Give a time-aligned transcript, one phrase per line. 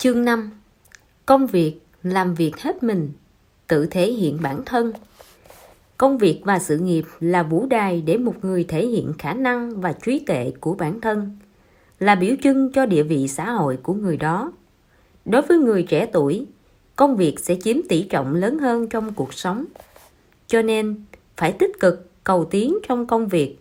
[0.00, 0.50] Chương 5
[1.26, 3.12] Công việc, làm việc hết mình,
[3.66, 4.92] tự thể hiện bản thân.
[5.96, 9.80] Công việc và sự nghiệp là vũ đài để một người thể hiện khả năng
[9.80, 11.38] và trí tuệ của bản thân,
[11.98, 14.52] là biểu trưng cho địa vị xã hội của người đó.
[15.24, 16.46] Đối với người trẻ tuổi,
[16.96, 19.64] công việc sẽ chiếm tỷ trọng lớn hơn trong cuộc sống.
[20.46, 21.04] Cho nên,
[21.36, 23.56] phải tích cực cầu tiến trong công việc,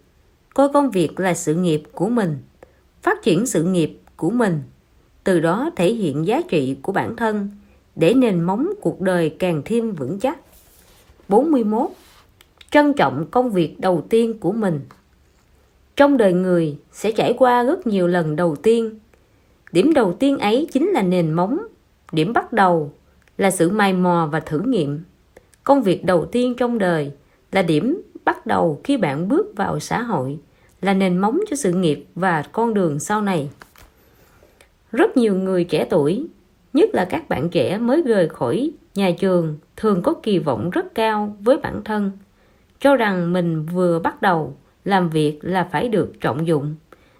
[0.53, 2.37] coi công việc là sự nghiệp của mình,
[3.01, 4.61] phát triển sự nghiệp của mình
[5.27, 7.49] từ đó thể hiện giá trị của bản thân
[7.95, 10.39] để nền móng cuộc đời càng thêm vững chắc.
[11.27, 11.89] 41.
[12.71, 14.79] Trân trọng công việc đầu tiên của mình
[15.95, 18.99] Trong đời người sẽ trải qua rất nhiều lần đầu tiên.
[19.71, 21.59] Điểm đầu tiên ấy chính là nền móng,
[22.11, 22.91] điểm bắt đầu
[23.37, 25.03] là sự mài mò và thử nghiệm.
[25.63, 27.11] Công việc đầu tiên trong đời
[27.51, 30.37] là điểm bắt đầu khi bạn bước vào xã hội,
[30.81, 33.49] là nền móng cho sự nghiệp và con đường sau này
[34.91, 36.27] rất nhiều người trẻ tuổi,
[36.73, 40.95] nhất là các bạn trẻ mới rời khỏi nhà trường, thường có kỳ vọng rất
[40.95, 42.11] cao với bản thân,
[42.79, 46.75] cho rằng mình vừa bắt đầu làm việc là phải được trọng dụng,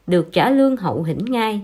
[0.08, 1.62] được trả lương hậu hĩnh ngay.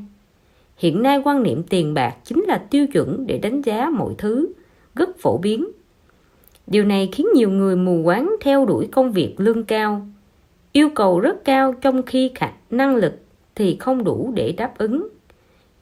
[0.78, 4.54] Hiện nay quan niệm tiền bạc chính là tiêu chuẩn để đánh giá mọi thứ,
[4.96, 5.66] rất phổ biến.
[6.68, 10.08] Điều này khiến nhiều người mù quáng theo đuổi công việc lương cao.
[10.72, 13.14] Yêu cầu rất cao trong khi khả năng lực
[13.56, 15.08] thì không đủ để đáp ứng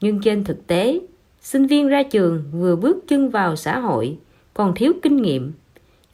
[0.02, 1.00] nhưng trên thực tế,
[1.40, 4.18] sinh viên ra trường vừa bước chân vào xã hội
[4.54, 5.52] còn thiếu kinh nghiệm.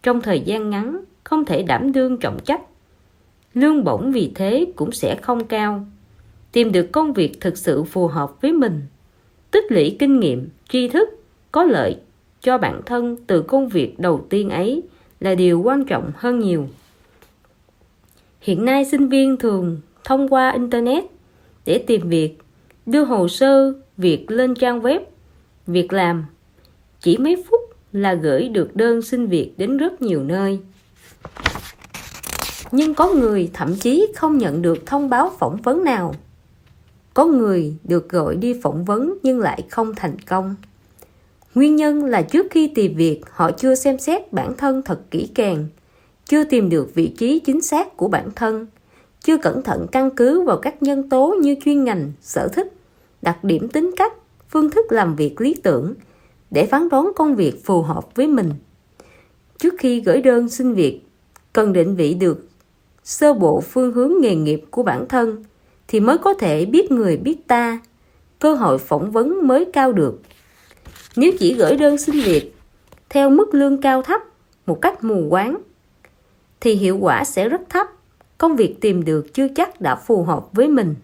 [0.03, 2.61] Trong thời gian ngắn, không thể đảm đương trọng trách.
[3.55, 5.87] Lương bổng vì thế cũng sẽ không cao.
[6.53, 8.83] Tìm được công việc thực sự phù hợp với mình,
[9.51, 11.09] tích lũy kinh nghiệm, tri thức,
[11.53, 11.97] có lợi
[12.41, 14.83] cho bản thân từ công việc đầu tiên ấy
[15.21, 16.69] là điều quan trọng hơn nhiều.
[18.41, 21.05] Hiện nay sinh viên thường thông qua internet
[21.65, 22.39] để tìm việc
[22.89, 25.01] đưa hồ sơ, việc lên trang web,
[25.67, 26.25] việc làm.
[27.01, 27.61] Chỉ mấy phút
[27.93, 30.61] là gửi được đơn xin việc đến rất nhiều nơi.
[32.73, 36.15] Nhưng có người thậm chí không nhận được thông báo phỏng vấn nào.
[37.15, 40.55] Có người được gọi đi phỏng vấn nhưng lại không thành công.
[41.55, 45.29] Nguyên nhân là trước khi tìm việc, họ chưa xem xét bản thân thật kỹ
[45.35, 45.67] càng,
[46.25, 48.67] chưa tìm được vị trí chính xác của bản thân,
[49.25, 52.78] chưa cẩn thận căn cứ vào các nhân tố như chuyên ngành, sở thích
[53.23, 54.13] đặc điểm tính cách,
[54.49, 55.95] phương thức làm việc lý tưởng
[56.51, 58.53] để phán đoán công việc phù hợp với mình.
[59.59, 61.01] Trước khi gửi đơn xin việc,
[61.53, 62.49] cần định vị được
[63.05, 65.45] sơ bộ phương hướng nghề nghiệp của bản thân
[65.89, 67.81] thì mới có thể biết người biết ta,
[68.39, 70.21] cơ hội phỏng vấn mới cao được.
[71.17, 72.55] Nếu chỉ gửi đơn xin việc
[73.09, 74.21] theo mức lương cao thấp
[74.67, 75.59] một cách mù quáng
[76.61, 77.87] thì hiệu quả sẽ rất thấp,
[78.39, 80.95] công việc tìm được chưa chắc đã phù hợp với mình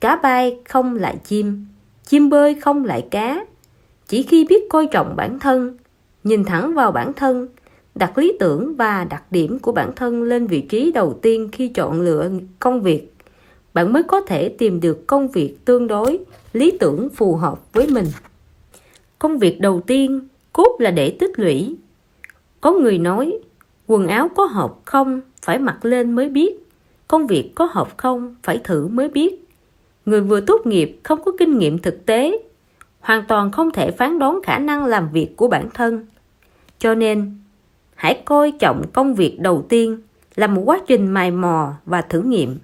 [0.00, 1.66] cá bay không lại chim
[2.06, 3.44] chim bơi không lại cá.
[4.08, 5.76] Chỉ khi biết coi trọng bản thân,
[6.24, 7.48] nhìn thẳng vào bản thân,
[7.94, 11.68] đặt lý tưởng và đặc điểm của bản thân lên vị trí đầu tiên khi
[11.68, 12.30] chọn lựa
[12.60, 13.14] công việc,
[13.74, 16.18] bạn mới có thể tìm được công việc tương đối,
[16.52, 18.06] lý tưởng phù hợp với mình.
[19.18, 21.76] Công việc đầu tiên, cốt là để tích lũy.
[22.60, 23.38] Có người nói,
[23.86, 26.54] quần áo có hợp không phải mặc lên mới biết,
[27.08, 29.45] công việc có hợp không phải thử mới biết
[30.06, 32.38] người vừa tốt nghiệp không có kinh nghiệm thực tế,
[33.00, 36.06] hoàn toàn không thể phán đoán khả năng làm việc của bản thân.
[36.78, 37.38] Cho nên,
[37.94, 39.98] hãy coi trọng công việc đầu tiên
[40.34, 42.58] là một quá trình mài mò và thử nghiệm.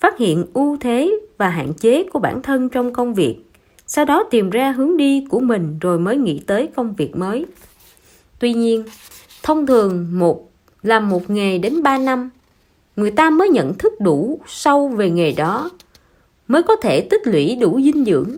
[0.00, 3.36] Phát hiện ưu thế và hạn chế của bản thân trong công việc,
[3.86, 7.46] sau đó tìm ra hướng đi của mình rồi mới nghĩ tới công việc mới.
[8.38, 8.84] Tuy nhiên,
[9.42, 10.50] thông thường một,
[10.82, 12.30] làm một nghề đến 3 năm,
[12.96, 15.70] người ta mới nhận thức đủ sâu về nghề đó
[16.48, 18.36] mới có thể tích lũy đủ dinh dưỡng.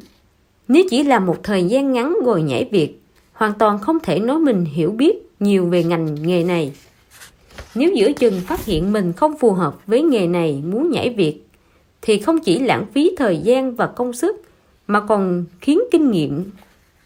[0.69, 4.39] Nếu chỉ là một thời gian ngắn ngồi nhảy việc, hoàn toàn không thể nói
[4.39, 6.73] mình hiểu biết nhiều về ngành nghề này.
[7.75, 11.47] Nếu giữa chừng phát hiện mình không phù hợp với nghề này muốn nhảy việc,
[12.03, 14.43] thì không chỉ lãng phí thời gian và công sức,
[14.87, 16.51] mà còn khiến kinh nghiệm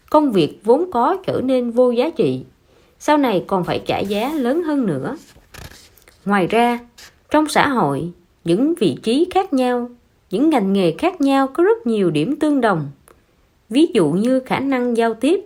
[0.09, 2.41] công việc vốn có trở nên vô giá trị.
[2.99, 5.17] Sau này còn phải trả giá lớn hơn nữa.
[6.25, 6.79] Ngoài ra,
[7.29, 8.11] trong xã hội,
[8.45, 9.89] những vị trí khác nhau
[10.31, 12.87] những ngành nghề khác nhau có rất nhiều điểm tương đồng.
[13.69, 15.45] Ví dụ như khả năng giao tiếp,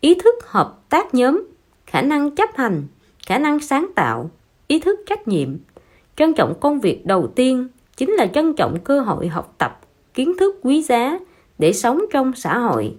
[0.00, 1.46] ý thức hợp tác nhóm,
[1.86, 2.82] khả năng chấp hành,
[3.26, 4.30] khả năng sáng tạo,
[4.66, 5.48] ý thức trách nhiệm.
[6.16, 9.80] Trân trọng công việc đầu tiên chính là trân trọng cơ hội học tập,
[10.14, 11.18] kiến thức quý giá
[11.58, 12.94] để sống trong xã hội.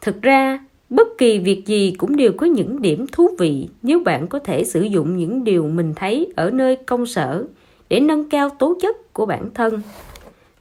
[0.00, 4.28] Thực ra, bất kỳ việc gì cũng đều có những điểm thú vị nếu bạn
[4.28, 7.44] có thể sử dụng những điều mình thấy ở nơi công sở
[7.94, 9.82] để nâng cao tố chất của bản thân.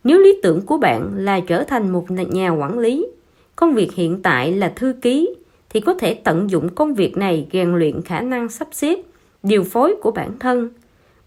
[0.03, 3.07] Nếu lý tưởng của bạn là trở thành một nhà quản lý,
[3.55, 5.35] công việc hiện tại là thư ký,
[5.69, 8.99] thì có thể tận dụng công việc này rèn luyện khả năng sắp xếp,
[9.43, 10.69] điều phối của bản thân.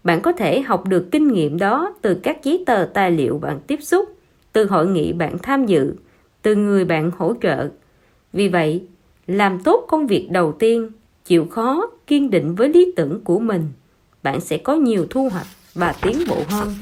[0.03, 3.59] Bạn có thể học được kinh nghiệm đó từ các giấy tờ tài liệu bạn
[3.67, 4.09] tiếp xúc,
[4.53, 5.93] từ hội nghị bạn tham dự,
[6.41, 7.69] từ người bạn hỗ trợ.
[8.33, 8.83] Vì vậy,
[9.27, 10.89] làm tốt công việc đầu tiên,
[11.25, 13.63] chịu khó kiên định với lý tưởng của mình,
[14.23, 16.75] bạn sẽ có nhiều thu hoạch và tiến bộ hơn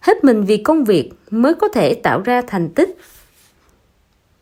[0.00, 2.98] hết mình vì công việc mới có thể tạo ra thành tích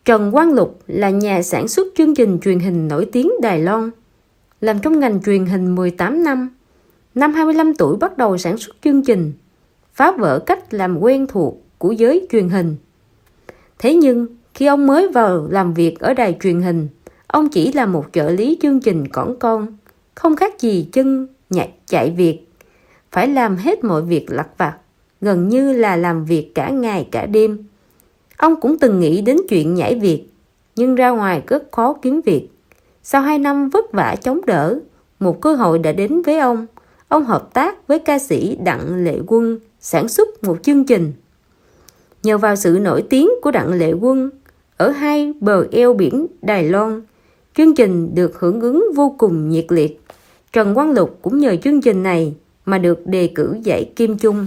[0.04, 3.90] Trần Quang Lục là nhà sản xuất chương trình truyền hình nổi tiếng Đài Loan,
[4.60, 6.48] làm trong ngành truyền hình 18 năm.
[7.14, 9.32] Năm 25 tuổi bắt đầu sản xuất chương trình,
[9.94, 12.76] phá vỡ cách làm quen thuộc của giới truyền hình.
[13.78, 16.88] Thế nhưng, khi ông mới vào làm việc ở đài truyền hình,
[17.26, 19.76] ông chỉ là một trợ lý chương trình cỏn con,
[20.14, 22.45] không khác gì chân nhạc chạy việc.
[23.16, 24.76] Phải làm hết mọi việc lặt vặt,
[25.20, 27.64] gần như là làm việc cả ngày cả đêm
[28.36, 30.24] Ông cũng từng nghĩ đến chuyện nhảy việc,
[30.76, 32.48] nhưng ra ngoài rất khó kiếm việc.
[33.02, 34.78] Sau hai năm vất vả chống đỡ,
[35.20, 36.66] một cơ hội đã đến với ông.
[37.08, 41.12] Ông hợp tác với ca sĩ Đặng Lệ Quân sản xuất một chương trình.
[42.22, 44.30] Nhờ vào sự nổi tiếng của Đặng Lệ Quân,
[44.76, 47.02] ở hai bờ eo biển Đài Loan,
[47.56, 50.00] chương trình được hưởng ứng vô cùng nhiệt liệt.
[50.52, 52.34] Trần Quang Lục cũng nhờ chương trình này
[52.66, 54.46] mà được đề cử dạy Kim Chung.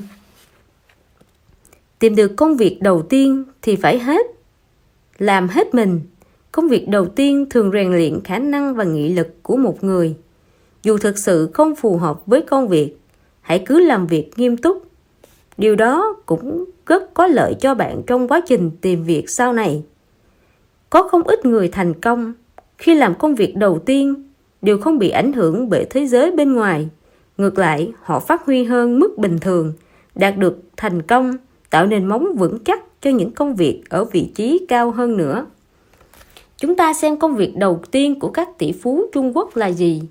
[1.99, 4.25] Tìm được công việc đầu tiên thì phải hết.
[5.17, 6.01] Làm hết mình.
[6.51, 10.15] Công việc đầu tiên thường rèn luyện khả năng và nghị lực của một người.
[10.83, 12.95] Dù thực sự không phù hợp với công việc,
[13.41, 14.83] hãy cứ làm việc nghiêm túc.
[15.57, 19.83] Điều đó cũng rất có lợi cho bạn trong quá trình tìm việc sau này.
[20.89, 22.33] Có không ít người thành công
[22.77, 24.29] khi làm công việc đầu tiên
[24.61, 26.89] đều không bị ảnh hưởng bởi thế giới bên ngoài.
[27.39, 29.73] Ngược lại, họ phát huy hơn mức bình thường,
[30.15, 31.37] đạt được thành công
[31.69, 35.45] tạo nền móng vững chắc cho những công việc ở vị trí cao hơn nữa.
[36.57, 40.01] Chúng ta xem công việc đầu tiên của các tỷ phú Trung Quốc là gì?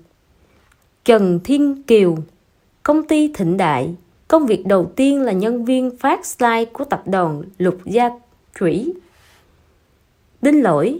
[1.05, 2.17] Trần Thiên Kiều,
[2.83, 3.95] công ty Thịnh Đại,
[4.27, 8.09] công việc đầu tiên là nhân viên phát slide của tập đoàn Lục Gia
[8.55, 8.93] Thủy.
[10.41, 10.99] Đinh Lỗi,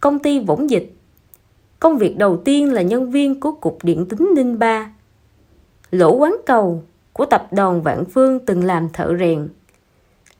[0.00, 0.92] công ty Võng Dịch,
[1.80, 4.92] công việc đầu tiên là nhân viên của Cục Điện tính Ninh Ba.
[5.92, 9.48] Lỗ Quán Cầu của tập đoàn Vạn Phương từng làm thợ rèn.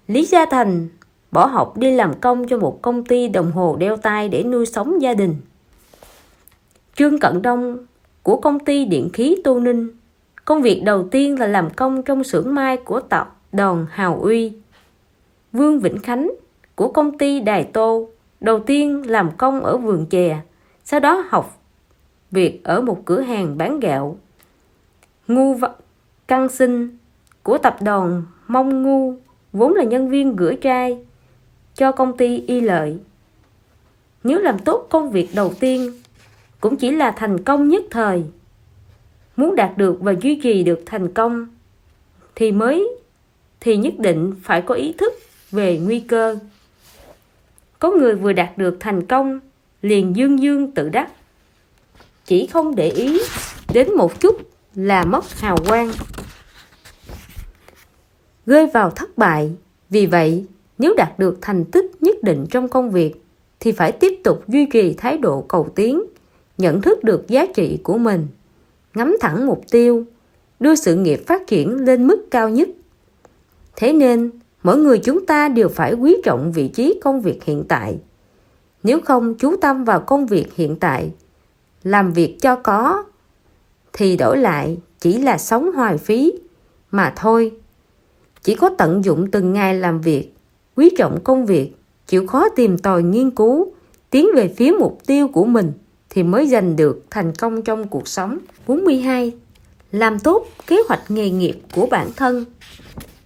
[0.07, 0.89] Lý Gia Thành
[1.31, 4.67] bỏ học đi làm công cho một công ty đồng hồ đeo tay để nuôi
[4.67, 5.37] sống gia đình.
[6.97, 7.87] Trương Cận Đông
[8.23, 9.91] của công ty điện khí Tô Ninh.
[10.45, 14.53] Công việc đầu tiên là làm công trong xưởng mai của tập đoàn Hào Uy.
[15.53, 16.31] Vương Vĩnh Khánh
[16.75, 18.09] của công ty Đài Tô
[18.41, 20.41] đầu tiên làm công ở vườn chè,
[20.85, 21.59] sau đó học
[22.31, 24.17] việc ở một cửa hàng bán gạo.
[25.35, 25.59] Ngu
[26.29, 26.97] Căng Sinh
[27.43, 29.15] của tập đoàn Mông Ngu
[29.53, 30.99] vốn là nhân viên gửi trai
[31.75, 32.99] cho công ty y lợi.
[34.25, 36.01] Nếu làm tốt công việc đầu tiên,
[36.61, 38.25] cũng chỉ là thành công nhất thời.
[39.37, 41.47] Muốn đạt được và duy trì được thành công
[42.35, 42.89] thì mới
[43.61, 45.13] thì nhất định phải có ý thức
[45.51, 46.37] về nguy cơ.
[47.79, 49.41] Có người vừa đạt được thành công
[49.83, 51.13] liền dương dương tự đắc.
[52.25, 53.21] Chỉ không để ý
[53.73, 55.91] đến một chút là mất hào quang
[58.47, 59.53] rơi vào thất bại.
[59.91, 60.47] Vì vậy,
[60.79, 63.25] nếu đạt được thành tích nhất định trong công việc,
[63.61, 66.03] thì phải tiếp tục duy trì thái độ cầu tiến,
[66.59, 68.27] nhận thức được giá trị của mình,
[68.95, 70.05] ngắm thẳng mục tiêu,
[70.61, 72.69] đưa sự nghiệp phát triển lên mức cao nhất.
[73.77, 74.31] Thế nên,
[74.63, 77.99] mỗi người chúng ta đều phải quý trọng vị trí công việc hiện tại.
[78.83, 81.11] Nếu không chú tâm vào công việc hiện tại,
[81.83, 83.05] làm việc cho có,
[83.93, 86.33] thì đổi lại chỉ là sống hoài phí,
[86.91, 87.53] mà thôi
[88.43, 90.33] chỉ có tận dụng từng ngày làm việc,
[90.77, 91.73] quý trọng công việc,
[92.07, 93.73] chịu khó tìm tòi nghiên cứu,
[94.11, 95.73] tiến về phía mục tiêu của mình
[96.11, 98.39] thì mới giành được thành công trong cuộc sống.
[98.67, 99.33] 42.
[99.93, 102.45] Làm tốt kế hoạch nghề nghiệp của bản thân.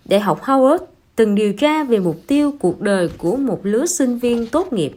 [0.04, 0.78] Đại học Howard
[1.16, 4.92] từng điều tra về mục tiêu cuộc đời của một lứa sinh viên tốt nghiệp.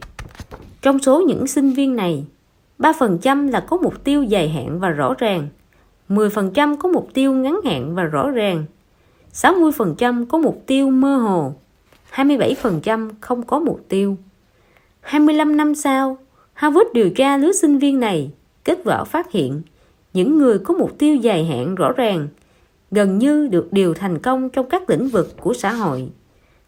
[0.82, 2.24] Trong số những sinh viên này,
[2.78, 5.48] 3% là có mục tiêu dài hạn và rõ ràng,
[6.10, 8.64] 10% có mục tiêu ngắn hạn và rõ ràng,
[9.32, 11.54] 60% có mục tiêu mơ hồ,
[12.12, 14.16] 27% không có mục tiêu.
[15.00, 16.18] 25 năm sau,
[16.52, 18.30] Harvard điều tra lứa sinh viên này,
[18.64, 19.62] kết quả phát hiện
[20.12, 22.28] những người có mục tiêu dài hạn rõ ràng
[22.90, 26.08] gần như được điều thành công trong các lĩnh vực của xã hội.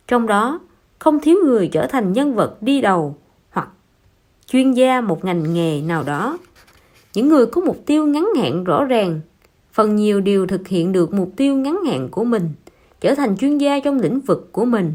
[0.09, 0.61] Trong đó,
[0.99, 3.17] không thiếu người trở thành nhân vật đi đầu
[3.51, 3.69] hoặc
[4.47, 6.39] chuyên gia một ngành nghề nào đó.
[7.15, 9.21] Những người có mục tiêu ngắn hạn rõ ràng
[9.73, 12.49] phần nhiều đều thực hiện được mục tiêu ngắn hạn của mình,
[13.00, 14.93] trở thành chuyên gia trong lĩnh vực của mình.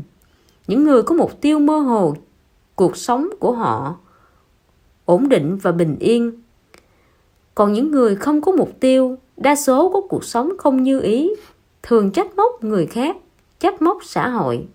[0.68, 2.16] Những người có mục tiêu mơ hồ
[2.76, 3.96] cuộc sống của họ
[5.06, 6.32] ổn định và bình yên.
[7.56, 11.32] Còn những người không có mục tiêu đa số có cuộc sống không như ý
[11.84, 13.18] thường trách móc người khác
[13.60, 14.68] trách móc xã hội.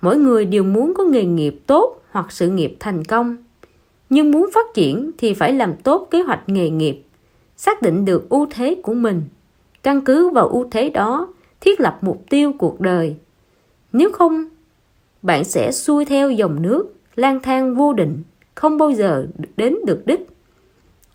[0.00, 3.36] Mỗi người đều muốn có nghề nghiệp tốt hoặc sự nghiệp thành công.
[4.10, 7.02] Nhưng muốn phát triển thì phải làm tốt kế hoạch nghề nghiệp
[7.56, 9.22] xác định được ưu thế của mình.
[9.82, 11.28] Căn cứ vào ưu thế đó,
[11.60, 13.16] thiết lập mục tiêu cuộc đời.
[13.92, 14.44] Nếu không,
[15.22, 18.22] bạn sẽ xuôi theo dòng nước, lang thang vô định,
[18.54, 20.26] không bao giờ đến được đích.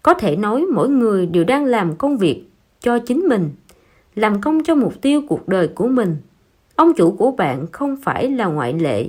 [0.03, 2.43] Có thể nói mỗi người đều đang làm công việc
[2.79, 3.49] cho chính mình,
[4.15, 6.17] làm công cho mục tiêu cuộc đời của mình.
[6.75, 9.07] Ông chủ của bạn không phải là ngoại lệ.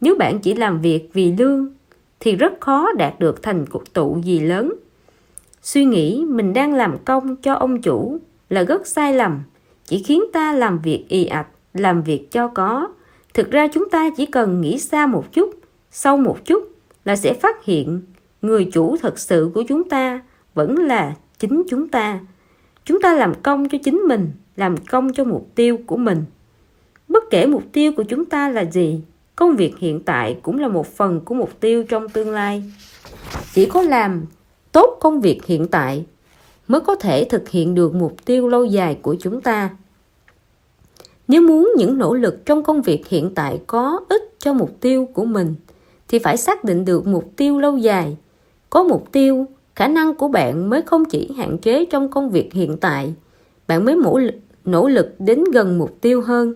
[0.00, 1.68] Nếu bạn chỉ làm việc vì lương,
[2.20, 4.72] thì rất khó đạt được thành tựu gì lớn
[5.66, 8.18] suy nghĩ mình đang làm công cho ông chủ
[8.50, 9.42] là rất sai lầm,
[9.84, 12.88] chỉ khiến ta làm việc ì ạch, làm việc cho có.
[13.34, 15.50] Thực ra chúng ta chỉ cần nghĩ xa một chút,
[15.90, 16.70] sâu một chút
[17.04, 18.02] là sẽ phát hiện
[18.42, 20.20] người chủ thật sự của chúng ta
[20.54, 22.20] vẫn là chính chúng ta.
[22.84, 26.24] Chúng ta làm công cho chính mình, làm công cho mục tiêu của mình.
[27.08, 29.00] Bất kể mục tiêu của chúng ta là gì,
[29.36, 32.62] công việc hiện tại cũng là một phần của mục tiêu trong tương lai.
[33.52, 34.24] Chỉ có làm
[34.76, 36.04] tốt công việc hiện tại
[36.68, 39.70] mới có thể thực hiện được mục tiêu lâu dài của chúng ta.
[41.28, 45.08] Nếu muốn những nỗ lực trong công việc hiện tại có ích cho mục tiêu
[45.14, 45.54] của mình,
[46.08, 48.16] thì phải xác định được mục tiêu lâu dài.
[48.70, 52.52] Có mục tiêu, khả năng của bạn mới không chỉ hạn chế trong công việc
[52.52, 53.14] hiện tại,
[53.66, 54.20] bạn mới mỗ
[54.64, 56.54] nỗ lực đến gần mục tiêu hơn.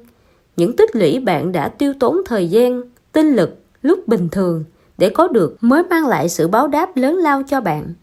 [0.56, 4.64] Những tích lũy bạn đã tiêu tốn thời gian, tinh lực lúc bình thường
[4.98, 7.94] để có được mới mang lại sự báo đáp lớn lao cho bạn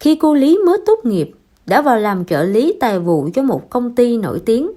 [0.00, 1.30] khi cô lý mới tốt nghiệp,
[1.66, 4.70] đã vào làm trợ lý tài vụ cho một công ty nổi tiếng.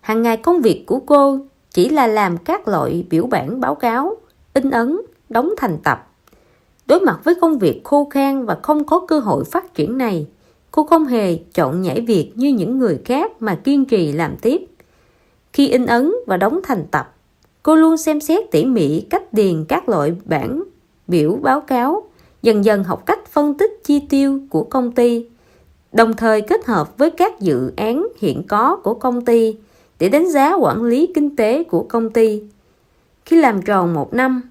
[0.00, 1.38] Hàng ngày công việc của cô
[1.70, 4.16] chỉ là làm các loại biểu bản báo cáo,
[4.54, 6.10] in ấn, đóng thành tập.
[6.86, 10.26] Đối mặt với công việc khô khan và không có cơ hội phát triển này,
[10.70, 14.66] cô không hề chọn nhảy việc như những người khác mà kiên trì làm tiếp.
[15.52, 17.14] Khi in ấn và đóng thành tập,
[17.62, 20.62] cô luôn xem xét tỉ mỉ cách điền các loại bản
[21.06, 22.02] biểu báo cáo
[22.44, 25.26] dần dần học cách phân tích chi tiêu của công ty,
[25.92, 29.56] đồng thời kết hợp với các dự án hiện có của công ty
[29.98, 32.42] để đánh giá quản lý kinh tế của công ty.
[33.24, 34.42] Khi làm tròn một năm,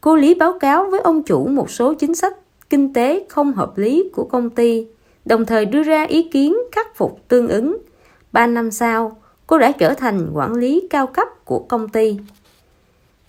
[0.00, 2.36] cô lý báo cáo với ông chủ một số chính sách
[2.70, 4.86] kinh tế không hợp lý của công ty,
[5.24, 7.76] đồng thời đưa ra ý kiến khắc phục tương ứng.
[8.32, 12.16] Ba năm sau, cô đã trở thành quản lý cao cấp của công ty.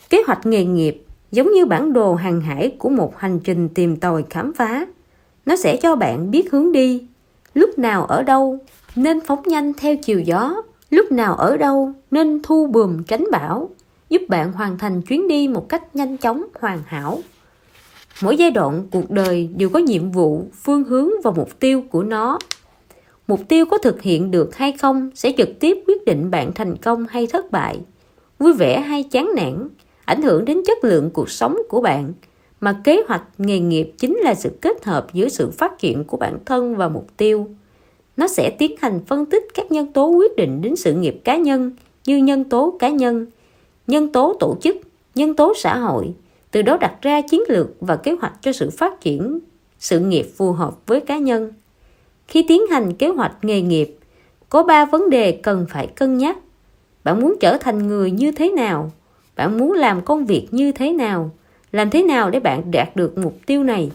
[0.10, 3.96] Kế hoạch nghề nghiệp giống như bản đồ hàng hải của một hành trình tìm
[3.96, 4.86] tòi khám phá.
[5.46, 7.08] Nó sẽ cho bạn biết hướng đi.
[7.54, 8.60] Lúc nào ở đâu
[8.96, 10.56] nên phóng nhanh theo chiều gió.
[10.90, 13.70] Lúc nào ở đâu nên thu bùm tránh bão,
[14.10, 17.20] giúp bạn hoàn thành chuyến đi một cách nhanh chóng, hoàn hảo.
[18.22, 22.04] Mỗi giai đoạn cuộc đời đều có nhiệm vụ, phương hướng và mục tiêu của
[22.04, 22.40] nó.
[23.28, 26.78] Mục tiêu có thực hiện được hay không sẽ trực tiếp quyết định bạn thành
[26.78, 27.80] công hay thất bại.
[28.40, 29.68] Vui vẻ hay chán nản
[30.10, 32.14] ảnh hưởng đến chất lượng cuộc sống của bạn.
[32.60, 36.18] Mà kế hoạch nghề nghiệp chính là sự kết hợp giữa sự phát triển của
[36.18, 37.48] bản thân và mục tiêu.
[38.18, 41.38] Nó sẽ tiến hành phân tích các nhân tố quyết định đến sự nghiệp cá
[41.38, 41.72] nhân
[42.06, 43.26] như nhân tố cá nhân
[43.88, 44.78] nhân tố tổ chức,
[45.16, 46.14] nhân tố xã hội.
[46.52, 49.40] Từ đó đặt ra chiến lược và kế hoạch cho sự phát triển,
[49.80, 51.54] sự nghiệp phù hợp với cá nhân.
[52.28, 53.98] Khi tiến hành kế hoạch nghề nghiệp,
[54.50, 56.38] có ba vấn đề cần phải cân nhắc.
[57.04, 58.92] Bạn muốn trở thành người như thế nào?
[59.40, 61.32] Bạn muốn làm công việc như thế nào?
[61.72, 63.92] Làm thế nào để bạn đạt được mục tiêu này?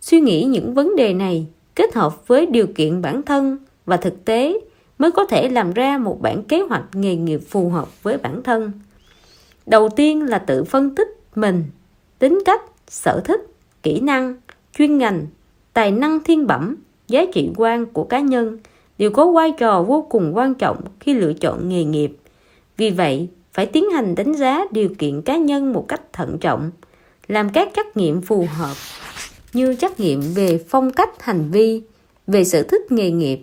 [0.00, 4.24] Suy nghĩ những vấn đề này kết hợp với điều kiện bản thân và thực
[4.24, 4.60] tế
[4.98, 8.42] mới có thể làm ra một bản kế hoạch nghề nghiệp phù hợp với bản
[8.42, 8.72] thân.
[9.66, 11.64] Đầu tiên là tự phân tích mình,
[12.18, 13.40] tính cách, sở thích,
[13.82, 14.36] kỹ năng,
[14.78, 15.26] chuyên ngành,
[15.72, 16.76] tài năng thiên bẩm,
[17.08, 18.58] giá trị quan của cá nhân
[18.98, 22.16] đều có vai trò vô cùng quan trọng khi lựa chọn nghề nghiệp.
[22.76, 26.70] Vì vậy phải tiến hành đánh giá điều kiện cá nhân một cách thận trọng,
[27.28, 28.74] làm các trắc nghiệm phù hợp
[29.52, 31.82] như trắc nghiệm về phong cách, hành vi,
[32.26, 33.40] về sở thích nghề nghiệp.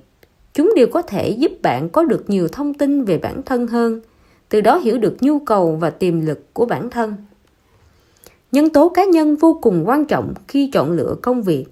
[0.54, 4.02] Chúng đều có thể giúp bạn có được nhiều thông tin về bản thân hơn,
[4.50, 7.16] từ đó hiểu được nhu cầu và tiềm lực của bản thân.
[8.52, 11.66] Nhân tố cá nhân vô cùng quan trọng khi chọn lựa công việc.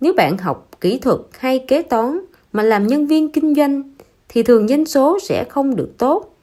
[0.00, 2.20] Nếu bạn học kỹ thuật hay kế toán
[2.52, 3.82] mà làm nhân viên kinh doanh,
[4.28, 6.33] thì thường doanh số sẽ không được tốt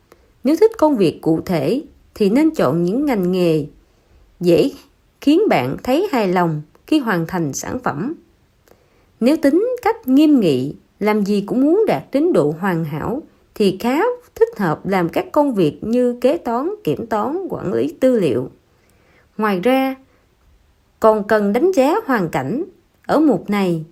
[0.43, 1.81] nếu thích công việc cụ thể
[2.15, 3.65] thì nên chọn những ngành nghề
[4.39, 4.71] dễ
[5.21, 8.13] khiến bạn thấy hài lòng khi hoàn thành sản phẩm
[9.19, 13.21] nếu tính cách nghiêm nghị làm gì cũng muốn đạt đến độ hoàn hảo
[13.55, 14.01] thì khá
[14.35, 18.51] thích hợp làm các công việc như kế toán, kiểm toán, quản lý tư liệu.
[19.37, 19.95] Ngoài ra,
[20.99, 22.63] còn cần đánh giá hoàn cảnh.
[23.05, 23.85] Ở mục này,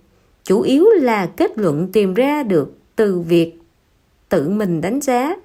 [0.44, 3.52] chủ yếu là kết luận tìm ra được từ việc
[4.28, 5.36] tự mình đánh giá,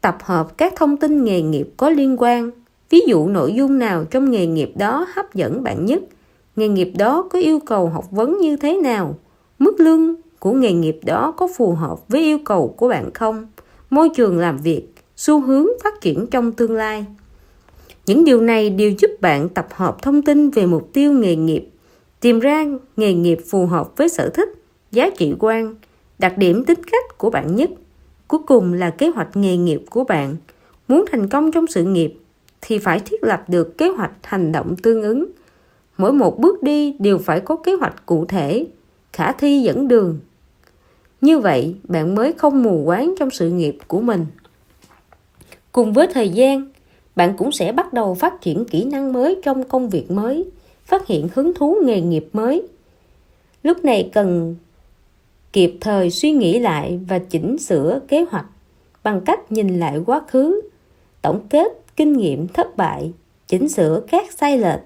[0.00, 2.50] tập hợp các thông tin nghề nghiệp có liên quan,
[2.90, 6.02] ví dụ nội dung nào trong nghề nghiệp đó hấp dẫn bạn nhất,
[6.56, 9.14] nghề nghiệp đó có yêu cầu học vấn như thế nào,
[9.58, 13.46] mức lương của nghề nghiệp đó có phù hợp với yêu cầu của bạn không,
[13.90, 17.06] môi trường làm việc, xu hướng phát triển trong tương lai.
[18.06, 21.70] Những điều này đều giúp bạn tập hợp thông tin về mục tiêu nghề nghiệp,
[22.20, 22.64] tìm ra
[22.96, 24.48] nghề nghiệp phù hợp với sở thích,
[24.92, 25.74] giá trị quan,
[26.18, 27.70] đặc điểm tính cách của bạn nhất.
[28.30, 30.36] Cuối cùng là kế hoạch nghề nghiệp của bạn.
[30.88, 32.14] Muốn thành công trong sự nghiệp
[32.60, 35.26] thì phải thiết lập được kế hoạch hành động tương ứng.
[35.98, 38.66] Mỗi một bước đi đều phải có kế hoạch cụ thể,
[39.12, 40.18] khả thi dẫn đường.
[41.20, 44.26] Như vậy, bạn mới không mù quáng trong sự nghiệp của mình.
[45.72, 46.70] Cùng với thời gian,
[47.16, 50.44] bạn cũng sẽ bắt đầu phát triển kỹ năng mới trong công việc mới,
[50.84, 52.62] phát hiện hứng thú nghề nghiệp mới.
[53.62, 54.56] Lúc này cần
[55.52, 58.46] kịp thời suy nghĩ lại và chỉnh sửa kế hoạch
[59.02, 60.60] bằng cách nhìn lại quá khứ,
[61.22, 63.12] tổng kết kinh nghiệm thất bại,
[63.46, 64.80] chỉnh sửa các sai lệch,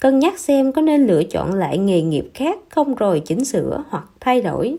[0.00, 3.84] cân nhắc xem có nên lựa chọn lại nghề nghiệp khác không rồi chỉnh sửa
[3.88, 4.76] hoặc thay đổi.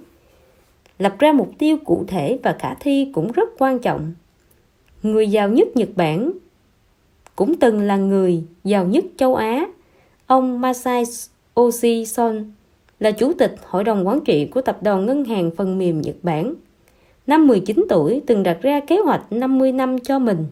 [1.00, 4.14] Lập ra mục tiêu cụ thể và khả thi cũng rất quan trọng.
[5.04, 6.32] Người giàu nhất Nhật Bản
[7.36, 9.68] cũng từng là người giàu nhất châu Á.
[10.28, 12.52] Ông Masayoshi Son
[13.00, 16.16] là chủ tịch hội đồng quản trị của tập đoàn ngân hàng phần mềm Nhật
[16.24, 16.54] Bản.
[17.28, 20.46] Năm 19 tuổi từng đặt ra kế hoạch 50 năm cho mình.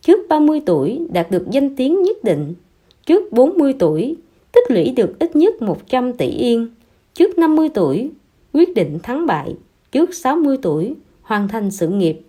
[0.00, 2.54] Trước 30 tuổi đạt được danh tiếng nhất định.
[3.06, 4.16] Trước 40 tuổi
[4.52, 6.68] tích lũy được ít nhất 100 tỷ yên.
[7.14, 8.10] Trước 50 tuổi
[8.52, 9.54] quyết định thắng bại.
[9.92, 12.20] Trước 60 tuổi hoàn thành sự nghiệp.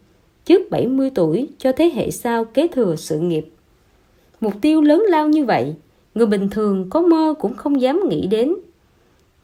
[0.46, 3.48] Trước 70 tuổi cho thế hệ sau kế thừa sự nghiệp.
[4.42, 5.74] Mục tiêu lớn lao như vậy,
[6.16, 8.56] người bình thường có mơ cũng không dám nghĩ đến.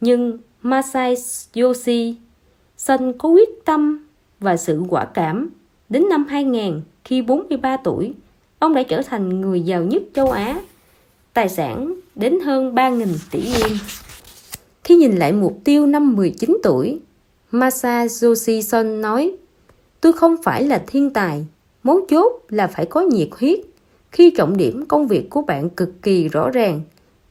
[0.04, 1.16] Nhưng Masai
[1.56, 2.16] Yoshi
[2.78, 4.06] Son có quyết tâm
[4.40, 5.50] và sự quả cảm.
[5.90, 8.14] Đến năm 2000, khi 43 tuổi,
[8.60, 10.62] ông đã trở thành người giàu nhất châu Á.
[11.34, 13.78] Tài sản đến hơn 3.000 tỷ yên.
[14.84, 17.00] Khi nhìn lại mục tiêu năm 19 tuổi,
[17.52, 19.36] Masayoshi Son nói
[20.02, 21.46] Tôi không phải là thiên tài,
[21.84, 23.60] mấu chốt là phải có nhiệt huyết
[24.12, 26.82] khi trọng điểm công việc của bạn cực kỳ rõ ràng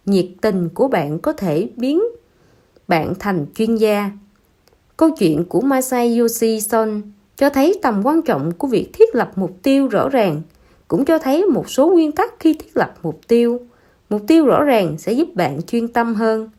[0.07, 2.03] nhiệt tình của bạn có thể biến
[2.93, 4.11] bạn thành chuyên gia.
[4.97, 7.03] Câu chuyện của Masayoshi Son
[7.37, 10.43] cho thấy tầm quan trọng của việc thiết lập mục tiêu rõ ràng,
[10.89, 13.61] cũng cho thấy một số nguyên tắc khi thiết lập mục tiêu.
[14.11, 16.51] Mục tiêu rõ ràng sẽ giúp bạn chuyên tâm hơn,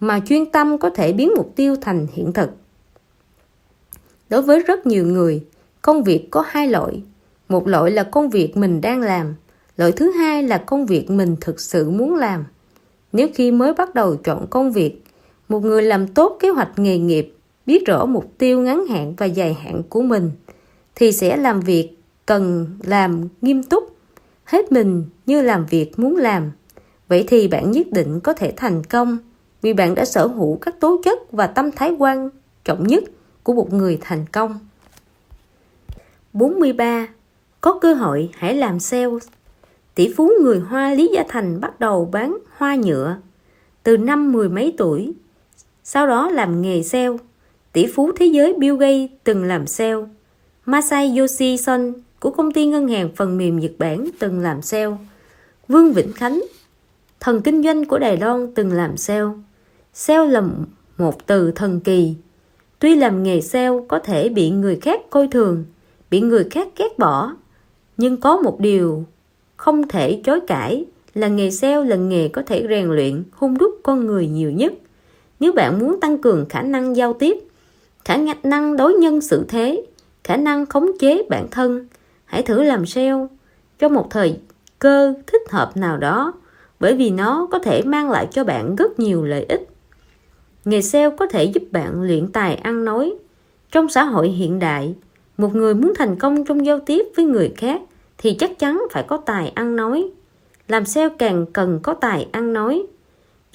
[0.00, 2.50] mà chuyên tâm có thể biến mục tiêu thành hiện thực.
[4.28, 5.44] Đối với rất nhiều người,
[5.82, 7.02] công việc có hai loại.
[7.48, 9.34] Một loại là công việc mình đang làm,
[9.76, 12.44] loại thứ hai là công việc mình thực sự muốn làm.
[13.12, 15.05] Nếu khi mới bắt đầu chọn công việc
[15.48, 17.34] một người làm tốt kế hoạch nghề nghiệp,
[17.66, 20.30] biết rõ mục tiêu ngắn hạn và dài hạn của mình,
[20.94, 23.96] thì sẽ làm việc cần làm nghiêm túc
[24.44, 26.50] hết mình như làm việc muốn làm
[27.08, 29.18] vậy thì bạn nhất định có thể thành công,
[29.62, 32.30] vì bạn đã sở hữu các tố chất và tâm thái quan
[32.64, 33.04] trọng nhất
[33.42, 34.58] của một người thành công
[36.32, 37.08] 43.
[37.60, 39.28] Có cơ hội hãy làm sales
[39.94, 43.16] tỷ phú người Hoa Lý Gia Thành bắt đầu bán hoa nhựa
[43.82, 45.12] từ năm mười mấy tuổi.
[45.88, 47.16] Sau đó làm nghề sale.
[47.72, 50.04] Tỷ phú thế giới Bill Gates từng làm sale.
[50.64, 54.96] Masayoshi Son của công ty ngân hàng phần mềm Nhật Bản từng làm sale.
[55.68, 56.42] Vương Vĩnh Khánh,
[57.20, 59.30] thần kinh doanh của Đài Loan từng làm sale.
[59.94, 60.42] Sale là
[60.98, 62.14] một từ thần kỳ.
[62.78, 65.64] Tuy làm nghề sale có thể bị người khác coi thường,
[66.10, 67.32] bị người khác ghét bỏ,
[67.96, 69.04] nhưng có một điều
[69.56, 73.80] không thể chối cãi là nghề sale là nghề có thể rèn luyện hung đúc
[73.82, 74.72] con người nhiều nhất
[75.40, 77.38] nếu bạn muốn tăng cường khả năng giao tiếp,
[78.04, 79.84] khả năng đối nhân xử thế,
[80.24, 81.86] khả năng khống chế bản thân,
[82.24, 83.26] hãy thử làm sale
[83.78, 84.40] trong một thời
[84.78, 86.32] cơ thích hợp nào đó,
[86.80, 89.68] bởi vì nó có thể mang lại cho bạn rất nhiều lợi ích
[90.66, 93.14] nghề sale có thể giúp bạn luyện tài ăn nói
[93.70, 94.94] trong xã hội hiện đại,
[95.36, 97.80] một người muốn thành công trong giao tiếp với người khác
[98.18, 100.10] thì chắc chắn phải có tài ăn nói.
[100.68, 102.86] Làm sale càng cần có tài ăn nói.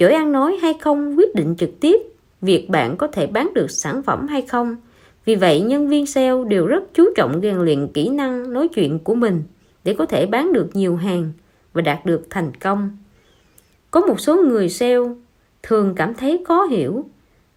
[0.02, 2.02] Giỏi ăn nói hay không quyết định trực tiếp
[2.42, 4.76] việc bạn có thể bán được sản phẩm hay không.
[5.26, 9.00] Vì vậy, nhân viên sale đều rất chú trọng rèn luyện kỹ năng nói chuyện
[9.00, 9.44] của mình
[9.84, 11.32] để có thể bán được nhiều hàng
[11.74, 12.98] và đạt được thành công.
[13.92, 15.10] Có một số người sale
[15.64, 17.06] thường cảm thấy khó hiểu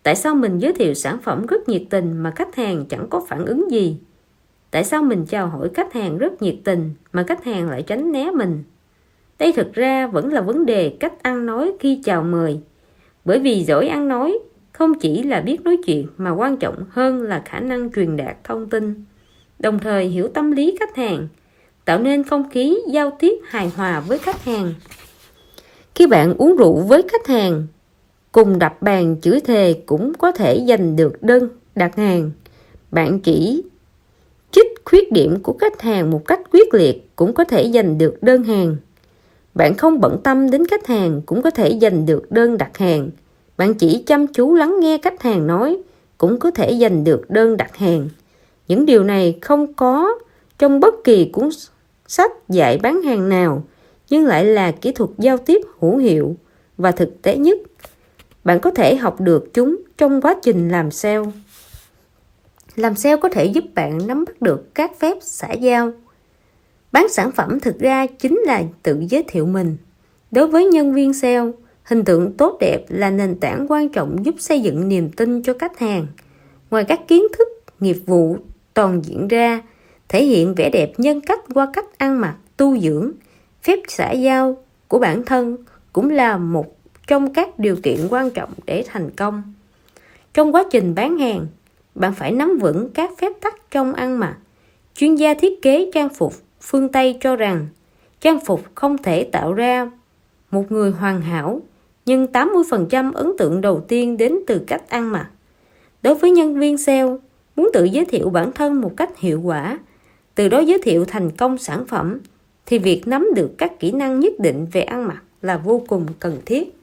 [0.02, 3.24] tại sao mình giới thiệu sản phẩm rất nhiệt tình mà khách hàng chẳng có
[3.28, 3.96] phản ứng gì
[4.70, 8.12] tại sao mình chào hỏi khách hàng rất nhiệt tình mà khách hàng lại tránh
[8.12, 8.64] né mình
[9.38, 12.60] đây thực ra vẫn là vấn đề cách ăn nói khi chào mời.
[13.24, 14.38] Bởi vì giỏi ăn nói
[14.72, 18.36] không chỉ là biết nói chuyện mà quan trọng hơn là khả năng truyền đạt
[18.44, 19.04] thông tin.
[19.58, 21.28] Đồng thời hiểu tâm lý khách hàng,
[21.84, 24.74] tạo nên không khí giao tiếp hài hòa với khách hàng.
[25.94, 27.66] Khi bạn uống rượu với khách hàng,
[28.32, 32.30] cùng đập bàn chửi thề cũng có thể giành được đơn đặt hàng.
[32.90, 33.62] Bạn chỉ
[34.50, 38.22] chích khuyết điểm của khách hàng một cách quyết liệt cũng có thể giành được
[38.22, 38.76] đơn hàng.
[39.54, 43.10] Bạn không bận tâm đến khách hàng cũng có thể giành được đơn đặt hàng.
[43.56, 45.78] Bạn chỉ chăm chú lắng nghe khách hàng nói
[46.18, 48.08] cũng có thể giành được đơn đặt hàng.
[48.68, 50.08] Những điều này không có
[50.58, 51.48] trong bất kỳ cuốn
[52.06, 53.64] sách dạy bán hàng nào,
[54.10, 56.36] nhưng lại là kỹ thuật giao tiếp hữu hiệu
[56.76, 57.58] và thực tế nhất.
[58.44, 61.24] Bạn có thể học được chúng trong quá trình làm sale.
[62.76, 65.92] Làm sale có thể giúp bạn nắm bắt được các phép xã giao.
[66.94, 69.76] Bán sản phẩm thực ra chính là tự giới thiệu mình.
[70.30, 71.50] Đối với nhân viên sale,
[71.84, 75.54] hình tượng tốt đẹp là nền tảng quan trọng giúp xây dựng niềm tin cho
[75.58, 76.06] khách hàng.
[76.70, 77.48] Ngoài các kiến thức,
[77.80, 78.36] nghiệp vụ
[78.74, 79.62] toàn diễn ra,
[80.08, 83.12] thể hiện vẻ đẹp nhân cách qua cách ăn mặc, tu dưỡng,
[83.62, 84.56] phép xã giao
[84.88, 85.56] của bản thân
[85.92, 86.76] cũng là một
[87.06, 89.42] trong các điều kiện quan trọng để thành công.
[90.34, 91.46] Trong quá trình bán hàng,
[91.94, 94.36] bạn phải nắm vững các phép tắc trong ăn mặc.
[94.94, 96.34] Chuyên gia thiết kế trang phục
[96.66, 97.66] phương Tây cho rằng
[98.20, 99.90] trang phục không thể tạo ra
[100.50, 101.60] một người hoàn hảo,
[102.06, 105.30] nhưng 80% ấn tượng đầu tiên đến từ cách ăn mặc.
[106.02, 107.16] Đối với nhân viên sale,
[107.56, 109.78] muốn tự giới thiệu bản thân một cách hiệu quả,
[110.34, 112.20] từ đó giới thiệu thành công sản phẩm,
[112.66, 116.06] thì việc nắm được các kỹ năng nhất định về ăn mặc là vô cùng
[116.18, 116.76] cần thiết.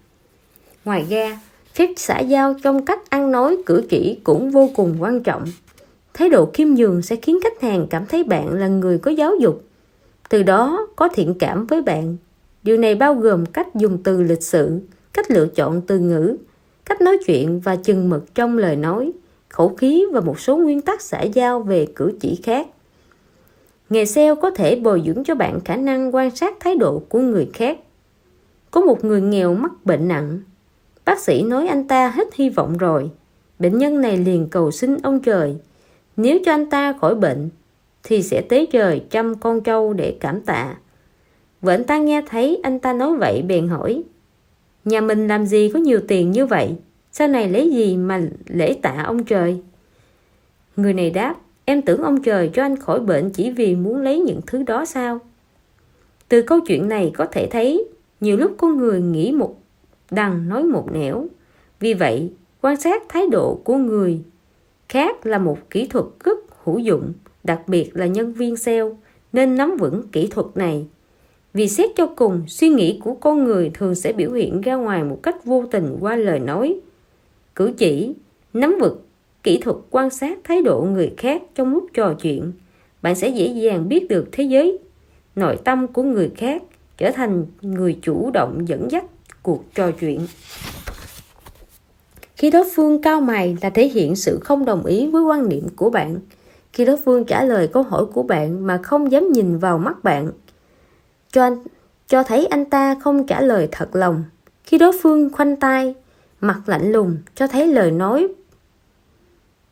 [0.85, 1.39] Ngoài ra,
[1.73, 5.45] phép xã giao trong cách ăn nói cử chỉ cũng vô cùng quan trọng.
[6.13, 9.35] Thái độ khiêm nhường sẽ khiến khách hàng cảm thấy bạn là người có giáo
[9.35, 9.63] dục,
[10.31, 12.17] từ đó có thiện cảm với bạn.
[12.63, 14.79] Điều này bao gồm cách dùng từ lịch sự,
[15.13, 16.37] cách lựa chọn từ ngữ,
[16.85, 19.11] cách nói chuyện và chừng mực trong lời nói,
[19.49, 22.67] khẩu khí và một số nguyên tắc xã giao về cử chỉ khác.
[23.89, 27.19] Nghề sale có thể bồi dưỡng cho bạn khả năng quan sát thái độ của
[27.19, 27.79] người khác.
[28.71, 30.39] Có một người nghèo mắc bệnh nặng.
[31.05, 33.09] Bác sĩ nói anh ta hết hy vọng rồi.
[33.59, 35.55] Bệnh nhân này liền cầu xin ông trời.
[36.17, 37.49] Nếu cho anh ta khỏi bệnh,
[38.03, 40.75] thì sẽ tế trời trăm con trâu để cảm tạ.
[41.61, 44.03] Vẫn ta nghe thấy anh ta nói vậy bèn hỏi.
[44.85, 46.75] Nhà mình làm gì có nhiều tiền như vậy?
[47.11, 49.61] Sau này lấy gì mà lễ tạ ông trời?
[50.75, 51.35] Người này đáp,
[51.65, 54.85] em tưởng ông trời cho anh khỏi bệnh chỉ vì muốn lấy những thứ đó
[54.85, 55.19] sao?
[56.29, 57.85] Từ câu chuyện này có thể thấy,
[58.19, 59.55] nhiều lúc con người nghĩ một
[60.11, 61.27] đằng nói một nẻo.
[61.79, 64.21] Vì vậy, quan sát thái độ của người
[64.89, 68.89] khác là một kỹ thuật rất hữu dụng, đặc biệt là nhân viên sale,
[69.33, 70.87] nên nắm vững kỹ thuật này.
[71.53, 75.03] Vì xét cho cùng, suy nghĩ của con người thường sẽ biểu hiện ra ngoài
[75.03, 76.79] một cách vô tình qua lời nói,
[77.55, 78.13] cử chỉ,
[78.53, 79.05] nắm vực
[79.43, 82.51] kỹ thuật quan sát thái độ người khác trong lúc trò chuyện,
[83.01, 84.77] bạn sẽ dễ dàng biết được thế giới,
[85.35, 86.63] nội tâm của người khác,
[86.97, 89.05] trở thành người chủ động dẫn dắt
[89.43, 90.19] cuộc trò chuyện.
[92.35, 95.67] Khi đối phương cao mày là thể hiện sự không đồng ý với quan điểm
[95.75, 96.19] của bạn.
[96.73, 100.03] Khi đối phương trả lời câu hỏi của bạn mà không dám nhìn vào mắt
[100.03, 100.31] bạn,
[101.31, 101.57] cho anh
[102.07, 104.23] cho thấy anh ta không trả lời thật lòng.
[104.63, 105.95] Khi đối phương khoanh tay,
[106.41, 108.27] mặt lạnh lùng cho thấy lời nói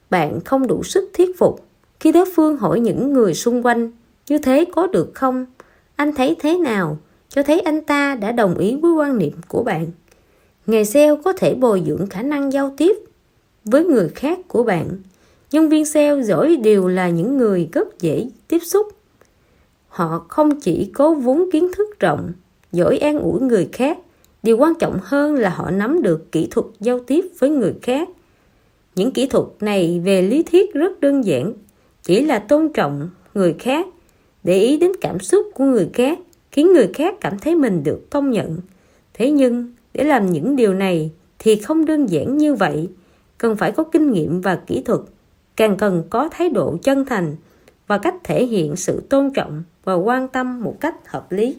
[0.10, 1.66] bạn không đủ sức thuyết phục.
[2.00, 3.92] Khi đối phương hỏi những người xung quanh
[4.28, 5.46] như thế có được không?
[5.96, 6.98] Anh thấy thế nào?
[7.30, 9.88] Cho thấy anh ta đã đồng ý với quan niệm của bạn.
[10.68, 12.98] Nghề sale có thể bồi dưỡng khả năng giao tiếp
[13.66, 14.88] với người khác của bạn.
[15.52, 18.88] Nhân viên sale giỏi đều là những người rất dễ tiếp xúc.
[19.88, 22.32] Họ không chỉ có vốn kiến thức rộng,
[22.72, 23.98] giỏi an ủi người khác,
[24.44, 28.10] điều quan trọng hơn là họ nắm được kỹ thuật giao tiếp với người khác
[29.00, 31.54] những kỹ thuật này về lý thuyết rất đơn giản,
[32.04, 33.88] chỉ là tôn trọng người khác,
[34.44, 36.20] để ý đến cảm xúc của người khác,
[36.52, 38.58] khiến người khác cảm thấy mình được công nhận.
[39.14, 42.90] Thế nhưng, để làm những điều này thì không đơn giản như vậy,
[43.38, 45.00] cần phải có kinh nghiệm và kỹ thuật,
[45.60, 47.36] càng cần có thái độ chân thành
[47.88, 51.56] và cách thể hiện sự tôn trọng và quan tâm một cách hợp lý.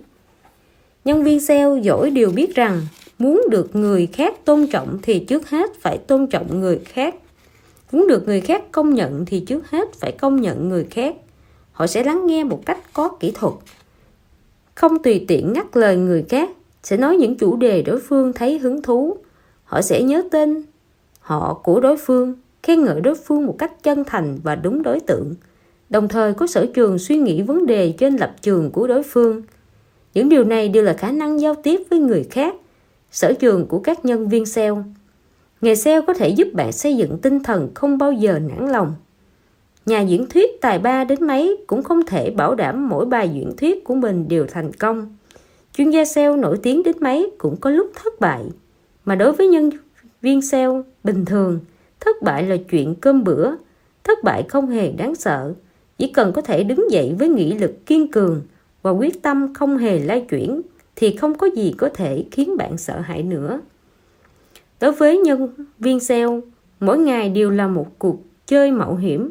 [1.04, 2.80] Nhân viên sale giỏi đều biết rằng
[3.18, 7.14] muốn được người khác tôn trọng thì trước hết phải tôn trọng người khác
[7.92, 11.16] Muốn được người khác công nhận thì trước hết phải công nhận người khác.
[11.72, 13.54] Họ sẽ lắng nghe một cách có kỹ thuật.
[14.74, 16.50] Không tùy tiện ngắt lời người khác,
[16.82, 19.16] sẽ nói những chủ đề đối phương thấy hứng thú.
[19.64, 20.62] Họ sẽ nhớ tên
[21.20, 25.00] họ của đối phương, khen ngợi đối phương một cách chân thành và đúng đối
[25.00, 25.34] tượng.
[25.90, 29.42] Đồng thời có sở trường suy nghĩ vấn đề trên lập trường của đối phương.
[30.14, 32.54] Những điều này đều là khả năng giao tiếp với người khác,
[33.10, 34.82] sở trường của các nhân viên sale,
[35.60, 38.94] Nghề sale có thể giúp bạn xây dựng tinh thần không bao giờ nản lòng.
[39.86, 43.52] Nhà diễn thuyết tài ba đến mấy cũng không thể bảo đảm mỗi bài diễn
[43.56, 45.16] thuyết của mình đều thành công.
[45.76, 48.44] Chuyên gia sale nổi tiếng đến mấy cũng có lúc thất bại.
[49.04, 49.70] Mà đối với nhân
[50.22, 51.60] viên sale bình thường,
[52.00, 53.50] thất bại là chuyện cơm bữa.
[54.04, 55.54] Thất bại không hề đáng sợ.
[55.98, 58.42] Chỉ cần có thể đứng dậy với nghị lực kiên cường
[58.82, 60.62] và quyết tâm không hề lay chuyển
[60.96, 63.60] thì không có gì có thể khiến bạn sợ hãi nữa.
[64.80, 66.40] Đối với nhân viên SEO,
[66.80, 69.30] mỗi ngày đều là một cuộc chơi mạo hiểm.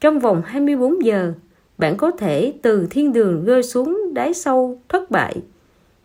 [0.00, 1.32] Trong vòng 24 giờ,
[1.78, 5.36] bạn có thể từ thiên đường rơi xuống đáy sâu thất bại.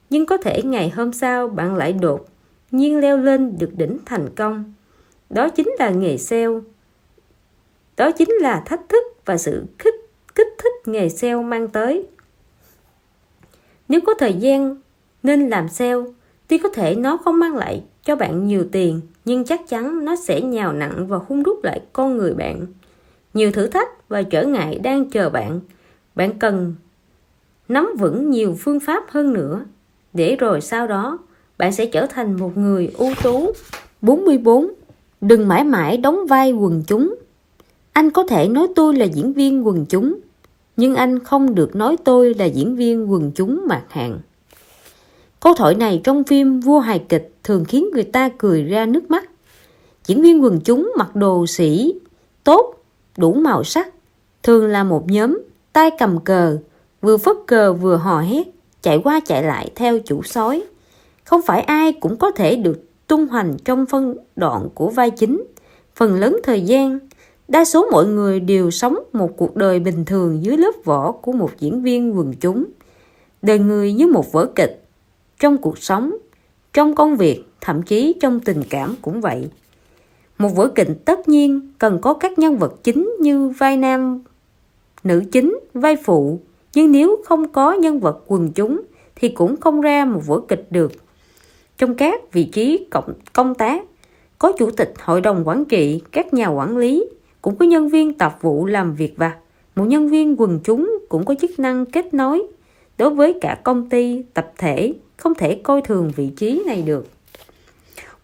[0.10, 2.26] Nhưng có thể ngày hôm sau bạn lại đột
[2.72, 4.74] nhiên leo lên được đỉnh thành công.
[5.30, 6.62] Đó chính là nghề SEO.
[7.98, 9.96] Đó chính là thách thức và sự kích,
[10.36, 12.08] kích thích nghề SEO mang tới.
[13.90, 14.76] Nếu có thời gian
[15.24, 16.06] nên làm SEO,
[16.48, 20.16] tuy có thể nó không mang lại cho bạn nhiều tiền, nhưng chắc chắn nó
[20.16, 22.66] sẽ nhào nặng và hung đúc lại con người bạn.
[23.34, 25.60] Nhiều thử thách và trở ngại đang chờ bạn.
[26.16, 26.76] Bạn cần
[27.68, 29.66] nắm vững nhiều phương pháp hơn nữa,
[30.13, 31.20] để rồi sau đó
[31.58, 33.52] bạn sẽ trở thành một người ưu tú.
[34.02, 34.74] 44.
[35.22, 37.16] Đừng mãi mãi đóng vai quần chúng.
[37.94, 40.20] Anh có thể nói tôi là diễn viên quần chúng,
[40.78, 44.20] nhưng anh không được nói tôi là diễn viên quần chúng mạc hạng.
[45.40, 49.12] Câu thoại này trong phim Vua hài kịch thường khiến người ta cười ra nước
[49.12, 49.30] mắt.
[50.06, 51.94] Diễn viên quần chúng mặc đồ sĩ,
[52.44, 52.76] tốt,
[53.18, 53.94] đủ màu sắc,
[54.44, 55.42] thường là một nhóm,
[55.74, 56.58] tay cầm cờ,
[57.02, 58.48] vừa phất cờ vừa hò hét,
[58.82, 60.64] chạy qua chạy lại theo chủ sói.
[61.24, 65.43] Không phải ai cũng có thể được tung hoành trong phân đoạn của vai chính.
[65.96, 67.00] Phần lớn thời gian,
[67.48, 71.32] đa số mọi người đều sống một cuộc đời bình thường dưới lớp vỏ của
[71.32, 72.65] một diễn viên quần chúng.
[73.41, 74.84] Đời người như một vở kịch,
[75.39, 76.17] trong cuộc sống,
[76.74, 79.50] trong công việc, thậm chí trong tình cảm cũng vậy.
[80.38, 84.24] Một vở kịch tất nhiên cần có các nhân vật chính như vai nam,
[85.04, 86.39] nữ chính, vai phụ,
[86.74, 88.82] nhưng nếu không có nhân vật quần chúng
[89.15, 90.91] thì cũng không ra một vở kịch được.
[91.78, 93.84] Trong các vị trí cộng, công tác,
[94.40, 97.06] có chủ tịch hội đồng quản trị, các nhà quản lý,
[97.42, 99.38] cũng có nhân viên tạp vụ làm việc vặt.
[99.76, 102.44] Một nhân viên quần chúng cũng có chức năng kết nối
[102.98, 107.08] đối với cả công ty, tập thể, không thể coi thường vị trí này được.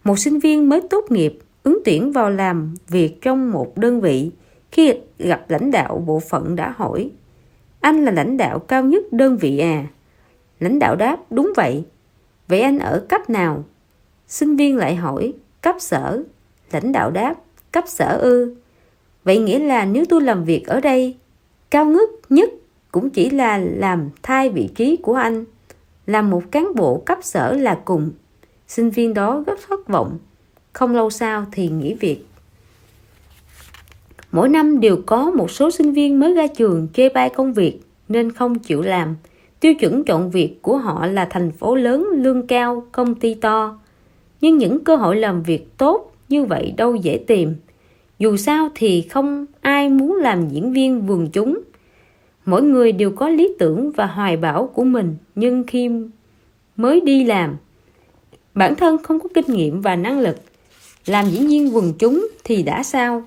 [0.04, 4.30] Một sinh viên mới tốt nghiệp ứng tuyển vào làm việc trong một đơn vị
[4.72, 7.10] khi gặp lãnh đạo bộ phận đã hỏi
[7.80, 9.86] anh là lãnh đạo cao nhất đơn vị à
[10.60, 11.84] lãnh đạo đáp đúng vậy
[12.48, 13.64] vậy anh ở cấp nào?
[14.28, 16.22] Sinh viên lại hỏi, cấp sở.
[16.72, 17.34] Lãnh đạo đáp,
[17.72, 18.54] cấp sở ư.
[19.24, 21.16] Vậy nghĩa là nếu tôi làm việc ở đây,
[21.70, 22.50] cao ngất nhất
[22.92, 25.44] cũng chỉ là làm thay vị trí của anh.
[26.06, 28.10] Làm một cán bộ cấp sở là cùng.
[28.68, 30.18] Sinh viên đó rất thất vọng.
[30.72, 32.26] Không lâu sau thì nghỉ việc.
[34.32, 37.80] Mỗi năm đều có một số sinh viên mới ra trường chê bai công việc
[38.08, 39.16] nên không chịu làm.
[39.60, 43.78] Tiêu chuẩn chọn việc của họ là thành phố lớn, lương cao, công ty to.
[44.40, 47.54] Nhưng những cơ hội làm việc tốt như vậy đâu dễ tìm.
[48.18, 51.60] Dù sao thì không ai muốn làm diễn viên vườn chúng.
[52.44, 55.90] Mỗi người đều có lý tưởng và hoài bão của mình, nhưng khi
[56.76, 57.56] mới đi làm,
[58.54, 60.36] bản thân không có kinh nghiệm và năng lực
[61.06, 63.22] làm diễn viên quần chúng thì đã sao?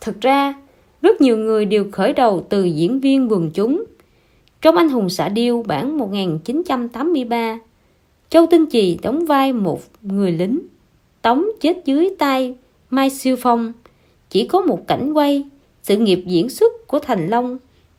[0.00, 0.54] Thực ra,
[1.02, 3.84] rất nhiều người đều khởi đầu từ diễn viên quần chúng.
[4.62, 7.60] Trong Anh hùng xạ điêu bản 1983,
[8.30, 10.58] Châu Tinh Trì đóng vai một người lính.
[11.22, 12.54] Tống chết dưới tay
[12.90, 13.72] Mai Siêu Phong.
[14.30, 15.44] Chỉ có một cảnh quay,
[15.82, 17.58] sự nghiệp diễn xuất của Thành Long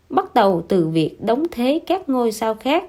[0.10, 2.84] bắt đầu từ việc đóng thế các ngôi sao khác.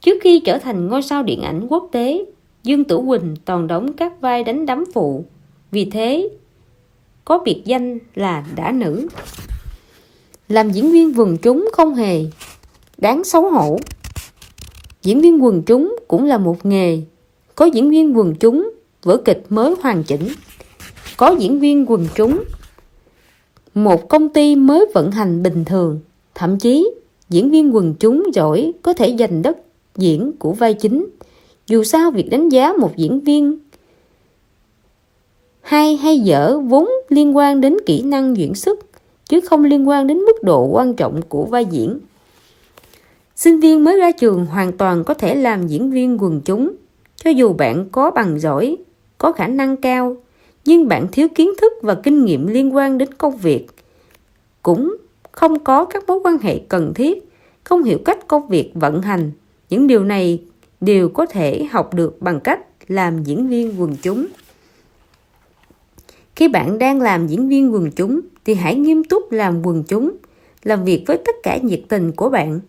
[0.00, 2.24] Trước khi trở thành ngôi sao điện ảnh quốc tế,
[2.62, 5.24] Dương Tử Quỳnh toàn đóng các vai đánh đấm phụ,
[5.70, 6.28] vì thế
[7.24, 9.08] có biệt danh là đã nữ.
[10.48, 12.24] Làm diễn viên quần chúng không hề
[12.98, 13.78] đáng xấu hổ.
[15.02, 16.98] Diễn viên quần chúng cũng là một nghề.
[17.54, 18.70] Có diễn viên quần chúng,
[19.02, 20.28] vở kịch mới hoàn chỉnh.
[21.16, 22.44] Có diễn viên quần chúng,
[23.74, 26.00] một công ty mới vận hành bình thường.
[26.34, 26.90] Thậm chí,
[27.28, 29.58] diễn viên quần chúng giỏi có thể giành đất
[29.96, 31.06] diễn của vai chính
[31.66, 33.58] dù sao việc đánh giá một diễn viên
[35.60, 38.78] hay hay dở vốn liên quan đến kỹ năng diễn xuất
[39.28, 41.98] chứ không liên quan đến mức độ quan trọng của vai diễn.
[43.36, 46.72] Sinh viên mới ra trường hoàn toàn có thể làm diễn viên quần chúng
[47.16, 48.76] cho dù bạn có bằng giỏi,
[49.18, 50.16] có khả năng cao
[50.64, 53.66] nhưng bạn thiếu kiến thức và kinh nghiệm liên quan đến công việc
[54.62, 54.96] cũng
[55.32, 57.30] không có các mối quan hệ cần thiết
[57.64, 59.30] không hiểu cách công việc vận hành.
[59.70, 60.42] Những điều này
[60.80, 64.26] đều có thể học được bằng cách làm diễn viên quần chúng.
[66.36, 70.16] Khi bạn đang làm diễn viên quần chúng thì hãy nghiêm túc làm quần chúng,
[70.62, 72.60] làm việc với tất cả nhiệt tình của bạn.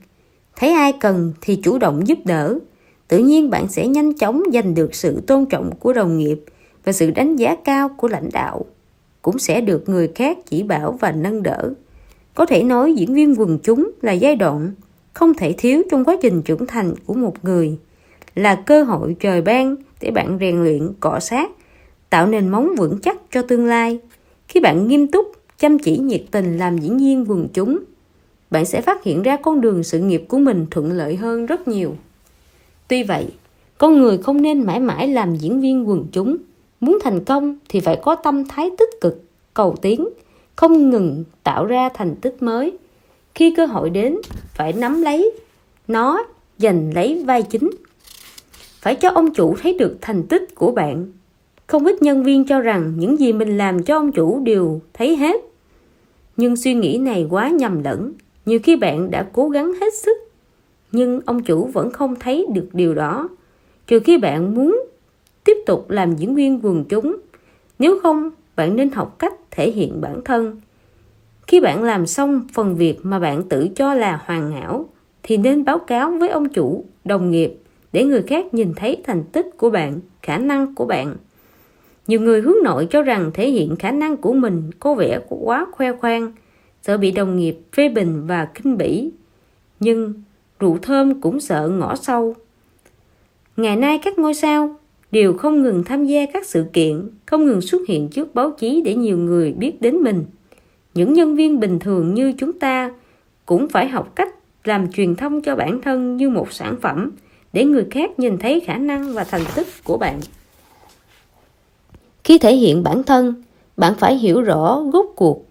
[0.55, 2.59] Thấy ai cần thì chủ động giúp đỡ.
[3.07, 6.39] Tự nhiên bạn sẽ nhanh chóng giành được sự tôn trọng của đồng nghiệp
[6.83, 8.65] và sự đánh giá cao của lãnh đạo.
[9.21, 11.73] Cũng sẽ được người khác chỉ bảo và nâng đỡ.
[12.33, 14.71] Có thể nói diễn viên quần chúng là giai đoạn
[15.13, 17.77] không thể thiếu trong quá trình trưởng thành của một người,
[18.35, 21.51] là cơ hội trời ban để bạn rèn luyện cọ sát,
[22.09, 23.99] tạo nền móng vững chắc cho tương lai.
[24.47, 27.79] Khi bạn nghiêm túc, chăm chỉ nhiệt tình làm diễn viên quần chúng,
[28.51, 31.67] bạn sẽ phát hiện ra con đường sự nghiệp của mình thuận lợi hơn rất
[31.67, 31.95] nhiều.
[32.87, 33.27] Tuy vậy,
[33.77, 36.37] con người không nên mãi mãi làm diễn viên quần chúng.
[36.79, 40.07] Muốn thành công thì phải có tâm thái tích cực, cầu tiến,
[40.55, 42.77] không ngừng tạo ra thành tích mới.
[43.35, 44.17] Khi cơ hội đến,
[44.53, 45.31] phải nắm lấy
[45.87, 46.23] nó,
[46.57, 47.69] giành lấy vai chính.
[48.81, 51.11] Phải cho ông chủ thấy được thành tích của bạn.
[51.67, 55.15] Không ít nhân viên cho rằng những gì mình làm cho ông chủ đều thấy
[55.15, 55.41] hết.
[56.37, 58.13] Nhưng suy nghĩ này quá nhầm lẫn.
[58.45, 60.17] Nhiều khi bạn đã cố gắng hết sức,
[60.91, 63.29] nhưng ông chủ vẫn không thấy được điều đó.
[63.87, 64.83] Trừ khi bạn muốn
[65.43, 67.15] tiếp tục làm diễn viên quần chúng.
[67.79, 70.61] Nếu không, bạn nên học cách thể hiện bản thân.
[71.47, 74.89] Khi bạn làm xong phần việc mà bạn tự cho là hoàn hảo,
[75.23, 77.57] thì nên báo cáo với ông chủ, đồng nghiệp
[77.91, 81.15] để người khác nhìn thấy thành tích của bạn, khả năng của bạn.
[82.07, 85.65] Nhiều người hướng nội cho rằng thể hiện khả năng của mình có vẻ quá
[85.71, 86.31] khoe khoang,
[86.81, 89.09] sợ bị đồng nghiệp phê bình và kinh bỉ.
[89.79, 90.13] Nhưng
[90.59, 92.35] rượu thơm cũng sợ ngõ sâu.
[93.57, 94.75] Ngày nay các ngôi sao
[95.11, 98.81] đều không ngừng tham gia các sự kiện, không ngừng xuất hiện trước báo chí
[98.85, 100.25] để nhiều người biết đến mình.
[100.93, 102.93] Những nhân viên bình thường như chúng ta
[103.45, 107.11] cũng phải học cách làm truyền thông cho bản thân như một sản phẩm
[107.53, 110.19] để người khác nhìn thấy khả năng và thành tích của bạn.
[112.25, 113.33] Khi thể hiện bản thân,
[113.77, 115.45] bạn phải hiểu rõ rốt cuộc.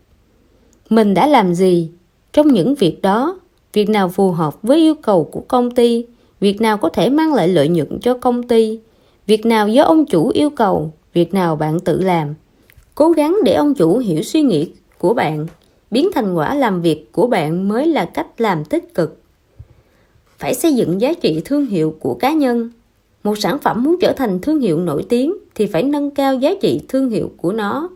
[0.90, 1.90] Mình đã làm gì
[2.32, 3.38] trong những việc đó,
[3.72, 6.06] việc nào phù hợp với yêu cầu của công ty,
[6.40, 8.80] việc nào có thể mang lại lợi nhuận cho công ty,
[9.26, 12.34] việc nào do ông chủ yêu cầu, việc nào bạn tự làm.
[12.94, 15.46] Cố gắng để ông chủ hiểu suy nghĩ của bạn,
[15.90, 19.20] biến thành quả làm việc của bạn mới là cách làm tích cực.
[20.38, 22.70] Phải xây dựng giá trị thương hiệu của cá nhân.
[23.24, 26.54] Một sản phẩm muốn trở thành thương hiệu nổi tiếng thì phải nâng cao giá
[26.60, 27.88] trị thương hiệu của nó.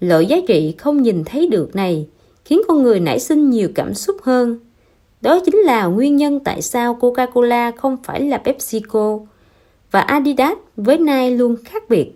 [0.00, 2.06] Loại giá trị không nhìn thấy được này
[2.44, 4.58] khiến con người nảy sinh nhiều cảm xúc hơn.
[5.20, 9.18] Đó chính là nguyên nhân tại sao Coca-Cola không phải là PepsiCo
[9.90, 12.12] và Adidas với Nike luôn khác biệt.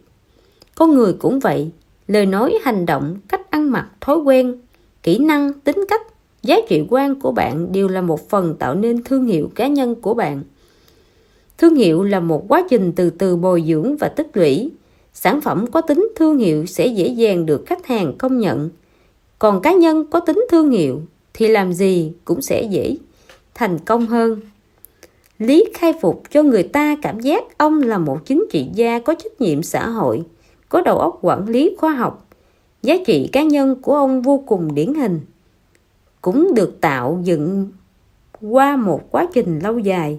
[0.74, 1.70] Con người cũng vậy,
[2.08, 4.60] lời nói, hành động, cách ăn mặc, thói quen,
[5.02, 6.02] kỹ năng, tính cách,
[6.42, 9.94] giá trị quan của bạn đều là một phần tạo nên thương hiệu cá nhân
[9.94, 10.42] của bạn.
[11.58, 14.70] Thương hiệu là một quá trình từ từ bồi dưỡng và tích lũy.
[15.12, 18.70] Sản phẩm có tính thương hiệu sẽ dễ dàng được khách hàng công nhận.
[19.38, 21.00] Còn cá nhân có tính thương hiệu
[21.34, 22.96] thì làm gì cũng sẽ dễ
[23.54, 24.40] thành công hơn.
[25.38, 29.14] Lý khai phục cho người ta cảm giác ông là một chính trị gia có
[29.14, 30.22] trách nhiệm xã hội,
[30.68, 32.28] có đầu óc quản lý khoa học.
[32.82, 35.20] Giá trị cá nhân của ông vô cùng điển hình.
[36.20, 37.68] Cũng được tạo dựng
[38.40, 40.18] qua một quá trình lâu dài.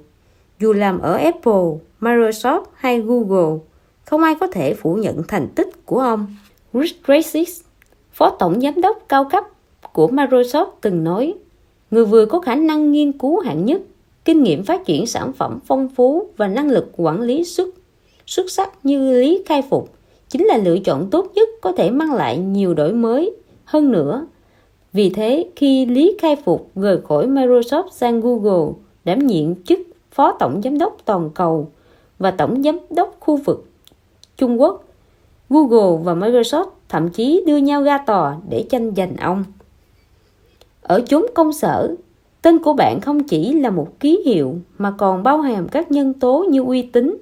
[0.60, 1.64] Dù làm ở Apple,
[2.00, 3.60] Microsoft hay Google,
[4.06, 6.36] không ai có thể phủ nhận thành tích của ông.
[6.74, 7.62] Rich Gracis,
[8.12, 9.44] phó tổng giám đốc cao cấp
[9.94, 11.34] của Microsoft từng nói,
[11.92, 13.82] người vừa có khả năng nghiên cứu hạng nhất,
[14.26, 17.70] kinh nghiệm phát triển sản phẩm phong phú và năng lực quản lý xuất
[18.28, 19.90] xuất sắc như Lý Khai Phục
[20.30, 23.32] chính là lựa chọn tốt nhất có thể mang lại nhiều đổi mới
[23.66, 24.28] hơn nữa.
[24.94, 28.74] Vì thế, khi Lý Khai Phục rời khỏi Microsoft sang Google
[29.06, 29.80] đảm nhiệm chức
[30.18, 31.72] Phó Tổng Giám đốc Toàn cầu
[32.20, 33.66] và Tổng Giám đốc khu vực
[34.38, 34.84] Trung Quốc,
[35.50, 39.44] Google và Microsoft thậm chí đưa nhau ra tòa để tranh giành ông.
[40.82, 41.96] Ở chốn công sở,
[42.42, 46.14] tên của bạn không chỉ là một ký hiệu mà còn bao hàm các nhân
[46.14, 47.18] tố như uy tín,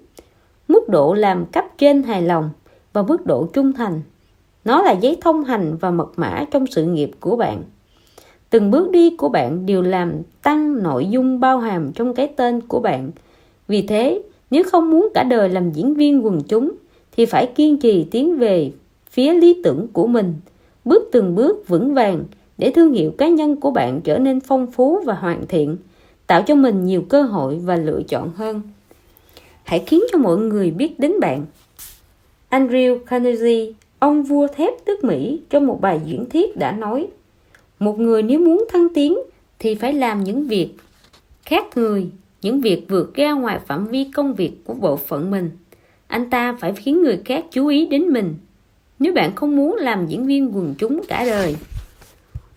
[0.67, 2.49] mức độ làm cấp trên hài lòng
[2.93, 4.01] và mức độ trung thành.
[4.65, 7.63] Nó là giấy thông hành và mật mã trong sự nghiệp của bạn.
[8.55, 12.61] Từng bước đi của bạn đều làm tăng nội dung bao hàm trong cái tên
[12.61, 13.11] của bạn.
[13.67, 16.71] Vì thế, nếu không muốn cả đời làm diễn viên quần chúng,
[17.17, 18.71] thì phải kiên trì tiến về
[19.09, 20.33] phía lý tưởng của mình,
[20.85, 22.23] bước từng bước vững vàng
[22.57, 25.77] để thương hiệu cá nhân của bạn trở nên phong phú và hoàn thiện,
[26.27, 28.61] tạo cho mình nhiều cơ hội và lựa chọn hơn.
[29.63, 31.45] Hãy khiến cho mọi người biết đến bạn.
[32.49, 37.07] Andrew Carnegie, ông vua thép nước Mỹ trong một bài diễn thuyết đã nói
[37.79, 39.17] một người nếu muốn thăng tiến
[39.59, 40.69] thì phải làm những việc
[41.43, 42.09] khác người,
[42.41, 45.49] những việc vượt ra ngoài phạm vi công việc của bộ phận mình.
[46.07, 48.35] Anh ta phải khiến người khác chú ý đến mình.
[48.99, 51.55] Nếu bạn không muốn làm diễn viên quần chúng cả đời,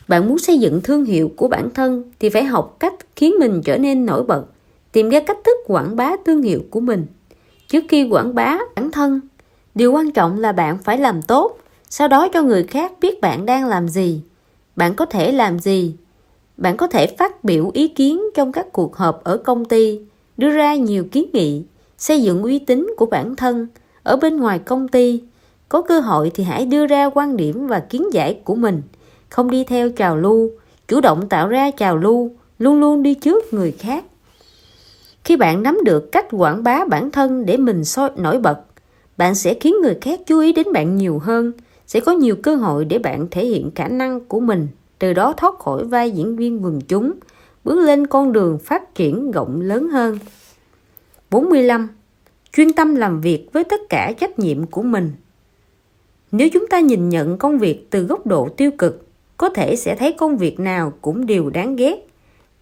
[0.08, 3.62] bạn muốn xây dựng thương hiệu của bản thân thì phải học cách khiến mình
[3.64, 4.44] trở nên nổi bật,
[4.92, 7.06] tìm ra cách thức quảng bá thương hiệu của mình.
[7.68, 9.20] Trước khi quảng bá bản thân,
[9.74, 11.58] điều quan trọng là bạn phải làm tốt,
[11.88, 14.20] sau đó cho người khác biết bạn đang làm gì
[14.78, 15.94] bạn có thể làm gì?
[16.56, 20.00] Bạn có thể phát biểu ý kiến trong các cuộc họp ở công ty,
[20.36, 21.64] đưa ra nhiều kiến nghị,
[21.98, 23.66] xây dựng uy tín của bản thân
[24.02, 25.22] ở bên ngoài công ty.
[25.68, 28.82] Có cơ hội thì hãy đưa ra quan điểm và kiến giải của mình.
[29.28, 30.50] Không đi theo trào lưu,
[30.88, 34.04] chủ động tạo ra trào lưu, luôn luôn đi trước người khác.
[35.24, 38.58] Khi bạn nắm được cách quảng bá bản thân để mình soi nổi bật,
[39.16, 41.52] bạn sẽ khiến người khác chú ý đến bạn nhiều hơn
[41.88, 44.68] sẽ có nhiều cơ hội để bạn thể hiện khả năng của mình
[44.98, 47.12] từ đó thoát khỏi vai diễn viên quần chúng
[47.64, 50.18] bước lên con đường phát triển rộng lớn hơn
[51.30, 51.88] 45.
[52.52, 55.12] Chuyên tâm làm việc với tất cả trách nhiệm của mình
[56.32, 59.96] Nếu chúng ta nhìn nhận công việc từ góc độ tiêu cực có thể sẽ
[59.96, 62.08] thấy công việc nào cũng đều đáng ghét.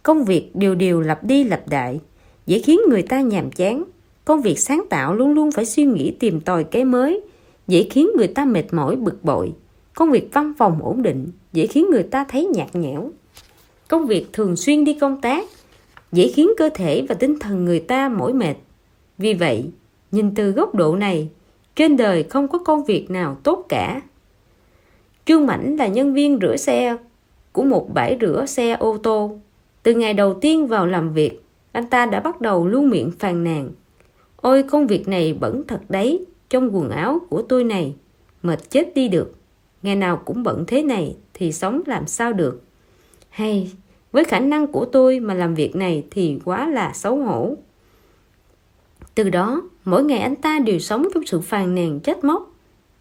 [0.03, 2.01] Công việc đều đều lặp đi lặp lại,
[2.47, 3.85] dễ khiến người ta nhàm chán.
[4.25, 7.21] Công việc sáng tạo luôn luôn phải suy nghĩ tìm tòi cái mới,
[7.67, 9.53] dễ khiến người ta mệt mỏi bực bội.
[9.95, 13.11] Công việc văn phòng ổn định, dễ khiến người ta thấy nhạt nhẽo.
[13.89, 15.49] Công việc thường xuyên đi công tác,
[16.13, 18.55] dễ khiến cơ thể và tinh thần người ta mỏi mệt.
[19.19, 19.65] Vì vậy,
[20.13, 21.29] nhìn từ góc độ này,
[21.77, 24.03] trên đời không có công việc nào tốt cả.
[25.25, 26.97] Trương Mãnh là nhân viên rửa xe
[27.53, 29.39] của một bãi rửa xe ô tô.
[29.83, 31.43] Từ ngày đầu tiên vào làm việc,
[31.73, 33.71] anh ta đã bắt đầu luôn miệng phàn nàn.
[34.37, 37.95] Ôi công việc này bẩn thật đấy, trong quần áo của tôi này,
[38.43, 39.35] mệt chết đi được.
[39.83, 42.63] Ngày nào cũng bận thế này thì sống làm sao được.
[43.31, 43.73] Hay,
[44.13, 47.57] với khả năng của tôi mà làm việc này thì quá là xấu hổ.
[49.15, 52.57] Từ đó, mỗi ngày anh ta đều sống trong sự phàn nàn chết móc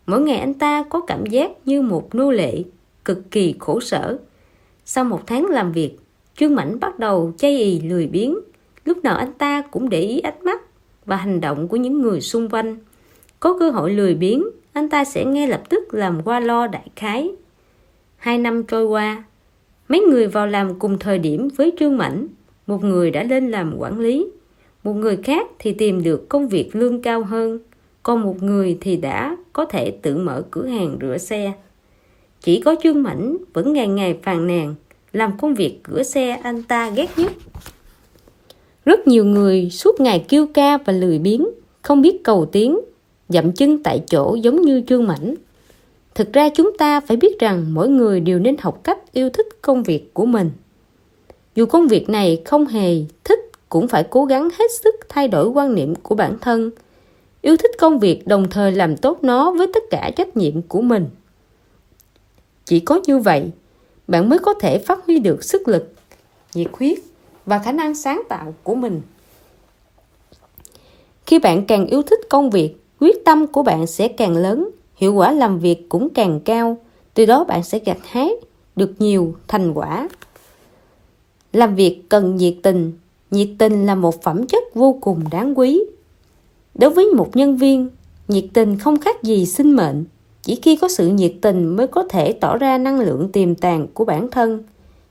[0.05, 2.63] Mỗi ngày anh ta có cảm giác như một nô lệ,
[3.05, 4.17] cực kỳ khổ sở.
[4.85, 5.97] Sau một tháng làm việc,
[6.37, 8.35] Trương Mãnh bắt đầu chay ì lười biếng.
[8.85, 10.61] Lúc nào anh ta cũng để ý ánh mắt
[11.05, 12.77] và hành động của những người xung quanh.
[13.45, 14.43] Có cơ hội lười biếng,
[14.73, 17.29] anh ta sẽ ngay lập tức làm qua lo đại khái.
[18.17, 19.23] Hai năm trôi qua,
[19.87, 22.27] mấy người vào làm cùng thời điểm với Trương Mãnh.
[22.67, 24.27] Một người đã lên làm quản lý,
[24.83, 27.59] một người khác thì tìm được công việc lương cao hơn–
[28.05, 31.51] còn một người thì đã có thể tự mở cửa hàng rửa xe.
[32.41, 34.75] Chỉ có Trương Mảnh vẫn ngày ngày phàn nàn,
[35.13, 37.31] làm công việc rửa xe anh ta ghét nhất.
[38.85, 41.47] Rất nhiều người suốt ngày kêu ca và lười biếng,
[41.81, 42.79] không biết cầu tiến,
[43.29, 45.35] dậm chân tại chỗ giống như chương Mảnh.
[46.15, 49.47] Thực ra chúng ta phải biết rằng mỗi người đều nên học cách yêu thích
[49.61, 50.51] công việc của mình.
[51.55, 55.47] Dù công việc này không hề thích, cũng phải cố gắng hết sức thay đổi
[55.47, 56.71] quan niệm của bản thân–
[57.45, 60.81] yêu thích công việc đồng thời làm tốt nó với tất cả trách nhiệm của
[60.81, 61.09] mình
[62.65, 63.51] chỉ có như vậy,
[64.07, 65.93] bạn mới có thể phát huy được sức lực,
[66.53, 66.97] nhiệt huyết
[67.45, 69.01] và khả năng sáng tạo của mình
[71.25, 75.13] khi bạn càng yêu thích công việc quyết tâm của bạn sẽ càng lớn hiệu
[75.13, 76.77] quả làm việc cũng càng cao.
[77.13, 78.29] Từ đó bạn sẽ gặt hái
[78.75, 80.09] được nhiều thành quả.
[81.53, 82.91] Làm việc cần nhiệt tình.
[83.31, 85.83] Nhiệt tình là một phẩm chất vô cùng đáng quý.
[86.75, 87.89] Đối với một nhân viên,
[88.27, 90.05] nhiệt tình không khác gì sinh mệnh.
[90.41, 93.87] Chỉ khi có sự nhiệt tình mới có thể tỏ ra năng lượng tiềm tàng
[93.93, 94.63] của bản thân.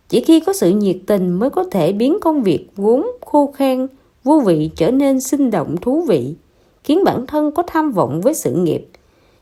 [0.09, 3.87] Chỉ khi có sự nhiệt tình mới có thể biến công việc vốn khô khan,
[4.25, 6.35] vô vị trở nên sinh động thú vị,
[6.85, 8.87] khiến bản thân có tham vọng với sự nghiệp.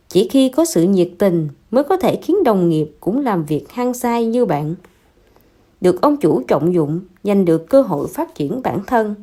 [0.09, 3.70] Chỉ khi có sự nhiệt tình mới có thể khiến đồng nghiệp cũng làm việc
[3.70, 4.74] hăng say như bạn.
[5.80, 9.14] Được ông chủ trọng dụng, giành được cơ hội phát triển bản thân.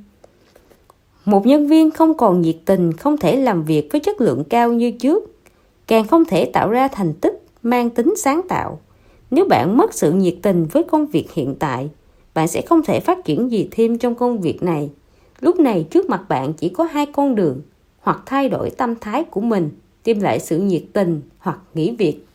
[1.25, 4.73] Một nhân viên không còn nhiệt tình không thể làm việc với chất lượng cao
[4.73, 5.23] như trước,
[5.87, 8.79] càng không thể tạo ra thành tích mang tính sáng tạo.
[9.31, 11.89] Nếu bạn mất sự nhiệt tình với công việc hiện tại,
[12.33, 14.89] bạn sẽ không thể phát triển gì thêm trong công việc này.
[15.39, 17.61] Lúc này trước mặt bạn chỉ có hai con đường,
[18.09, 19.69] hoặc thay đổi tâm thái của mình,
[20.03, 22.25] tìm lại sự nhiệt tình hoặc nghỉ việc.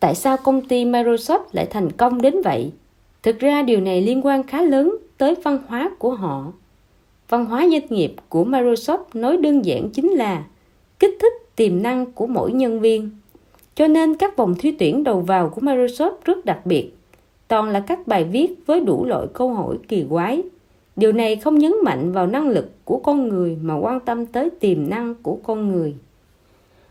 [0.00, 2.72] Tại sao công ty Microsoft lại thành công đến vậy?
[3.22, 6.52] Thực ra điều này liên quan khá lớn tới văn hóa của họ
[7.28, 10.44] văn hóa doanh nghiệp của Microsoft nói đơn giản chính là
[10.98, 13.10] kích thích tiềm năng của mỗi nhân viên.
[13.74, 16.90] Cho nên các vòng thi tuyển đầu vào của Microsoft rất đặc biệt.
[17.48, 20.42] Toàn là các bài viết với đủ loại câu hỏi kỳ quái.
[21.00, 24.50] Điều này không nhấn mạnh vào năng lực của con người mà quan tâm tới
[24.50, 25.94] tiềm năng của con người.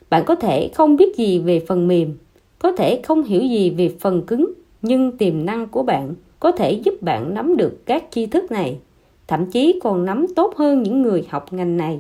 [0.10, 2.18] Bạn có thể không biết gì về phần mềm,
[2.60, 6.72] có thể không hiểu gì về phần cứng, nhưng tiềm năng của bạn có thể
[6.72, 8.80] giúp bạn nắm được các tri thức này
[9.28, 12.00] thậm chí còn nắm tốt hơn những người học ngành này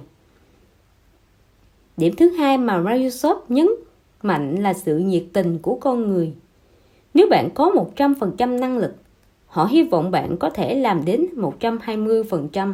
[1.98, 3.68] điểm thứ hai mà Microsoft nhấn
[4.22, 6.34] mạnh là sự nhiệt tình của con người
[7.14, 8.96] nếu bạn có 100% năng lực
[9.50, 12.74] họ hy vọng bạn có thể làm đến 120%.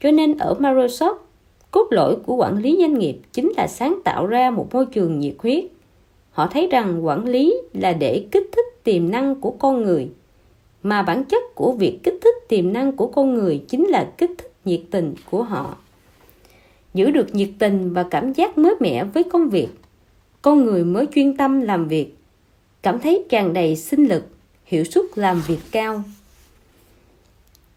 [0.00, 1.14] Cho nên ở Microsoft,
[1.70, 5.18] cốt lõi của quản lý doanh nghiệp chính là sáng tạo ra một môi trường
[5.18, 5.64] nhiệt huyết.
[6.30, 10.10] Họ thấy rằng quản lý là để kích thích tiềm năng của con người,
[10.82, 14.30] mà bản chất của việc kích thích tiềm năng của con người chính là kích
[14.38, 15.76] thích nhiệt tình của họ.
[16.94, 19.68] Giữ được nhiệt tình và cảm giác mới mẻ với công việc,
[20.42, 22.14] con người mới chuyên tâm làm việc,
[22.82, 24.24] cảm thấy tràn đầy sinh lực
[24.70, 26.02] hiệu suất làm việc cao.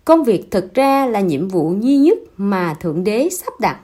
[0.05, 3.79] Công việc thực ra là nhiệm vụ duy nhất mà Thượng Đế sắp đặt.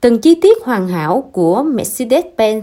[0.00, 2.62] Từng chi tiết hoàn hảo của Mercedes-Benz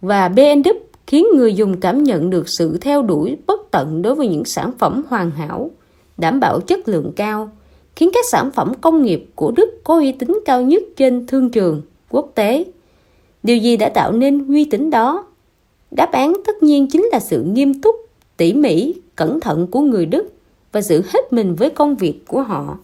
[0.00, 0.74] và BMW
[1.06, 4.72] khiến người dùng cảm nhận được sự theo đuổi bất tận đối với những sản
[4.78, 5.70] phẩm hoàn hảo,
[6.16, 7.50] đảm bảo chất lượng cao,
[7.96, 11.50] khiến các sản phẩm công nghiệp của Đức có uy tín cao nhất trên thương
[11.50, 12.64] trường quốc tế.
[13.42, 15.26] Điều gì đã tạo nên uy tín đó?
[15.90, 18.03] Đáp án tất nhiên chính là sự nghiêm túc
[18.36, 20.34] tỉ mỉ, cẩn thận của người Đức
[20.72, 22.78] và giữ hết mình với công việc của họ.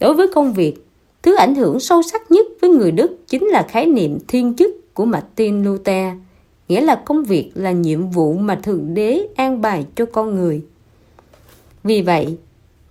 [0.00, 0.86] Đối với công việc,
[1.22, 4.94] thứ ảnh hưởng sâu sắc nhất với người Đức chính là khái niệm thiên chức
[4.94, 6.14] của Martin Luther,
[6.68, 10.64] nghĩa là công việc là nhiệm vụ mà Thượng Đế an bài cho con người.
[11.84, 12.36] Vì vậy,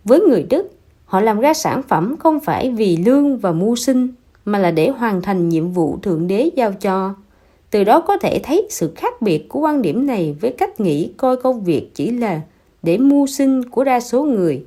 [0.03, 0.71] với người Đức,
[1.05, 4.07] họ làm ra sản phẩm không phải vì lương và mưu sinh,
[4.45, 7.13] mà là để hoàn thành nhiệm vụ Thượng Đế giao cho
[7.71, 11.11] từ đó có thể thấy sự khác biệt của quan điểm này với cách nghĩ
[11.17, 12.41] coi công việc chỉ là
[12.83, 14.65] để mưu sinh của đa số người.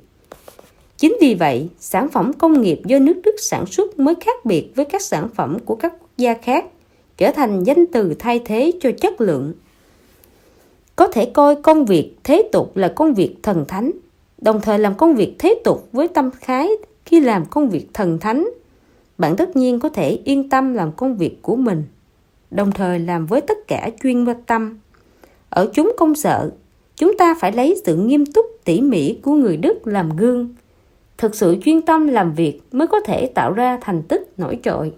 [0.97, 4.71] Chính vì vậy, sản phẩm công nghiệp do nước Đức sản xuất mới khác biệt
[4.75, 6.65] với các sản phẩm của các quốc gia khác,
[7.17, 9.53] trở thành danh từ thay thế cho chất lượng.
[10.95, 13.91] Có thể coi công việc thế tục là công việc thần thánh,
[14.41, 16.69] đồng thời làm công việc thế tục với tâm khái
[17.05, 18.49] khi làm công việc thần thánh.
[19.17, 21.83] Bạn tất nhiên có thể yên tâm làm công việc của mình
[22.55, 24.77] đồng thời làm với tất cả chuyên tâm.
[25.49, 26.51] Ở chúng công sở,
[26.95, 30.55] chúng ta phải lấy sự nghiêm túc tỉ mỉ của người Đức làm gương.
[31.17, 34.93] Thực sự chuyên tâm làm việc mới có thể tạo ra thành tích nổi trội.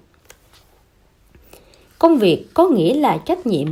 [1.99, 3.68] Công việc có nghĩa là trách nhiệm.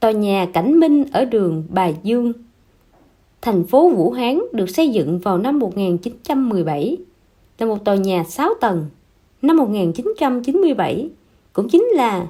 [0.00, 2.32] Tòa nhà Cảnh Minh ở đường Bà Dương,
[3.42, 6.96] thành phố Vũ Hán được xây dựng vào năm 1917
[7.58, 8.86] là một tòa nhà 6 tầng.
[9.42, 11.08] Năm 1997
[11.52, 12.26] cũng chính là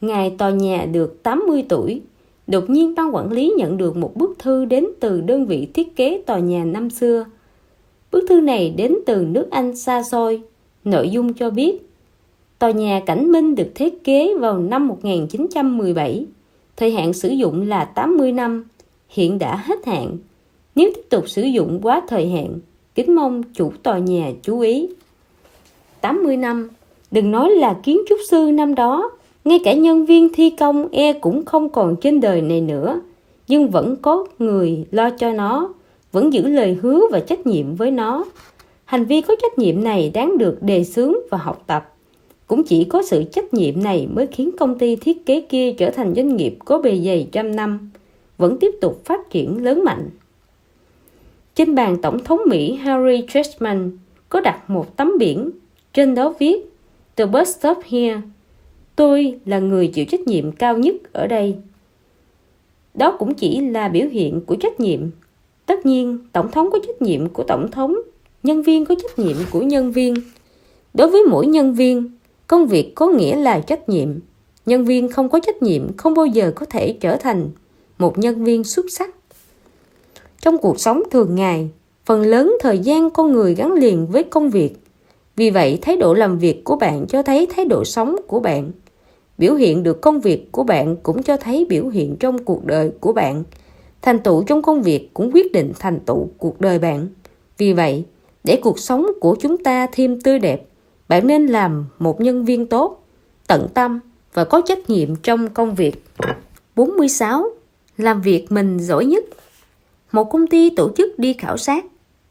[0.00, 2.00] Ngài tòa nhà được 80 tuổi,
[2.46, 5.96] đột nhiên ban quản lý nhận được một bức thư đến từ đơn vị thiết
[5.96, 7.24] kế tòa nhà năm xưa.
[8.12, 10.42] Bức thư này đến từ nước Anh xa xôi,
[10.84, 11.88] nội dung cho biết
[12.58, 16.26] Tòa nhà Cảnh Minh được thiết kế vào năm 1917,
[16.76, 18.64] thời hạn sử dụng là 80 năm,
[19.08, 20.16] hiện đã hết hạn.
[20.74, 22.58] Nếu tiếp tục sử dụng quá thời hạn,
[22.94, 24.88] kính mong chủ tòa nhà chú ý.
[26.00, 26.68] 80 năm,
[27.10, 29.10] đừng nói là kiến trúc sư năm đó,
[29.48, 33.00] ngay cả nhân viên thi công e cũng không còn trên đời này nữa,
[33.48, 35.74] nhưng vẫn có người lo cho nó,
[36.12, 38.24] vẫn giữ lời hứa và trách nhiệm với nó.
[38.84, 41.94] Hành vi có trách nhiệm này đáng được đề xướng và học tập.
[42.46, 45.90] Cũng chỉ có sự trách nhiệm này mới khiến công ty thiết kế kia trở
[45.90, 47.90] thành doanh nghiệp có bề dày trăm năm,
[48.38, 50.10] vẫn tiếp tục phát triển lớn mạnh.
[51.54, 55.50] Trên bàn Tổng thống Mỹ Harry Truman có đặt một tấm biển,
[55.94, 56.72] trên đó viết
[57.16, 58.20] The bus stop here
[58.98, 61.56] tôi là người chịu trách nhiệm cao nhất ở đây.
[62.94, 65.00] Đó cũng chỉ là biểu hiện của trách nhiệm.
[65.66, 67.96] Tất nhiên, tổng thống có trách nhiệm của tổng thống,
[68.42, 70.14] nhân viên có trách nhiệm của nhân viên.
[70.94, 72.10] Đối với mỗi nhân viên,
[72.46, 74.08] công việc có nghĩa là trách nhiệm.
[74.66, 77.48] Nhân viên không có trách nhiệm không bao giờ có thể trở thành
[77.98, 79.10] một nhân viên xuất sắc.
[80.40, 81.68] Trong cuộc sống thường ngày,
[82.04, 84.72] phần lớn thời gian con người gắn liền với công việc.
[85.36, 88.70] Vì vậy, thái độ làm việc của bạn cho thấy thái độ sống của bạn
[89.38, 92.92] biểu hiện được công việc của bạn cũng cho thấy biểu hiện trong cuộc đời
[93.00, 93.44] của bạn.
[94.02, 97.08] Thành tựu trong công việc cũng quyết định thành tựu cuộc đời bạn.
[97.58, 98.04] Vì vậy,
[98.44, 100.66] để cuộc sống của chúng ta thêm tươi đẹp,
[101.08, 103.04] bạn nên làm một nhân viên tốt,
[103.46, 104.00] tận tâm
[104.34, 106.04] và có trách nhiệm trong công việc.
[106.76, 107.44] 46.
[107.96, 109.24] Làm việc mình giỏi nhất.
[110.12, 111.84] Một công ty tổ chức đi khảo sát.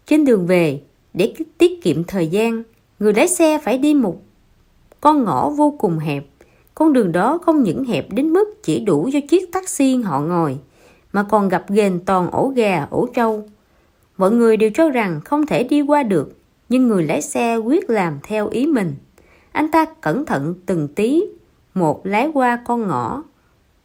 [0.05, 0.82] Trên đường về,
[1.14, 2.64] để tiết kiệm thời gian,
[2.99, 4.18] người lái xe phải đi một
[5.01, 6.26] con ngõ vô cùng hẹp
[6.78, 10.57] con đường đó không những hẹp đến mức chỉ đủ cho chiếc taxi họ ngồi,
[11.13, 13.43] mà còn gặp ghềnh toàn ổ gà, ổ trâu.
[14.17, 16.38] Mọi người đều cho rằng không thể đi qua được,
[16.69, 18.95] nhưng người lái xe quyết làm theo ý mình.
[19.51, 21.23] Anh ta cẩn thận từng tí,
[21.73, 23.23] một lái qua con ngõ.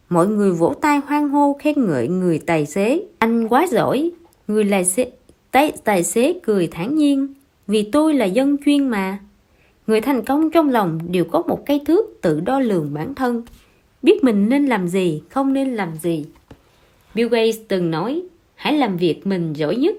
[0.09, 3.03] Mọi người vỗ tay hoan hô khen ngợi người tài xế.
[3.19, 4.11] Anh quá giỏi,
[4.47, 5.11] Người lái xế,
[5.51, 7.33] tài, tài xế cười thản nhiên,
[7.67, 9.19] vì tôi là dân chuyên mà.
[9.87, 13.43] Người thành công trong lòng đều có một cây thước tự đo lường bản thân,
[14.01, 16.25] biết mình nên làm gì, không nên làm gì.
[17.15, 18.21] Bill Gates từng nói,
[18.55, 19.95] hãy làm việc mình giỏi nhất.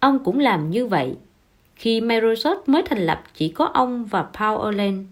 [0.00, 1.14] Ông cũng làm như vậy.
[1.76, 5.06] Khi Microsoft mới thành lập chỉ có ông và Paul Allen.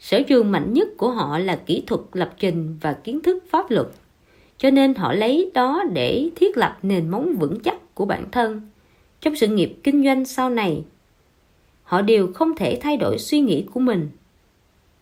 [0.00, 3.70] Sở trường mạnh nhất của họ là kỹ thuật lập trình và kiến thức pháp
[3.70, 3.86] luật.
[4.58, 8.60] Cho nên họ lấy đó để thiết lập nền móng vững chắc của bản thân.
[9.20, 10.82] Trong sự nghiệp kinh doanh sau này,
[11.88, 14.08] họ đều không thể thay đổi suy nghĩ của mình.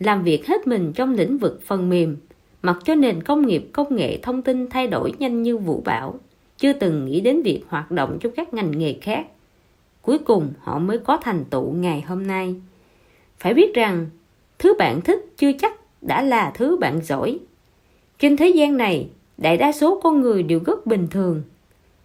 [0.00, 2.16] Làm việc hết mình trong lĩnh vực phần mềm,
[2.62, 6.14] mặc cho nền công nghiệp công nghệ thông tin thay đổi nhanh như vũ bão,
[6.58, 9.26] chưa từng nghĩ đến việc hoạt động trong các ngành nghề khác.
[10.02, 12.54] Cuối cùng họ mới có thành tựu ngày hôm nay.
[13.38, 14.06] Phải biết rằng,
[14.58, 15.72] thứ bạn thích chưa chắc
[16.02, 17.38] đã là thứ bạn giỏi.
[18.18, 19.08] Trên thế gian này,
[19.38, 21.42] đại đa số con người đều rất bình thường,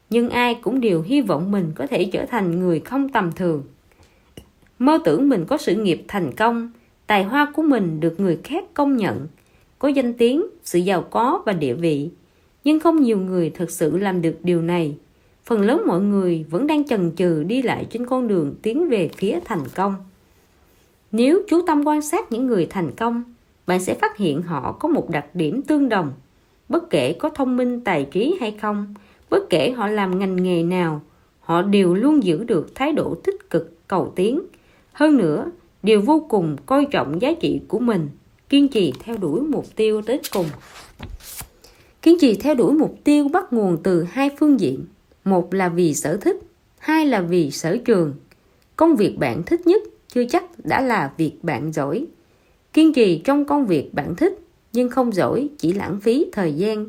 [0.09, 3.63] nhưng ai cũng đều hy vọng mình có thể trở thành người không tầm thường.
[4.81, 6.71] Mơ tưởng mình có sự nghiệp thành công,
[7.07, 9.27] tài hoa của mình được người khác công nhận–
[9.81, 12.09] có danh tiếng, sự giàu có và địa vị.
[12.63, 14.97] Nhưng không nhiều người thực sự làm được điều này.
[15.45, 19.09] Phần lớn mọi người vẫn đang chần chừ đi lại trên con đường tiến về
[19.17, 19.95] phía thành công.
[21.11, 23.23] Nếu chú tâm quan sát những người thành công,
[23.67, 26.13] bạn sẽ phát hiện họ có một đặc điểm tương đồng.
[26.69, 28.93] Bất kể có thông minh tài trí hay không,
[29.29, 31.01] bất kể họ làm ngành nghề nào,
[31.39, 34.41] họ đều luôn giữ được thái độ tích cực cầu tiến.
[34.93, 35.51] Hơn nữa,
[35.83, 38.09] đều vô cùng coi trọng giá trị của mình
[38.51, 40.45] kiên trì theo đuổi mục tiêu tới cùng.
[42.01, 44.85] Kiên trì theo đuổi mục tiêu bắt nguồn từ hai phương diện.
[45.23, 46.37] Một là vì sở thích
[46.77, 48.13] hai là vì sở trường.
[48.75, 52.05] Công việc bạn thích nhất chưa chắc đã là việc bạn giỏi.
[52.73, 54.39] Kiên trì trong công việc bạn thích
[54.73, 56.85] nhưng không giỏi chỉ lãng phí thời gian.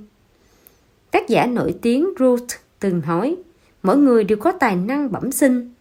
[1.10, 3.36] Tác giả nổi tiếng Ruth từng nói
[3.82, 5.71] mỗi người đều có tài năng bẩm sinh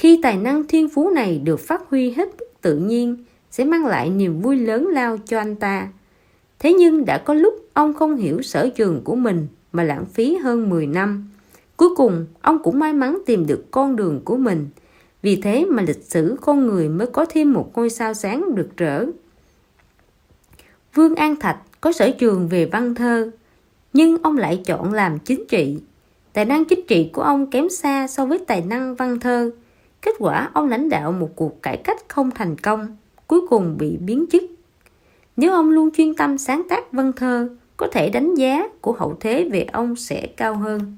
[0.00, 2.28] khi tài năng thiên phú này được phát huy hết
[2.60, 3.16] tự nhiên
[3.50, 5.88] sẽ mang lại niềm vui lớn lao cho anh ta.
[6.58, 10.36] Thế nhưng đã có lúc ông không hiểu sở trường của mình mà lãng phí
[10.36, 11.30] hơn 10 năm.
[11.76, 14.68] Cuối cùng, ông cũng may mắn tìm được con đường của mình.
[15.22, 18.76] Vì thế mà lịch sử con người mới có thêm một ngôi sao sáng rực
[18.76, 19.06] rỡ.
[20.94, 23.30] Vương An Thạch có sở trường về văn thơ,
[23.92, 25.78] nhưng ông lại chọn làm chính trị.
[26.32, 29.50] Tài năng chính trị của ông kém xa so với tài năng văn thơ.
[30.02, 32.96] Kết quả ông lãnh đạo một cuộc cải cách không thành công
[33.26, 34.42] cuối cùng bị biến chức.
[35.36, 39.16] Nếu ông luôn chuyên tâm sáng tác văn thơ, có thể đánh giá của hậu
[39.20, 40.96] thế về ông sẽ cao hơn.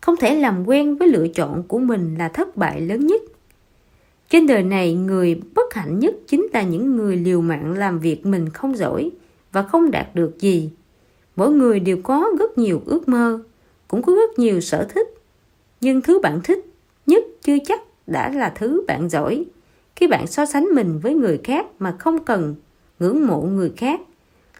[0.00, 3.22] Không thể làm quen với lựa chọn của mình là thất bại lớn nhất.
[4.30, 8.26] Trên đời này, người bất hạnh nhất chính là những người liều mạng làm việc
[8.26, 9.10] mình không giỏi
[9.52, 10.70] và không đạt được gì.
[11.36, 13.40] Mỗi người đều có rất nhiều ước mơ,
[13.88, 15.08] cũng có rất nhiều sở thích.
[15.80, 16.64] Nhưng thứ bạn thích
[17.06, 19.44] nhất chưa chắc đã là thứ bạn giỏi.
[19.96, 22.54] Khi bạn so sánh mình với người khác mà không cần
[22.98, 24.00] ngưỡng mộ người khác,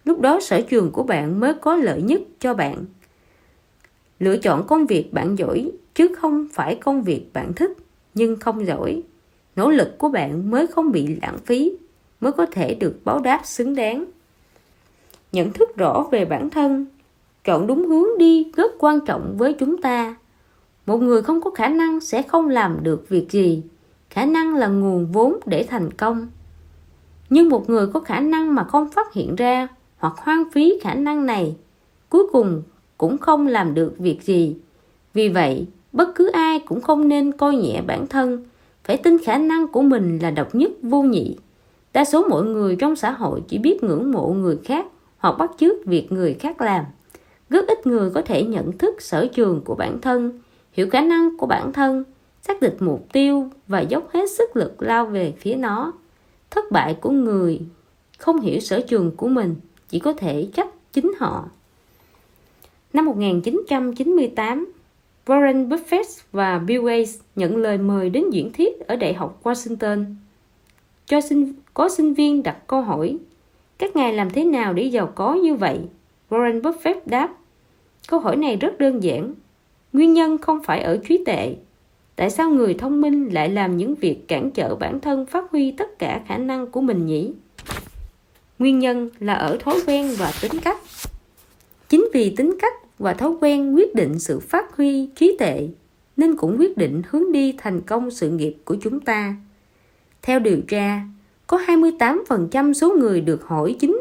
[0.05, 2.85] lúc đó sở trường của bạn mới có lợi nhất cho bạn.
[4.19, 7.73] Lựa chọn công việc bạn giỏi chứ không phải công việc bạn thích,
[8.15, 9.03] nhưng không giỏi.
[9.57, 11.73] Nỗ lực của bạn mới không bị lãng phí,
[12.21, 14.05] mới có thể được báo đáp xứng đáng.
[15.33, 16.87] Nhận thức rõ về bản thân,
[17.45, 20.17] chọn đúng hướng đi rất quan trọng với chúng ta
[20.89, 23.63] một người không có khả năng sẽ không làm được việc gì.
[24.11, 26.29] Khả năng là nguồn vốn để thành công.
[27.31, 29.69] Nhưng một người có khả năng mà không phát hiện ra
[29.99, 31.57] hoặc hoang phí khả năng này,
[32.09, 32.63] cuối cùng
[32.99, 34.57] cũng không làm được việc gì.
[35.15, 38.45] Vì vậy, bất cứ ai cũng không nên coi nhẹ bản thân.
[38.85, 41.37] Phải tin khả năng của mình là độc nhất vô nhị.
[41.93, 44.87] Đa số mọi người trong xã hội chỉ biết ngưỡng mộ người khác
[45.19, 46.85] hoặc bắt chước việc người khác làm.
[47.51, 50.41] Rất ít người có thể nhận thức sở trường của bản thân
[50.79, 52.05] hiểu khả năng của bản thân
[52.43, 55.93] xác định mục tiêu và dốc hết sức lực lao về phía nó.
[56.51, 57.61] Thất bại của người
[58.19, 59.55] không hiểu sở trường của mình
[59.89, 61.49] chỉ có thể trách chính họ.
[62.93, 64.73] Năm 1998,
[65.27, 70.05] Warren Buffett và Bill Gates nhận lời mời đến diễn thuyết ở Đại học Washington.
[71.07, 73.19] Cho sinh, có sinh viên đặt câu hỏi,
[73.79, 75.79] các ngài làm thế nào để giàu có như vậy?
[76.31, 77.35] Warren Buffett đáp,
[78.09, 79.35] câu hỏi này rất đơn giản.
[79.99, 81.55] Nguyên nhân không phải ở trí tệ
[82.17, 85.71] tại sao người thông minh lại làm những việc cản trở bản thân phát huy
[85.71, 87.33] tất cả khả năng của mình nhỉ?
[88.59, 90.79] Nguyên nhân là ở thói quen và tính cách.
[91.89, 95.69] Chính vì tính cách và thói quen quyết định sự phát huy trí tệ,
[96.17, 99.37] nên cũng quyết định hướng đi thành công sự nghiệp của chúng ta.
[100.23, 101.01] Theo điều tra,
[101.47, 104.01] có 28% số người được hỏi chính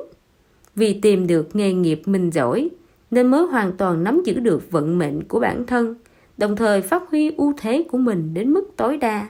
[0.76, 2.70] vì tìm được nghề nghiệp mình giỏi
[3.12, 5.96] nên mới hoàn toàn nắm giữ được vận mệnh của bản thân
[6.38, 9.28] đồng thời phát huy ưu thế của mình đến mức tối đa.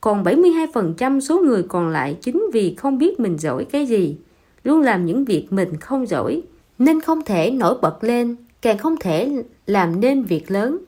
[0.00, 4.16] Còn 72% số người còn lại chính vì không biết mình giỏi cái gì,
[4.64, 6.42] luôn làm những việc mình không giỏi,
[6.78, 10.78] nên không thể nổi bật lên, càng không thể làm nên việc lớn.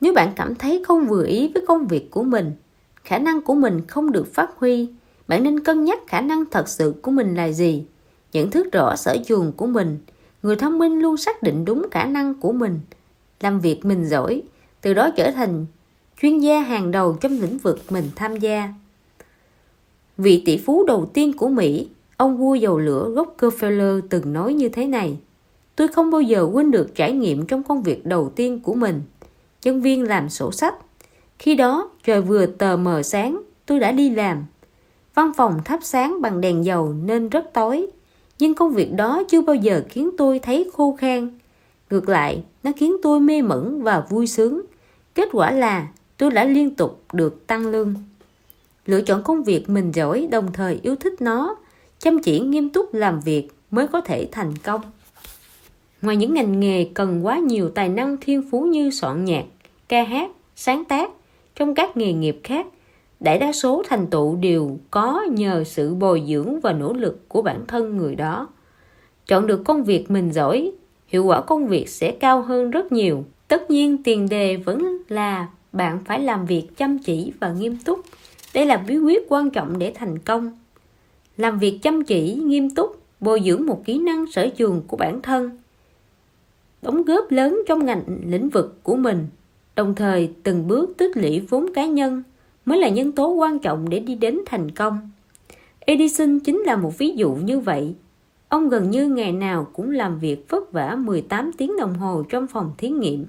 [0.00, 2.52] Nếu bạn cảm thấy không vừa ý với công việc của mình,
[3.04, 4.88] khả năng của mình không được phát huy,
[5.28, 7.84] bạn nên cân nhắc khả năng thật sự của mình là gì.
[8.32, 9.98] Nhận thức rõ sở trường của mình,
[10.42, 12.80] người thông minh luôn xác định đúng khả năng của mình,
[13.40, 14.42] làm việc mình giỏi,
[14.80, 15.66] từ đó trở thành
[16.20, 18.72] chuyên gia hàng đầu trong lĩnh vực mình tham gia.
[20.18, 24.68] Vị tỷ phú đầu tiên của Mỹ, ông vua dầu lửa Rockefeller từng nói như
[24.68, 25.16] thế này.
[25.76, 29.02] Tôi không bao giờ quên được trải nghiệm trong công việc đầu tiên của mình.
[29.64, 30.74] Nhân viên làm sổ sách.
[31.38, 34.44] Khi đó, trời vừa tờ mờ sáng, tôi đã đi làm.
[35.14, 37.86] Văn phòng thắp sáng bằng đèn dầu nên rất tối.
[38.38, 41.38] Nhưng công việc đó chưa bao giờ khiến tôi thấy khô khan.
[41.90, 44.62] Ngược lại, nó khiến tôi mê mẩn và vui sướng.
[45.14, 47.94] Kết quả là tôi đã liên tục được tăng lương.
[48.86, 51.56] Lựa chọn công việc mình giỏi đồng thời yêu thích nó,
[51.98, 54.80] chăm chỉ nghiêm túc làm việc mới có thể thành công.
[56.02, 59.44] Ngoài những ngành nghề cần quá nhiều tài năng thiên phú như soạn nhạc,
[59.88, 61.10] ca hát, sáng tác,
[61.54, 62.66] trong các nghề nghiệp khác,
[63.20, 67.42] đại đa số thành tựu đều có nhờ sự bồi dưỡng và nỗ lực của
[67.42, 68.48] bản thân người đó.
[69.26, 70.72] Chọn được công việc mình giỏi,
[71.06, 73.24] hiệu quả công việc sẽ cao hơn rất nhiều.
[73.48, 78.00] Tất nhiên tiền đề vẫn là bạn phải làm việc chăm chỉ và nghiêm túc.
[78.54, 80.58] Đây là bí quyết quan trọng để thành công.
[81.36, 85.22] Làm việc chăm chỉ, nghiêm túc, bồi dưỡng một kỹ năng sở trường của bản
[85.22, 85.50] thân,
[86.82, 89.26] đóng góp lớn trong ngành lĩnh vực của mình,
[89.76, 92.22] đồng thời từng bước tích lũy vốn cá nhân
[92.68, 95.10] mới là nhân tố quan trọng để đi đến thành công.
[95.80, 97.94] Edison chính là một ví dụ như vậy.
[98.48, 102.46] Ông gần như ngày nào cũng làm việc vất vả 18 tiếng đồng hồ trong
[102.46, 103.26] phòng thí nghiệm,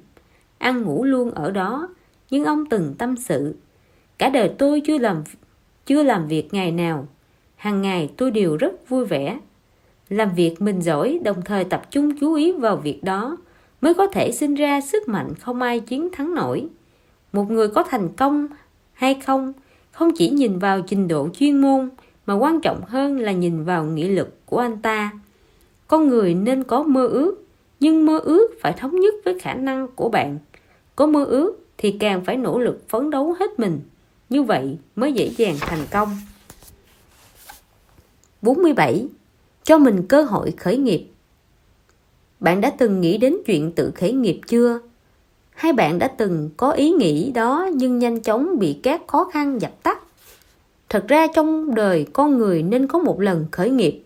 [0.58, 1.90] ăn ngủ luôn ở đó,
[2.30, 3.56] nhưng ông từng tâm sự.
[4.18, 5.24] Cả đời tôi chưa làm
[5.86, 7.08] chưa làm việc ngày nào,
[7.56, 9.40] hàng ngày tôi đều rất vui vẻ.
[10.10, 13.38] Làm việc mình giỏi đồng thời tập trung chú ý vào việc đó
[13.82, 16.68] mới có thể sinh ra sức mạnh không ai chiến thắng nổi.
[17.34, 18.48] Một người có thành công
[19.00, 19.54] hay không
[19.92, 21.90] không chỉ nhìn vào trình độ chuyên môn
[22.26, 25.12] mà quan trọng hơn là nhìn vào nghị lực của anh ta.
[25.88, 27.46] Con người nên có mơ ước,
[27.80, 30.38] nhưng mơ ước phải thống nhất với khả năng của bạn.
[30.96, 33.80] Có mơ ước thì càng phải nỗ lực phấn đấu hết mình.
[34.30, 36.10] Như vậy mới dễ dàng thành công.
[38.42, 39.08] 47.
[39.64, 41.08] Cho mình cơ hội khởi nghiệp
[42.40, 44.80] Bạn đã từng nghĩ đến chuyện tự khởi nghiệp chưa?
[45.60, 49.62] Hai bạn đã từng có ý nghĩ đó nhưng nhanh chóng bị các khó khăn
[49.62, 50.00] dập tắt?
[50.90, 54.04] Thật ra trong đời con người nên có một lần khởi nghiệp,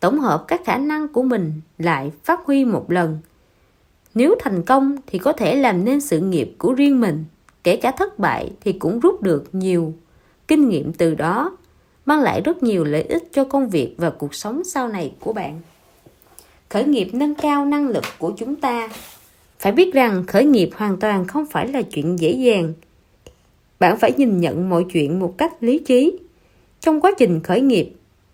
[0.00, 3.18] tổng hợp các khả năng của mình lại phát huy một lần.
[4.14, 7.24] Nếu thành công thì có thể làm nên sự nghiệp của riêng mình,
[7.64, 9.92] kể cả thất bại thì cũng rút được nhiều
[10.48, 11.56] kinh nghiệm từ đó,
[12.06, 15.32] mang lại rất nhiều lợi ích cho công việc và cuộc sống sau này của
[15.32, 15.60] bạn.
[16.68, 18.88] Khởi nghiệp nâng cao năng lực của chúng ta
[19.64, 22.72] phải biết rằng khởi nghiệp hoàn toàn không phải là chuyện dễ dàng.
[23.78, 26.18] Bạn phải nhìn nhận mọi chuyện một cách lý trí.
[26.80, 27.90] Trong quá trình khởi nghiệp,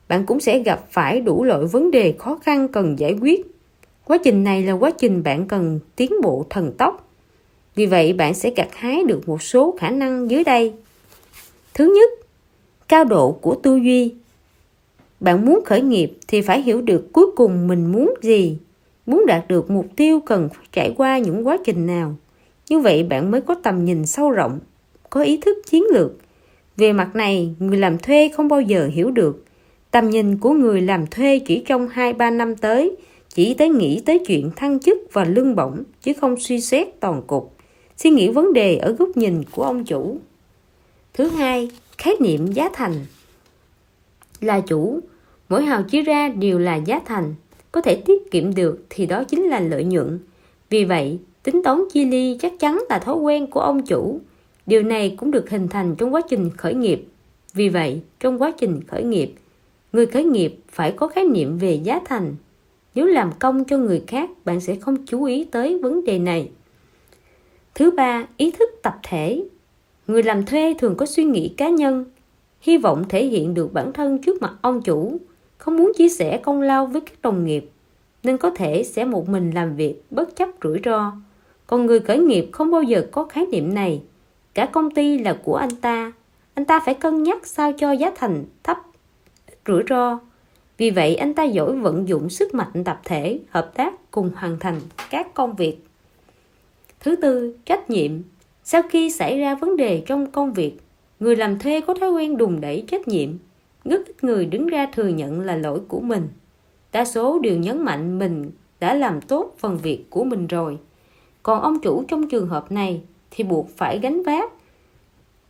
[0.09, 3.47] bạn cũng sẽ gặp phải đủ loại vấn đề khó khăn cần giải quyết.
[4.05, 7.09] Quá trình này là quá trình bạn cần tiến bộ thần tốc.
[7.75, 10.73] Vì vậy, bạn sẽ gặt hái được một số khả năng dưới đây.
[11.75, 12.11] Thứ nhất,
[12.89, 14.15] cao độ của tư duy.
[15.21, 18.59] Bạn muốn khởi nghiệp thì phải hiểu được cuối cùng mình muốn gì
[19.07, 22.15] Muốn đạt được mục tiêu cần phải trải qua những quá trình nào.
[22.69, 24.59] Như vậy bạn mới có tầm nhìn sâu rộng,
[25.11, 26.13] có ý thức chiến lược.
[26.77, 29.45] Về mặt này, người làm thuê không bao giờ hiểu được.
[29.91, 32.97] Tầm nhìn của người làm thuê chỉ trong 2-3 năm tới,
[33.35, 37.23] chỉ tới nghĩ tới chuyện thăng chức và lương bổng, chứ không suy xét toàn
[37.27, 37.55] cục.
[37.97, 40.19] Suy nghĩ vấn đề ở góc nhìn của ông chủ.
[41.15, 43.07] Thứ hai, khái niệm giá thành.
[44.41, 45.01] Là chủ,
[45.49, 47.35] mỗi hào chia ra đều là giá thành
[47.73, 50.19] có thể tiết kiệm được thì đó chính là lợi nhuận.
[50.71, 54.21] Vì vậy, tính toán chia ly chắc chắn là thói quen của ông chủ.
[54.67, 57.05] Điều này cũng được hình thành trong quá trình khởi nghiệp.
[57.55, 59.35] Vì vậy, trong quá trình khởi nghiệp,
[59.93, 62.35] người khởi nghiệp phải có khái niệm về giá thành.
[62.95, 66.51] Nếu làm công cho người khác, bạn sẽ không chú ý tới vấn đề này.
[67.75, 69.45] Thứ ba, ý thức tập thể.
[70.07, 72.05] Người làm thuê thường có suy nghĩ cá nhân,
[72.61, 75.19] hy vọng thể hiện được bản thân trước mặt ông chủ
[75.61, 77.71] không muốn chia sẻ công lao với các đồng nghiệp,
[78.23, 81.13] nên có thể sẽ một mình làm việc bất chấp rủi ro.
[81.67, 84.03] Còn người khởi nghiệp không bao giờ có khái niệm này.
[84.55, 86.13] Cả công ty là của anh ta.
[86.55, 88.79] Anh ta phải cân nhắc sao cho giá thành thấp,
[89.67, 90.21] rủi ro.
[90.79, 94.59] Vì vậy, anh ta giỏi vận dụng sức mạnh tập thể, hợp tác cùng hoàn
[94.59, 94.81] thành
[95.11, 95.77] các công việc.
[97.01, 98.11] Thứ tư, trách nhiệm.
[98.65, 100.73] Sau khi xảy ra vấn đề trong công việc,
[101.21, 103.29] người làm thuê có thói quen đùn đẩy trách nhiệm
[103.85, 106.29] rất ít người đứng ra thừa nhận là lỗi của mình.
[106.93, 108.51] Đa số đều nhấn mạnh mình
[108.81, 110.79] đã làm tốt phần việc của mình rồi.
[111.43, 113.01] Còn ông chủ trong trường hợp này
[113.31, 114.53] thì buộc phải gánh vác.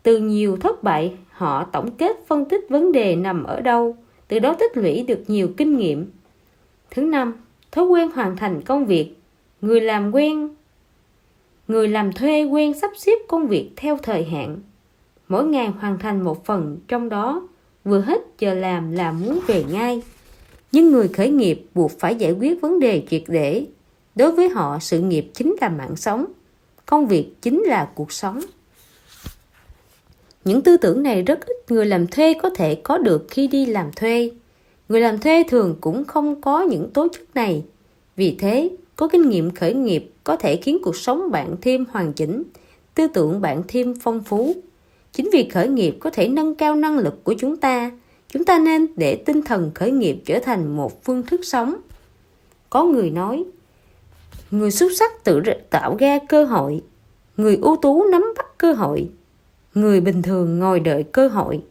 [0.02, 3.96] Từ nhiều thất bại, họ tổng kết phân tích vấn đề nằm ở đâu,
[4.28, 6.10] từ đó tích lũy được nhiều kinh nghiệm.
[6.90, 7.32] Thứ năm,
[7.72, 9.14] thói quen hoàn thành công việc.
[9.60, 10.48] Người làm quen,
[11.68, 14.58] người làm thuê quen sắp xếp công việc theo thời hạn.
[15.28, 17.48] Mỗi ngày hoàn thành một phần, trong đó
[17.90, 20.02] vừa hết giờ làm là muốn về ngay.
[20.72, 23.66] Nhưng người khởi nghiệp buộc phải giải quyết vấn đề triệt để.
[24.14, 26.24] Đối với họ, sự nghiệp chính là mạng sống,
[26.86, 28.40] công việc chính là cuộc sống.
[30.44, 33.66] Những tư tưởng này rất ít người làm thuê có thể có được khi đi
[33.66, 34.30] làm thuê.
[34.88, 37.64] Người làm thuê thường cũng không có những tố chất này.
[38.16, 42.12] Vì thế, có kinh nghiệm khởi nghiệp có thể khiến cuộc sống bạn thêm hoàn
[42.12, 42.42] chỉnh,
[42.94, 44.54] tư tưởng bạn thêm phong phú
[45.12, 47.90] chính vì khởi nghiệp có thể nâng cao năng lực của chúng ta
[48.32, 51.76] chúng ta nên để tinh thần khởi nghiệp trở thành một phương thức sống.
[52.70, 53.44] Có người nói,
[54.50, 56.82] người xuất sắc tự tạo ra cơ hội,
[57.36, 59.08] người ưu tú nắm bắt cơ hội,
[59.74, 61.62] người bình thường ngồi đợi cơ hội.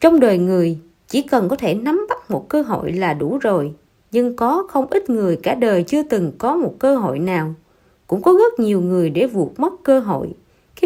[0.00, 3.72] Trong đời người, chỉ cần có thể nắm bắt một cơ hội là đủ rồi,
[4.12, 7.54] nhưng có không ít người cả đời chưa từng có một cơ hội nào.
[8.06, 10.34] Cũng có rất nhiều người để vụt mất cơ hội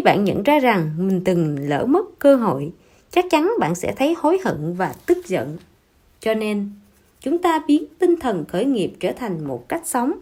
[0.01, 2.71] khi bạn nhận ra rằng mình từng lỡ mất cơ hội,
[3.11, 5.57] chắc chắn bạn sẽ thấy hối hận và tức giận.
[6.19, 6.69] Cho nên,
[7.19, 10.13] chúng ta biến tinh thần khởi nghiệp trở thành một cách sống.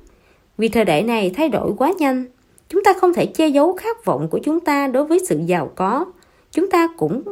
[0.58, 2.26] Vì thời đại này thay đổi quá nhanh,
[2.70, 5.72] chúng ta không thể che giấu khát vọng của chúng ta đối với sự giàu
[5.76, 6.06] có.
[6.52, 7.24] Chúng ta cũng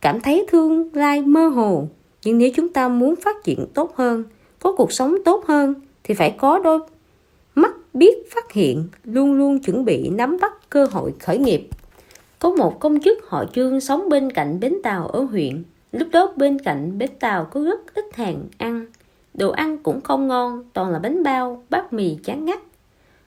[0.00, 1.88] cảm thấy tương lai mơ hồ,
[2.24, 4.24] nhưng nếu chúng ta muốn phát triển tốt hơn,
[4.58, 5.74] có cuộc sống tốt hơn,
[6.04, 6.78] thì phải có đôi
[7.54, 11.68] mắt biết phát hiện, luôn luôn chuẩn bị nắm bắt cơ hội khởi nghiệp
[12.42, 15.62] có một công chức họ trương sống bên cạnh bến tàu ở huyện.
[15.92, 18.86] Lúc đó bên cạnh bến tàu có rất ít hàng ăn.
[19.34, 22.58] Đồ ăn cũng không ngon, toàn là bánh bao, bát mì chán ngắt.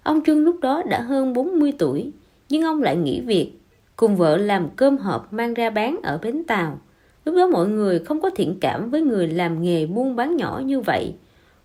[0.04, 2.12] Ông trương lúc đó đã hơn 40 tuổi,
[2.50, 3.52] nhưng ông lại nghỉ việc,
[3.96, 6.80] cùng vợ làm cơm hộp mang ra bán ở bến tàu.
[7.26, 10.62] Lúc đó mọi người không có thiện cảm với người làm nghề buôn bán nhỏ
[10.66, 11.14] như vậy.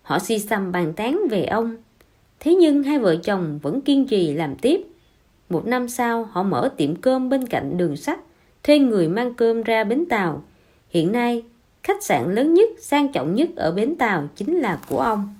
[0.01, 1.77] Họ si xăm bàn tán về ông.
[2.39, 4.90] Thế nhưng hai vợ chồng vẫn kiên trì làm tiếp
[5.51, 8.19] một năm sau, họ mở tiệm cơm bên cạnh đường sắt,
[8.63, 10.43] thuê người mang cơm ra bến tàu.
[10.89, 11.43] Hiện nay,
[11.83, 15.35] khách sạn lớn nhất, sang trọng nhất ở bến tàu chính là của ông.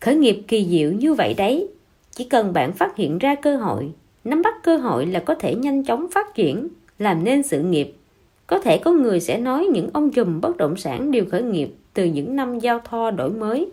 [0.00, 1.68] Khởi nghiệp kỳ diệu như vậy đấy.
[2.10, 3.92] Chỉ cần bạn phát hiện ra cơ hội,
[4.24, 6.68] nắm bắt cơ hội là có thể nhanh chóng phát triển,
[6.98, 7.94] làm nên sự nghiệp.
[8.46, 11.68] Có thể có người sẽ nói những ông trùm bất động sản đều khởi nghiệp
[11.94, 13.70] từ những năm giao thoa đổi mới.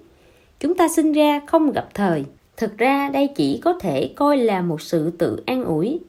[0.59, 2.25] Chúng ta sinh ra không gặp thời
[2.57, 5.99] thực ra đây chỉ có thể coi là một sự tự an ủi,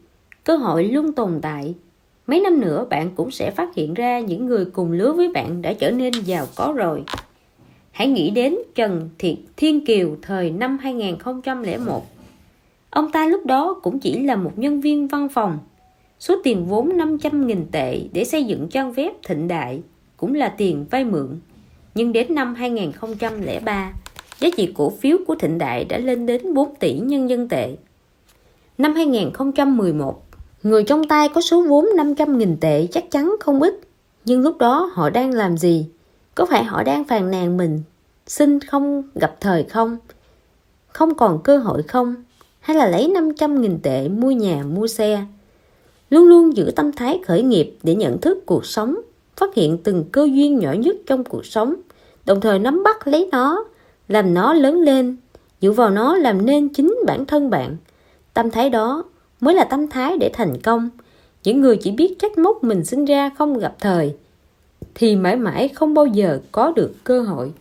[0.44, 1.74] cơ hội luôn tồn tại.
[2.26, 5.62] Mấy năm nữa, bạn cũng sẽ phát hiện ra những người cùng lứa với bạn
[5.62, 7.02] đã trở nên giàu có rồi.
[7.90, 12.04] Hãy nghĩ đến Trần Thiệt Thiên Kiều thời năm 2001
[12.94, 15.58] ông ta lúc đó cũng chỉ là một nhân viên văn phòng.
[16.18, 19.82] Số tiền vốn 500.000 tệ để xây dựng trang web thịnh đại
[20.16, 21.40] cũng là tiền vay mượn.
[21.94, 23.92] Nhưng đến năm 2003
[24.44, 27.76] giá trị cổ phiếu của Thịnh Đại đã lên đến 4 tỷ nhân dân tệ.
[28.78, 30.22] Năm 2011,
[30.62, 33.74] người trong tay có số vốn 500.000 tệ chắc chắn không ít,
[34.24, 35.86] nhưng lúc đó họ đang làm gì?
[36.34, 37.82] Có phải họ đang phàn nàn mình,
[38.26, 39.98] xin không gặp thời không?
[40.88, 42.14] Không còn cơ hội không?
[42.60, 45.24] Hay là lấy 500.000 tệ mua nhà, mua xe?
[46.10, 48.96] Luôn luôn giữ tâm thái khởi nghiệp để nhận thức cuộc sống,
[49.36, 51.74] phát hiện từng cơ duyên nhỏ nhất trong cuộc sống,
[52.26, 53.64] đồng thời nắm bắt lấy nó
[54.08, 55.16] làm nó lớn lên
[55.60, 57.76] dựa vào nó làm nên chính bản thân bạn.
[58.34, 59.04] Tâm thái đó
[59.40, 60.90] mới là tâm thái để thành công.
[61.44, 64.14] Những người chỉ biết trách móc mình sinh ra không gặp thời
[64.94, 67.52] thì mãi mãi không bao giờ có được cơ hội.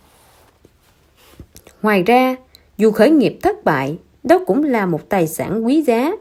[1.81, 2.35] Ngoài ra
[2.77, 6.11] dù khởi nghiệp thất bại đó cũng là một tài sản quý giá.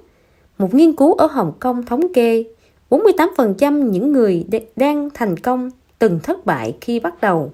[0.58, 2.44] Một nghiên cứu ở Hồng Kông thống kê
[2.90, 4.46] 48% những người
[4.76, 7.52] đang thành công từng thất bại khi bắt đầu.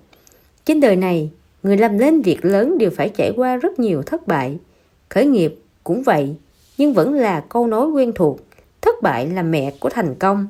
[0.65, 1.31] Trên đời này,
[1.63, 4.59] người làm nên việc lớn đều phải trải qua rất nhiều thất bại.
[5.09, 5.55] Khởi nghiệp
[5.85, 6.35] cũng vậy,
[6.79, 8.41] nhưng vẫn là câu nói quen thuộc,
[8.81, 10.47] thất bại là mẹ của thành công.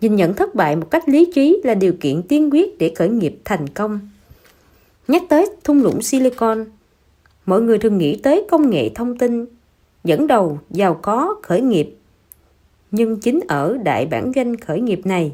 [0.00, 3.08] Nhìn nhận thất bại một cách lý trí là điều kiện tiên quyết để khởi
[3.08, 4.00] nghiệp thành công.
[5.08, 6.64] Nhắc tới thung lũng silicon,
[7.46, 9.46] mọi người thường nghĩ tới công nghệ thông tin,
[10.04, 11.96] dẫn đầu giàu có khởi nghiệp.
[12.90, 15.32] Nhưng chính ở đại bản doanh khởi nghiệp này,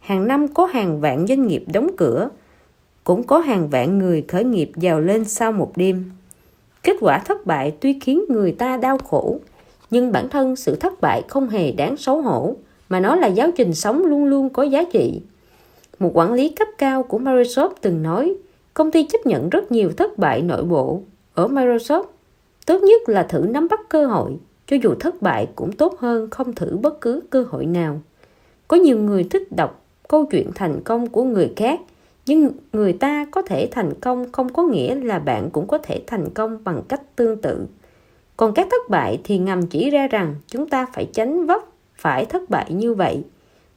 [0.00, 2.28] hàng năm có hàng vạn doanh nghiệp đóng cửa
[3.04, 6.10] cũng có hàng vạn người khởi nghiệp giàu lên sau một đêm.
[6.82, 9.38] Kết quả thất bại tuy khiến người ta đau khổ,
[9.90, 12.56] nhưng bản thân sự thất bại không hề đáng xấu hổ,
[12.88, 15.20] mà nó là giáo trình sống luôn luôn có giá trị.
[15.98, 18.34] Một quản lý cấp cao của Microsoft từng nói,
[18.74, 21.02] công ty chấp nhận rất nhiều thất bại nội bộ.
[21.34, 22.04] Ở Microsoft,
[22.66, 24.32] tốt nhất là thử nắm bắt cơ hội,
[24.66, 28.00] cho dù thất bại cũng tốt hơn không thử bất cứ cơ hội nào.
[28.68, 31.80] Có nhiều người thích đọc câu chuyện thành công của người khác,
[32.26, 36.02] nhưng người ta có thể thành công không có nghĩa là bạn cũng có thể
[36.06, 37.66] thành công bằng cách tương tự.
[38.36, 41.62] Còn các thất bại thì ngầm chỉ ra rằng chúng ta phải tránh vấp
[41.96, 43.22] phải thất bại như vậy,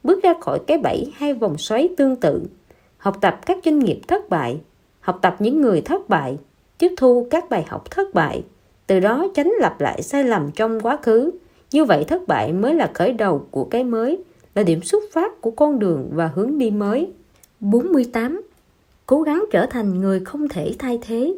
[0.02, 2.42] bước ra khỏi cái bẫy hay vòng xoáy tương tự,
[2.96, 4.60] học tập các doanh nghiệp thất bại,
[5.00, 6.38] học tập những người thất bại,
[6.78, 8.44] tiếp thu các bài học thất bại,
[8.86, 11.30] từ đó tránh lặp lại sai lầm trong quá khứ.
[11.70, 14.18] Như vậy thất bại mới là khởi đầu của cái mới,
[14.54, 17.12] là điểm xuất phát của con đường và hướng đi mới.
[17.60, 18.42] 48.
[19.06, 21.34] Cố gắng trở thành người không thể thay thế.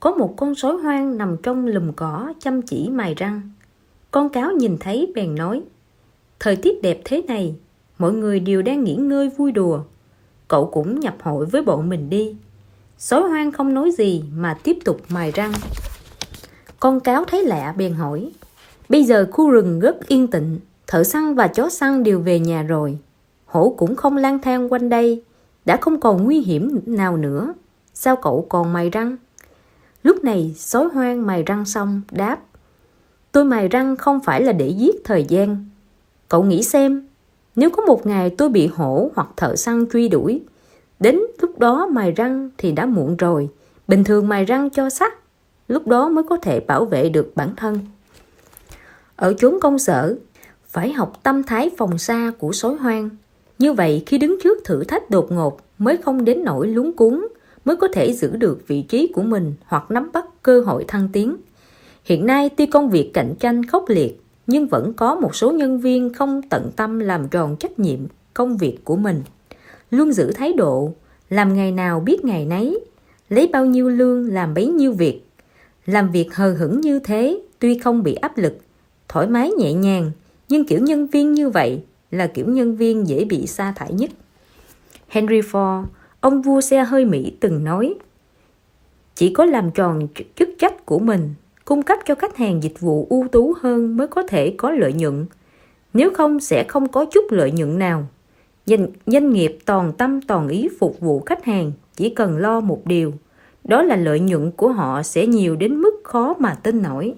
[0.00, 3.40] Có một con sói hoang nằm trong lùm cỏ chăm chỉ mài răng.
[4.10, 5.62] Con cáo nhìn thấy bèn nói
[6.40, 7.54] Thời tiết đẹp thế này,
[7.98, 9.80] mọi người đều đang nghỉ ngơi vui đùa.
[10.48, 12.36] Cậu cũng nhập hội với bọn mình đi.
[12.98, 15.52] Sói hoang không nói gì mà tiếp tục mài răng.
[16.80, 18.32] Con cáo thấy lạ bèn hỏi
[18.88, 22.62] Bây giờ khu rừng rất yên tĩnh Thợ săn và chó săn đều về nhà
[22.62, 22.98] rồi
[23.46, 25.22] Hổ cũng không lang thang quanh đây
[25.68, 27.54] đã không còn nguy hiểm nào nữa
[27.94, 29.16] Sao cậu còn mài răng
[30.02, 32.38] Lúc này sói hoang mài răng xong đáp
[33.32, 35.66] Tôi mài răng không phải là để giết thời gian
[36.28, 37.08] Cậu nghĩ xem
[37.56, 40.42] Nếu có một ngày tôi bị hổ hoặc thợ săn truy đuổi
[41.00, 43.48] Đến lúc đó mài răng thì đã muộn rồi
[43.88, 45.12] Bình thường mài răng cho sắt
[45.68, 47.78] lúc đó mới có thể bảo vệ được bản thân.
[49.16, 50.16] Ở chốn công sở,
[50.68, 53.10] phải học tâm thái phòng xa của sói hoang.
[53.58, 57.26] Như vậy khi đứng trước thử thách đột ngột mới không đến nỗi lúng cuốn,
[57.64, 61.08] mới có thể giữ được vị trí của mình hoặc nắm bắt cơ hội thăng
[61.12, 61.36] tiến.
[62.04, 65.80] Hiện nay tuy công việc cạnh tranh khốc liệt, nhưng vẫn có một số nhân
[65.80, 67.98] viên không tận tâm làm tròn trách nhiệm
[68.34, 69.22] công việc của mình.
[69.90, 70.92] Luôn giữ thái độ,
[71.30, 72.80] làm ngày nào biết ngày nấy,
[73.28, 75.22] lấy bao nhiêu lương làm bấy nhiêu việc,
[75.86, 78.58] làm việc hờ hững như thế tuy không bị áp lực,
[79.08, 80.10] thoải mái nhẹ nhàng,
[80.48, 84.10] nhưng kiểu nhân viên như vậy là kiểu nhân viên dễ bị sa thải nhất.
[85.08, 85.84] Henry Ford,
[86.20, 87.94] ông vua xe hơi Mỹ từng nói
[89.14, 91.34] Chỉ có làm tròn chức trách của mình,
[91.64, 94.92] cung cấp cho khách hàng dịch vụ ưu tú hơn mới có thể có lợi
[94.92, 95.26] nhuận.
[95.94, 98.06] Nếu không sẽ không có chút lợi nhuận nào.
[98.66, 102.82] Doanh, doanh nghiệp toàn tâm toàn ý phục vụ khách hàng chỉ cần lo một
[102.86, 103.12] điều–
[103.68, 107.14] đó là lợi nhuận của họ sẽ nhiều đến mức khó mà tin nổi.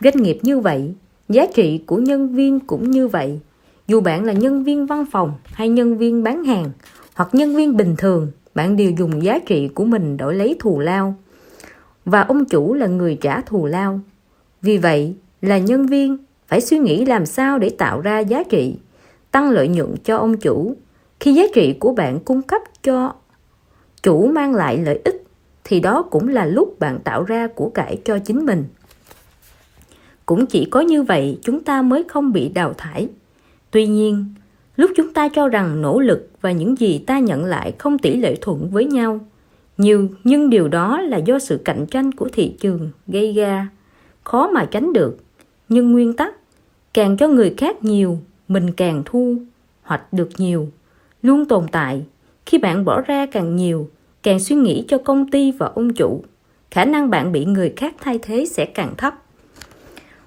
[0.00, 0.94] Doanh nghiệp như vậy,
[1.28, 3.40] giá trị của nhân viên cũng như vậy.
[3.88, 6.70] Dù bạn là nhân viên văn phòng hay nhân viên bán hàng
[7.14, 10.78] hoặc nhân viên bình thường, bạn đều dùng giá trị của mình đổi lấy thù
[10.78, 11.14] lao.
[12.04, 14.00] Và ông chủ là người trả thù lao.
[14.62, 16.16] Vì vậy, là nhân viên
[16.46, 18.76] phải suy nghĩ làm sao để tạo ra giá trị,
[19.30, 20.74] tăng lợi nhuận cho ông chủ.
[21.20, 23.12] Khi giá trị của bạn cung cấp cho
[24.02, 25.24] chủ mang lại lợi ích
[25.64, 28.64] thì đó cũng là lúc bạn tạo ra của cải cho chính mình
[30.28, 33.08] cũng chỉ có như vậy chúng ta mới không bị đào thải
[33.70, 34.24] tuy nhiên,
[34.76, 38.16] lúc chúng ta cho rằng nỗ lực và những gì ta nhận lại không tỷ
[38.16, 39.20] lệ thuận với nhau
[39.78, 43.68] nhiều nhưng điều đó là do sự cạnh tranh của thị trường gây ra.
[44.24, 45.16] Khó mà tránh được,
[45.68, 46.34] nhưng nguyên tắc,
[46.94, 49.36] càng cho người khác nhiều, mình càng thu
[49.82, 50.68] hoặc được nhiều,
[51.22, 52.04] luôn tồn tại.
[52.46, 53.88] Khi bạn bỏ ra càng nhiều,
[54.22, 56.24] càng suy nghĩ cho công ty và ông chủ,
[56.70, 59.14] khả năng bạn bị người khác thay thế sẽ càng thấp.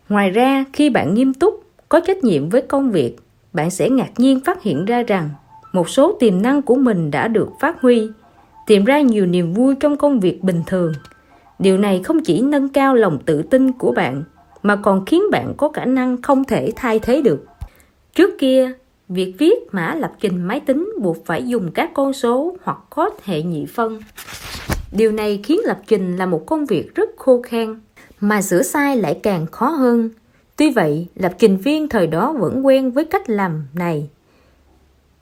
[0.09, 3.17] Ngoài ra, khi bạn nghiêm túc, có trách nhiệm với công việc
[3.53, 5.29] bạn sẽ ngạc nhiên phát hiện ra rằng
[5.73, 8.09] một số tiềm năng của mình đã được phát huy
[8.67, 10.93] tìm ra nhiều niềm vui trong công việc bình thường
[11.59, 14.23] điều này không chỉ nâng cao lòng tự tin của bạn
[14.63, 17.45] mà còn khiến bạn có khả năng không thể thay thế được
[18.13, 18.73] trước kia
[19.13, 23.15] Việc viết mã lập trình máy tính buộc phải dùng các con số hoặc code
[23.23, 23.99] hệ nhị phân.
[24.91, 27.79] Điều này khiến lập trình là một công việc rất khô khan,
[28.19, 30.09] mà sửa sai lại càng khó hơn.
[30.61, 34.09] Tuy vậy, lập trình viên thời đó vẫn quen với cách làm này.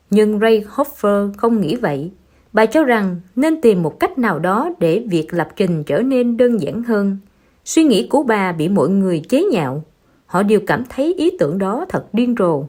[0.09, 2.11] Nhưng Ray Hoffer không nghĩ vậy.
[2.53, 6.37] Bà cho rằng nên tìm một cách nào đó để việc lập trình trở nên
[6.37, 7.17] đơn giản hơn.
[7.65, 9.83] Suy nghĩ của bà bị mọi người chế nhạo.
[10.25, 12.63] Họ đều cảm thấy ý tưởng đó thật điên rồ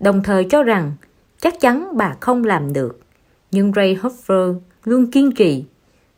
[0.00, 0.92] đồng thời cho rằng
[1.40, 3.00] chắc chắn bà không làm được.
[3.50, 4.54] Nhưng Ray Hoffer
[4.84, 5.64] luôn kiên trì.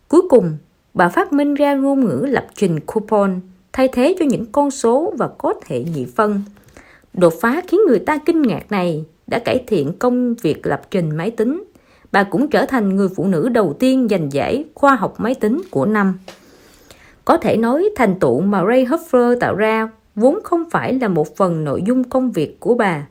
[0.08, 0.56] Cuối cùng,
[0.94, 3.40] bà phát minh ra ngôn ngữ lập trình coupon
[3.72, 6.42] thay thế cho những con số và cốt hệ nhị phân.
[7.14, 11.16] Đột phá khiến người ta kinh ngạc này đã cải thiện công việc lập trình
[11.16, 11.64] máy tính.
[12.12, 15.62] Bà cũng trở thành người phụ nữ đầu tiên giành giải khoa học máy tính
[15.70, 16.18] của năm.
[17.24, 21.36] Có thể nói thành tựu mà Ray Hoffer tạo ra vốn không phải là một
[21.36, 23.06] phần nội dung công việc của bà,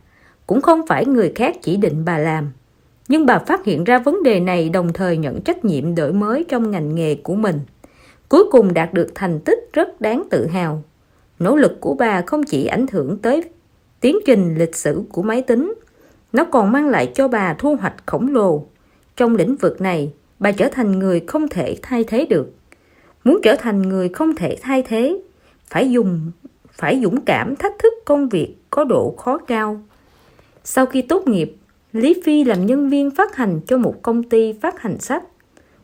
[0.47, 2.51] cũng không phải người khác chỉ định bà làm.
[3.07, 6.45] Nhưng bà phát hiện ra vấn đề này đồng thời nhận trách nhiệm đổi mới
[6.49, 7.59] trong ngành nghề của mình.
[8.29, 10.83] Cuối cùng đạt được thành tích rất đáng tự hào.
[11.39, 13.43] Nỗ lực của bà không chỉ ảnh hưởng tới
[13.99, 15.73] tiến trình lịch sử của máy tính,
[16.33, 18.65] nó còn mang lại cho bà thu hoạch khổng lồ.
[19.15, 22.53] Trong lĩnh vực này, bà trở thành người không thể thay thế được.
[23.23, 25.21] Muốn trở thành người không thể thay thế,
[25.65, 26.31] phải dùng
[26.71, 29.81] phải dũng cảm thách thức công việc có độ khó cao.
[30.63, 31.55] Sau khi tốt nghiệp,
[31.93, 35.23] Lý Phi làm nhân viên phát hành cho một công ty phát hành sách.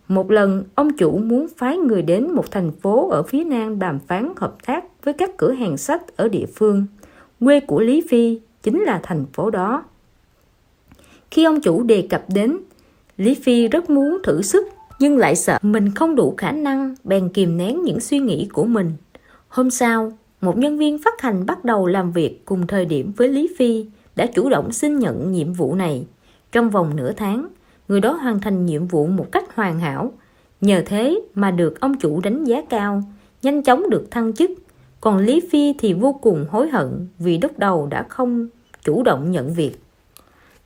[0.08, 4.00] Một lần, ông chủ muốn phái người đến một thành phố ở phía nam đàm
[4.00, 6.86] phán hợp tác với các cửa hàng sách ở địa phương.
[7.40, 9.84] Quê của Lý Phi chính là thành phố đó.
[11.32, 12.58] Khi ông chủ đề cập đến,
[13.18, 14.68] Lý Phi rất muốn thử sức
[15.00, 18.66] nhưng lại sợ mình không đủ khả năng bèn kìm nén những suy nghĩ của
[18.66, 18.92] mình.
[19.48, 23.28] Hôm sau, một nhân viên phát hành bắt đầu làm việc cùng thời điểm với
[23.28, 23.86] Lý Phi
[24.16, 26.06] đã chủ động xin nhận nhiệm vụ này.
[26.52, 27.48] Trong vòng nửa tháng,
[27.88, 30.12] người đó hoàn thành nhiệm vụ một cách hoàn hảo.
[30.62, 33.04] Nhờ thế mà được ông chủ đánh giá cao,
[33.42, 34.52] nhanh chóng được thăng chức.
[35.02, 38.48] Còn Lý Phi thì vô cùng hối hận vì lúc đầu đã không
[38.84, 39.80] chủ động nhận việc.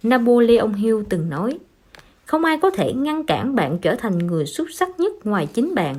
[0.03, 1.59] Napoleon Hill từng nói,
[2.26, 5.76] không ai có thể ngăn cản bạn trở thành người xuất sắc nhất ngoài chính
[5.76, 5.95] bạn.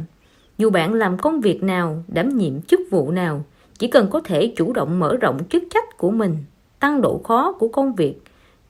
[0.59, 3.45] Dù bạn làm công việc nào, đảm nhiệm chức vụ nào,
[3.79, 6.37] chỉ cần có thể chủ động mở rộng chức trách của mình,
[6.81, 8.23] tăng độ khó của công việc,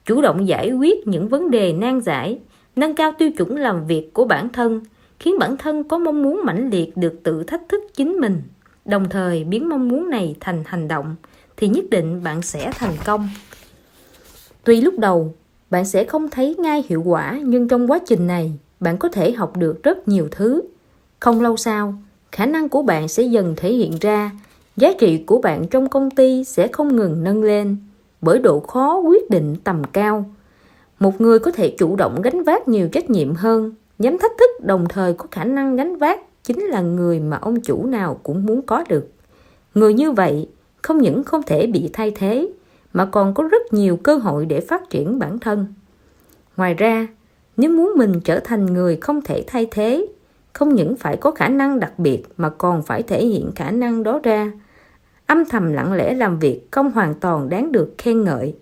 [0.06, 2.38] chủ động giải quyết những vấn đề nan giải,
[2.76, 4.80] nâng cao tiêu chuẩn làm việc của bản thân,
[5.18, 8.42] khiến bản thân có mong muốn mãnh liệt được tự thách thức chính mình,
[8.84, 11.16] đồng thời biến mong muốn này thành hành động,
[11.56, 13.28] thì nhất định bạn sẽ thành công.
[14.64, 15.34] Tuy lúc đầu
[15.70, 19.32] bạn sẽ không thấy ngay hiệu quả nhưng trong quá trình này bạn có thể
[19.32, 20.62] học được rất nhiều thứ.
[21.20, 21.94] Không lâu sau,
[22.32, 24.30] khả năng của bạn sẽ dần thể hiện ra,
[24.76, 27.76] giá trị của bạn trong công ty sẽ không ngừng nâng lên
[28.20, 30.24] bởi độ khó quyết định tầm cao.
[30.98, 34.50] Một người có thể chủ động gánh vác nhiều trách nhiệm hơn, dám thách thức
[34.64, 38.46] đồng thời có khả năng gánh vác chính là người mà ông chủ nào cũng
[38.46, 39.08] muốn có được.
[39.74, 40.48] Người như vậy
[40.82, 42.48] không những không thể bị thay thế
[42.92, 45.66] mà còn có rất nhiều cơ hội để phát triển bản thân.
[46.56, 47.06] Ngoài ra,
[47.56, 50.06] nếu muốn mình trở thành người không thể thay thế,
[50.52, 54.02] không những phải có khả năng đặc biệt mà còn phải thể hiện khả năng
[54.02, 54.52] đó ra.
[55.30, 58.54] Âm thầm lặng lẽ làm việc không hoàn toàn đáng được khen ngợi.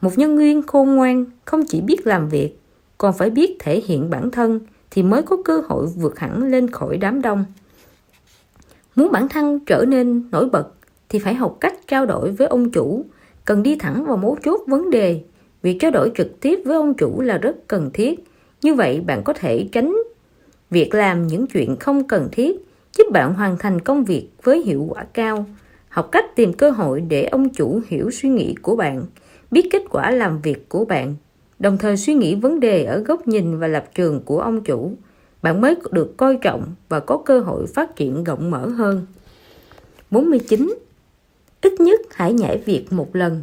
[0.00, 2.58] Một nhân viên khôn ngoan không chỉ biết làm việc,
[2.98, 4.60] còn phải biết thể hiện bản thân
[4.90, 7.44] thì mới có cơ hội vượt hẳn lên khỏi đám đông.
[8.96, 10.68] Muốn bản thân trở nên nổi bật
[11.08, 13.04] thì phải học cách trao đổi với ông chủ,
[13.44, 15.22] cần đi thẳng vào mấu chốt vấn đề.
[15.62, 18.24] Việc trao đổi trực tiếp với ông chủ là rất cần thiết.
[18.62, 19.96] Như vậy bạn có thể tránh
[20.70, 22.56] việc làm những chuyện không cần thiết,
[22.98, 25.46] giúp bạn hoàn thành công việc với hiệu quả cao.
[25.98, 29.06] Học cách tìm cơ hội để ông chủ hiểu suy nghĩ của bạn,
[29.50, 31.14] biết kết quả làm việc của bạn,
[31.58, 34.92] đồng thời suy nghĩ vấn đề ở góc nhìn và lập trường của ông chủ.
[35.42, 39.06] Bạn mới được coi trọng và có cơ hội phát triển rộng mở hơn.
[40.10, 40.74] 49
[41.60, 43.42] ít nhất hãy nhảy việc một lần.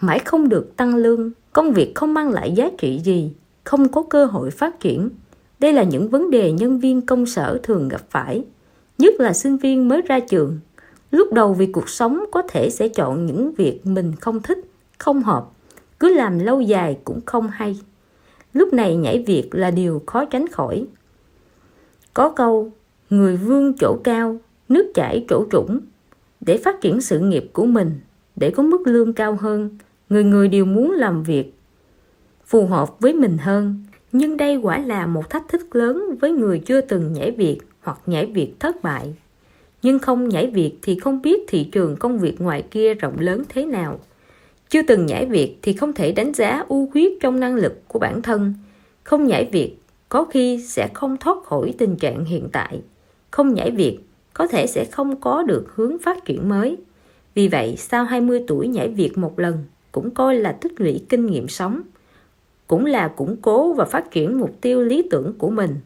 [0.00, 3.32] Mãi không được tăng lương, công việc không mang lại giá trị gì,
[3.64, 5.08] không có cơ hội phát triển.
[5.58, 8.44] Đây là những vấn đề nhân viên công sở thường gặp phải,
[8.98, 10.58] nhất là sinh viên mới ra trường.
[11.16, 14.58] Lúc đầu vì cuộc sống có thể sẽ chọn những việc mình không thích,
[14.98, 15.46] không hợp,
[16.00, 17.78] cứ làm lâu dài cũng không hay.
[18.52, 20.86] Lúc này nhảy việc là điều khó tránh khỏi.
[22.14, 22.70] Có câu,
[23.10, 24.36] người vương chỗ cao,
[24.68, 25.80] nước chảy chỗ trũng,
[26.40, 28.00] để phát triển sự nghiệp của mình,
[28.36, 29.78] để có mức lương cao hơn,
[30.08, 31.54] người người đều muốn làm việc
[32.44, 33.84] phù hợp với mình hơn.
[34.12, 37.98] Nhưng đây quả là một thách thức lớn với người chưa từng nhảy việc hoặc
[38.06, 39.14] nhảy việc thất bại.
[39.86, 43.42] Nhưng không nhảy việc thì không biết thị trường công việc ngoài kia rộng lớn
[43.48, 44.00] thế nào.
[44.68, 47.98] Chưa từng nhảy việc thì không thể đánh giá ưu khuyết trong năng lực của
[47.98, 48.54] bản thân.
[49.04, 49.76] Không nhảy việc
[50.08, 52.80] có khi sẽ không thoát khỏi tình trạng hiện tại.
[53.30, 53.98] Không nhảy việc
[54.34, 56.76] có thể sẽ không có được hướng phát triển mới.
[57.34, 61.26] Vì vậy, sau 20 tuổi nhảy việc một lần cũng coi là tích lũy kinh
[61.26, 61.82] nghiệm sống,
[62.66, 65.76] cũng là củng cố và phát triển mục tiêu lý tưởng của mình.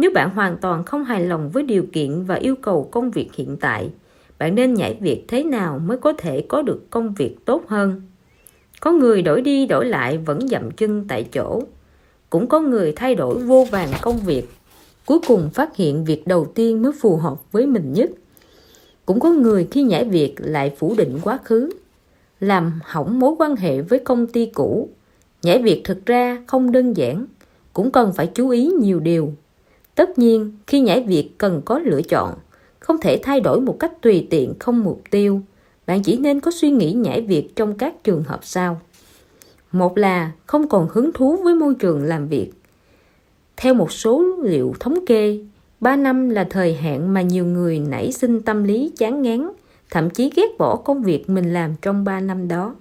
[0.00, 3.34] Nếu bạn hoàn toàn không hài lòng với điều kiện và yêu cầu công việc
[3.34, 3.90] hiện tại,
[4.38, 8.02] bạn nên nhảy việc thế nào mới có thể có được công việc tốt hơn.
[8.80, 11.62] Có người đổi đi đổi lại vẫn dậm chân tại chỗ.
[12.30, 14.48] Cũng có người thay đổi vô vàng công việc
[15.06, 18.10] cuối cùng phát hiện việc đầu tiên mới phù hợp với mình nhất.
[19.06, 21.70] Cũng có người khi nhảy việc lại phủ định quá khứ,
[22.40, 24.88] làm hỏng mối quan hệ với công ty cũ.
[25.42, 27.26] Nhảy việc thực ra không đơn giản,
[27.72, 29.32] cũng cần phải chú ý nhiều điều.
[30.00, 32.34] Tất nhiên, khi nhảy việc cần có lựa chọn,
[32.78, 35.40] không thể thay đổi một cách tùy tiện không mục tiêu,
[35.86, 38.80] bạn chỉ nên có suy nghĩ nhảy việc trong các trường hợp sau.
[39.72, 42.50] Một là không còn hứng thú với môi trường làm việc.
[43.56, 45.40] Theo một số liệu thống kê,
[45.80, 49.50] 3 năm là thời hạn mà nhiều người nảy sinh tâm lý chán ngán,
[49.90, 52.74] thậm chí ghét bỏ công việc mình làm trong 3 năm đó.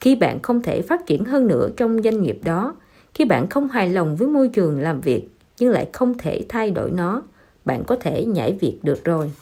[0.00, 2.74] Khi bạn không thể phát triển hơn nữa trong doanh nghiệp đó,
[3.14, 5.28] khi bạn không hài lòng với môi trường làm việc
[5.60, 7.22] nhưng lại không thể thay đổi nó,
[7.64, 9.32] bạn có thể nhảy việc được rồi.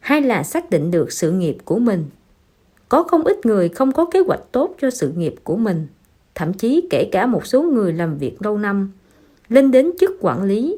[0.00, 2.04] Hay là xác định được sự nghiệp của mình.
[2.88, 5.86] Có không ít người không có kế hoạch tốt cho sự nghiệp của mình,
[6.34, 8.92] thậm chí kể cả một số người làm việc lâu năm,
[9.48, 10.76] lên đến chức quản lý.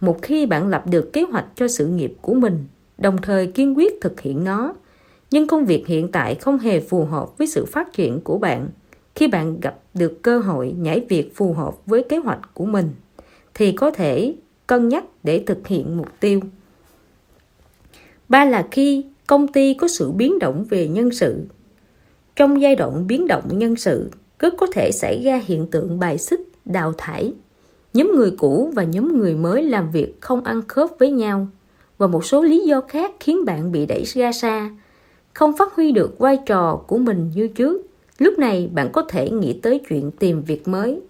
[0.00, 2.64] Một khi bạn lập được kế hoạch cho sự nghiệp của mình,
[2.98, 4.74] đồng thời kiên quyết thực hiện nó,
[5.30, 8.68] nhưng công việc hiện tại không hề phù hợp với sự phát triển của bạn
[9.14, 12.90] khi bạn gặp được cơ hội nhảy việc phù hợp với kế hoạch của mình
[13.58, 14.34] thì có thể
[14.66, 16.40] cân nhắc để thực hiện mục tiêu.
[18.28, 21.44] Ba là khi công ty có sự biến động về nhân sự.
[22.36, 26.18] Trong giai đoạn biến động nhân sự rất có thể xảy ra hiện tượng bài
[26.18, 27.32] xích đào thải.
[27.94, 31.48] Nhóm người cũ và nhóm người mới làm việc không ăn khớp với nhau.
[31.98, 34.70] Và một số lý do khác khiến bạn bị đẩy ra xa.
[35.34, 37.86] Không phát huy được vai trò của mình như trước,
[38.18, 41.00] lúc này bạn có thể nghĩ tới chuyện tìm việc mới.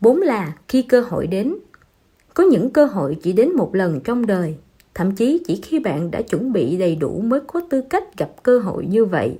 [0.00, 1.56] Bốn là khi cơ hội đến.
[2.34, 4.54] Có những cơ hội chỉ đến một lần trong đời,
[4.94, 8.42] thậm chí chỉ khi bạn đã chuẩn bị đầy đủ mới có tư cách gặp
[8.42, 9.38] cơ hội như vậy.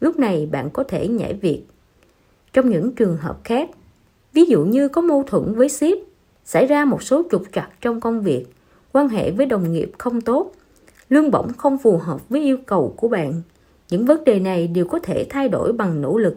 [0.00, 1.62] Lúc này bạn có thể nhảy việc.
[2.52, 3.70] Trong những trường hợp khác,
[4.32, 5.98] ví dụ như có mâu thuẫn với sếp,
[6.44, 8.46] xảy ra một số trục trặc trong công việc,
[8.92, 10.52] quan hệ với đồng nghiệp không tốt,
[11.08, 13.42] lương bổng không phù hợp với yêu cầu của bạn.
[13.90, 16.36] Những vấn đề này đều có thể thay đổi bằng nỗ lực.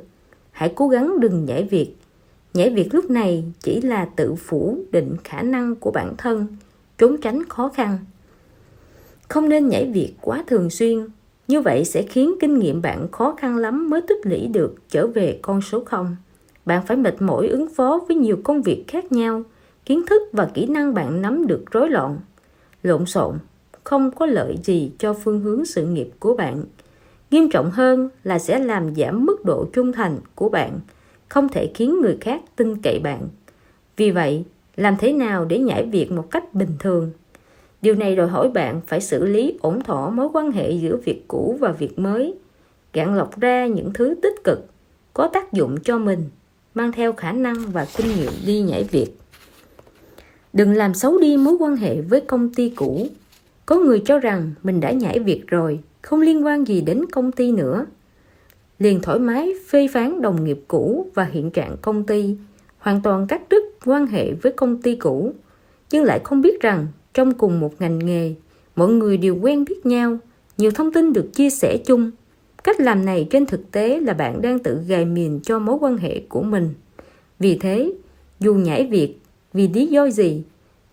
[0.51, 1.95] Hãy cố gắng đừng nhảy việc.
[2.53, 6.47] Nhảy việc lúc này chỉ là tự phủ định khả năng của bản thân,
[6.97, 7.97] trốn tránh khó khăn.
[9.29, 11.07] Không nên nhảy việc quá thường xuyên,
[11.47, 15.07] như vậy sẽ khiến kinh nghiệm bạn khó khăn lắm mới tích lũy được trở
[15.07, 16.15] về con số 0.
[16.65, 19.43] Bạn phải mệt mỏi ứng phó với nhiều công việc khác nhau,
[19.85, 22.19] kiến thức và kỹ năng bạn nắm được rối loạn,
[22.83, 23.37] lộn xộn
[23.83, 26.63] không có lợi gì cho phương hướng sự nghiệp của bạn.
[27.31, 30.79] Nghiêm trọng hơn là sẽ làm giảm mức độ trung thành của bạn,
[31.29, 33.27] không thể khiến người khác tin cậy bạn.
[33.97, 34.43] Vì vậy,
[34.75, 37.11] làm thế nào để nhảy việc một cách bình thường?
[37.81, 41.27] Điều này đòi hỏi bạn phải xử lý ổn thỏa mối quan hệ giữa việc
[41.27, 42.33] cũ và việc mới,
[42.93, 44.59] gạn lọc ra những thứ tích cực,
[45.13, 46.29] có tác dụng cho mình,
[46.73, 49.07] mang theo khả năng và kinh nghiệm đi nhảy việc.
[50.53, 53.07] Đừng làm xấu đi mối quan hệ với công ty cũ
[53.65, 57.31] có người cho rằng mình đã nhảy việc rồi, không liên quan gì đến công
[57.31, 57.85] ty nữa.
[58.79, 62.35] Liền thoải mái phê phán đồng nghiệp cũ và hiện trạng công ty,
[62.77, 65.33] hoàn toàn cắt đứt quan hệ với công ty cũ,
[65.91, 68.33] nhưng lại không biết rằng trong cùng một ngành nghề,
[68.75, 70.17] mọi người đều quen biết nhau,
[70.57, 72.11] nhiều thông tin được chia sẻ chung.
[72.63, 75.97] Cách làm này trên thực tế là bạn đang tự gài miền cho mối quan
[75.97, 76.73] hệ của mình.
[77.39, 77.93] Vì thế,
[78.39, 79.19] dù nhảy việc
[79.53, 80.43] vì lý do gì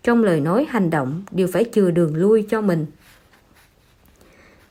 [0.03, 2.85] trong lời nói hành động đều phải chừa đường lui cho mình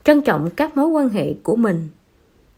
[0.03, 1.87] trân trọng các mối quan hệ của mình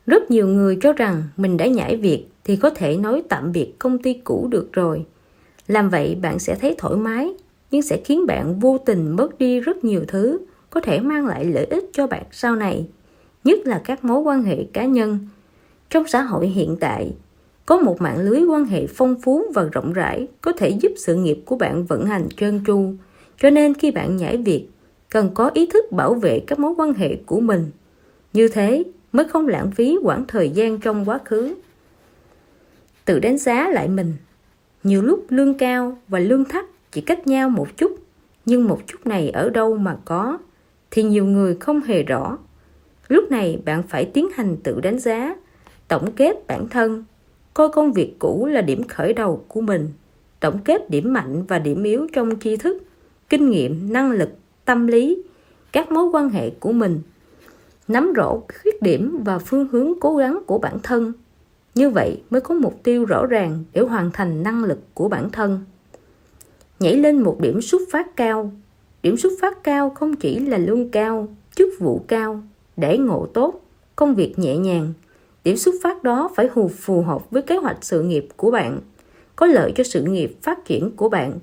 [0.05, 3.73] rất nhiều người cho rằng mình đã nhảy việc thì có thể nói tạm biệt
[3.80, 5.05] công ty cũ được rồi
[5.67, 7.34] làm vậy bạn sẽ thấy thoải mái
[7.71, 10.39] nhưng sẽ khiến bạn vô tình mất đi rất nhiều thứ
[10.69, 12.88] có thể mang lại lợi ích cho bạn sau này
[13.43, 15.19] nhất là các mối quan hệ cá nhân
[15.89, 17.11] trong xã hội hiện tại
[17.65, 21.15] có một mạng lưới quan hệ phong phú và rộng rãi có thể giúp sự
[21.15, 22.93] nghiệp của bạn vận hành trơn tru.
[23.38, 24.67] Cho nên khi bạn nhảy việc,
[25.09, 27.71] cần có ý thức bảo vệ các mối quan hệ của mình.
[28.34, 28.84] Như thế
[29.14, 31.56] mới không lãng phí quãng thời gian trong quá khứ.
[33.06, 34.14] Tự đánh giá lại mình.
[34.84, 37.91] Nhiều lúc lương cao và lương thấp chỉ cách nhau một chút,
[38.45, 40.38] nhưng một chút này ở đâu mà có,
[40.91, 42.38] thì nhiều người không hề rõ.
[43.07, 45.35] Lúc này bạn phải tiến hành tự đánh giá,
[45.88, 47.03] tổng kết bản thân
[47.53, 49.90] coi công việc cũ là điểm khởi đầu của mình
[50.40, 52.84] tổng kết điểm mạnh và điểm yếu trong tri thức
[53.30, 54.30] kinh nghiệm năng lực
[54.65, 55.23] tâm lý
[55.72, 56.99] các mối quan hệ của mình
[57.88, 61.14] nắm rõ khuyết điểm và phương hướng cố gắng của bản thân
[61.76, 65.30] như vậy mới có mục tiêu rõ ràng để hoàn thành năng lực của bản
[65.30, 65.60] thân
[66.80, 68.51] nhảy lên một điểm xuất phát cao
[69.03, 72.43] điểm xuất phát cao không chỉ là lương cao chức vụ cao
[72.77, 73.65] để ngộ tốt
[73.95, 74.93] công việc nhẹ nhàng
[75.43, 78.80] Điểm xuất phát đó phải hù phù hợp với kế hoạch sự nghiệp của bạn,
[79.35, 81.39] có lợi cho sự nghiệp phát triển của bạn.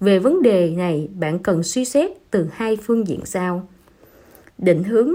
[0.00, 3.68] Về vấn đề này, bạn cần suy xét từ hai phương diện sau.
[4.58, 5.14] Định hướng,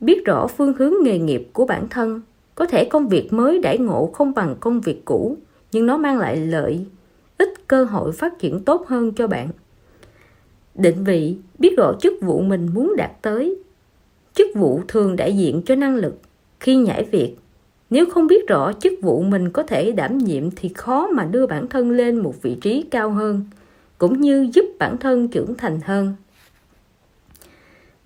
[0.00, 2.20] biết rõ phương hướng nghề nghiệp của bản thân.
[2.54, 5.36] Có thể công việc mới đãi ngộ không bằng công việc cũ,
[5.72, 6.86] nhưng nó mang lại lợi,
[7.38, 9.48] ích cơ hội phát triển tốt hơn cho bạn.
[10.74, 13.56] Định vị, biết rõ chức vụ mình muốn đạt tới,
[14.34, 16.14] chức vụ thường đại diện cho năng lực
[16.60, 17.36] khi nhảy việc
[17.90, 21.46] nếu không biết rõ chức vụ mình có thể đảm nhiệm thì khó mà đưa
[21.46, 23.44] bản thân lên một vị trí cao hơn
[23.98, 26.14] cũng như giúp bản thân trưởng thành hơn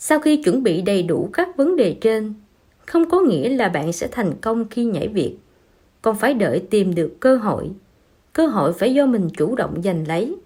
[0.06, 2.34] sau khi chuẩn bị đầy đủ các vấn đề trên,
[2.86, 5.36] không có nghĩa là bạn sẽ thành công khi nhảy việc.
[6.02, 7.70] Còn phải đợi tìm được cơ hội.
[8.32, 10.36] Cơ hội phải do mình chủ động giành lấy.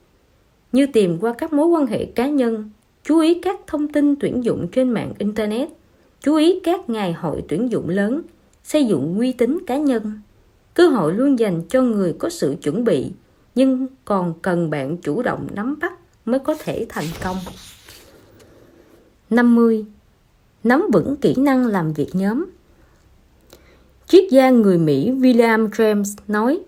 [0.72, 2.70] Như tìm qua các mối quan hệ cá nhân,
[3.02, 5.68] chú ý các thông tin tuyển dụng trên mạng internet,
[6.20, 8.22] chú ý các ngày hội tuyển dụng lớn,
[8.64, 10.20] xây dựng uy tín cá nhân.
[10.74, 13.10] Cơ hội luôn dành cho người có sự chuẩn bị,
[13.54, 15.92] nhưng còn cần bạn chủ động nắm bắt
[16.24, 17.36] mới có thể thành công.
[19.30, 19.84] 50.
[20.64, 22.46] Nắm vững kỹ năng làm việc nhóm
[24.06, 26.60] Triết gia người Mỹ William James nói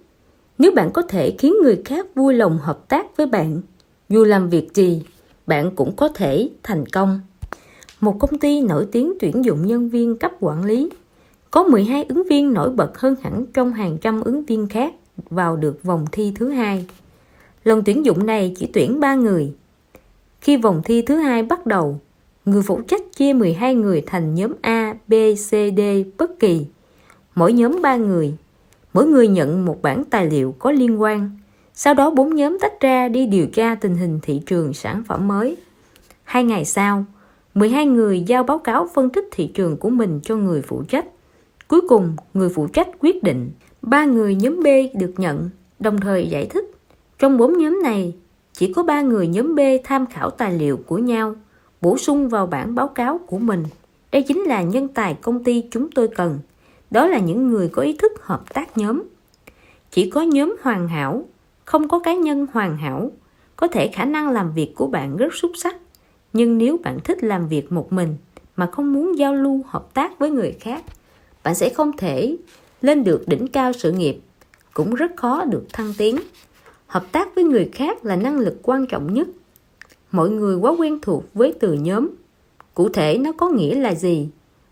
[0.58, 3.60] Nếu bạn có thể khiến người khác vui lòng hợp tác với bạn
[4.08, 5.02] dù làm việc gì,
[5.46, 7.20] bạn cũng có thể thành công.
[8.00, 10.90] Một công ty nổi tiếng tuyển dụng nhân viên cấp quản lý
[11.50, 14.94] có 12 ứng viên nổi bật hơn hẳn trong hàng trăm ứng viên khác
[15.30, 16.86] vào được vòng thi thứ hai.
[17.64, 19.52] Lần tuyển dụng này chỉ tuyển 3 người.
[20.40, 22.00] Khi vòng thi thứ hai bắt đầu,
[22.44, 25.80] người phụ trách chia 12 người thành nhóm A, B, C, D
[26.18, 26.66] bất kỳ.
[27.34, 28.34] Mỗi nhóm 3 người,
[28.92, 31.30] mỗi người nhận một bản tài liệu có liên quan.
[31.74, 35.28] Sau đó bốn nhóm tách ra đi điều tra tình hình thị trường sản phẩm
[35.28, 35.56] mới.
[36.24, 37.04] Hai ngày sau,
[37.54, 41.06] 12 người giao báo cáo phân tích thị trường của mình cho người phụ trách.
[41.68, 43.50] Cuối cùng, người phụ trách quyết định
[43.82, 44.66] ba người nhóm B
[44.98, 46.70] được nhận, đồng thời giải thích.
[47.18, 48.14] Trong bốn nhóm này,
[48.52, 51.34] chỉ có ba người nhóm B tham khảo tài liệu của nhau,
[51.80, 53.64] bổ sung vào bản báo cáo của mình.
[54.12, 56.38] Đây chính là nhân tài công ty chúng tôi cần.
[56.90, 59.02] Đó là những người có ý thức hợp tác nhóm.
[59.90, 61.24] Chỉ có nhóm hoàn hảo,
[61.64, 63.10] không có cá nhân hoàn hảo.
[63.56, 65.76] Có thể khả năng làm việc của bạn rất xuất sắc,
[66.32, 68.16] nhưng nếu bạn thích làm việc một mình
[68.56, 70.84] mà không muốn giao lưu hợp tác với người khác,
[71.42, 72.36] bạn sẽ không thể
[72.82, 74.20] lên được đỉnh cao sự nghiệp,
[74.74, 76.16] cũng rất khó được thăng tiến.
[76.86, 79.28] Hợp tác với người khác là năng lực quan trọng nhất.
[80.12, 82.08] Mọi người quá quen thuộc với từ nhóm.
[82.74, 84.28] Cụ thể nó có nghĩa là gì?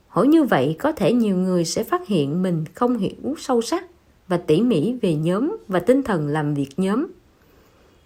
[0.09, 3.85] Hỏi như vậy có thể nhiều người sẽ phát hiện mình không hiểu sâu sắc
[4.28, 7.06] và tỉ mỉ về nhóm và tinh thần làm việc nhóm.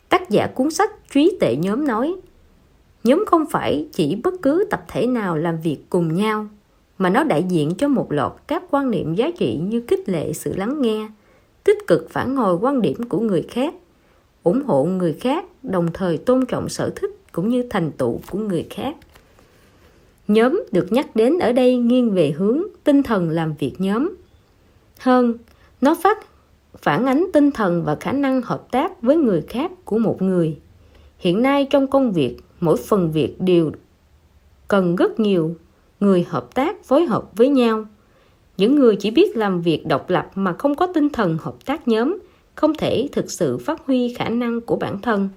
[0.08, 2.14] Tác giả cuốn sách Trí tệ nhóm nói,
[3.04, 6.46] nhóm không phải chỉ bất cứ tập thể nào làm việc cùng nhau,
[6.98, 10.32] mà nó đại diện cho một loạt các quan niệm giá trị như khích lệ
[10.32, 11.08] sự lắng nghe,
[11.64, 13.74] tích cực phản hồi quan điểm của người khác,
[14.42, 18.38] ủng hộ người khác, đồng thời tôn trọng sở thích cũng như thành tựu của
[18.38, 18.96] người khác.
[20.28, 24.14] Nhóm được nhắc đến ở đây nghiêng về hướng tinh thần làm việc nhóm.
[24.98, 25.34] Hơn,
[25.80, 26.18] nó phát
[26.76, 30.58] phản ánh tinh thần và khả năng hợp tác với người khác của một người.
[31.18, 33.72] Hiện nay trong công việc, mỗi phần việc đều
[34.68, 35.54] cần rất nhiều
[36.00, 37.84] người hợp tác phối hợp với nhau.
[38.56, 41.88] Những người chỉ biết làm việc độc lập mà không có tinh thần hợp tác
[41.88, 42.18] nhóm
[42.54, 45.28] không thể thực sự phát huy khả năng của bản thân.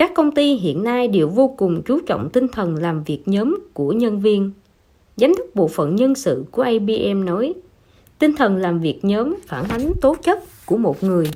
[0.00, 3.58] Các công ty hiện nay đều vô cùng chú trọng tinh thần làm việc nhóm
[3.74, 4.52] của nhân viên.
[5.16, 7.54] Giám đốc bộ phận nhân sự của IBM nói,
[8.18, 11.30] Tinh thần làm việc nhóm phản ánh tố chất của một người.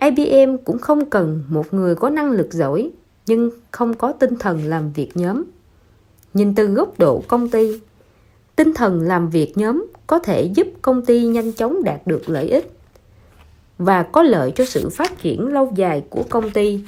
[0.00, 2.90] IBM cũng không cần một người có năng lực giỏi
[3.26, 5.44] nhưng không có tinh thần làm việc nhóm.
[6.34, 7.80] Nhìn từ góc độ công ty,
[8.56, 12.48] tinh thần làm việc nhóm có thể giúp công ty nhanh chóng đạt được lợi
[12.48, 12.72] ích
[13.78, 16.80] và có lợi cho sự phát triển lâu dài của công ty.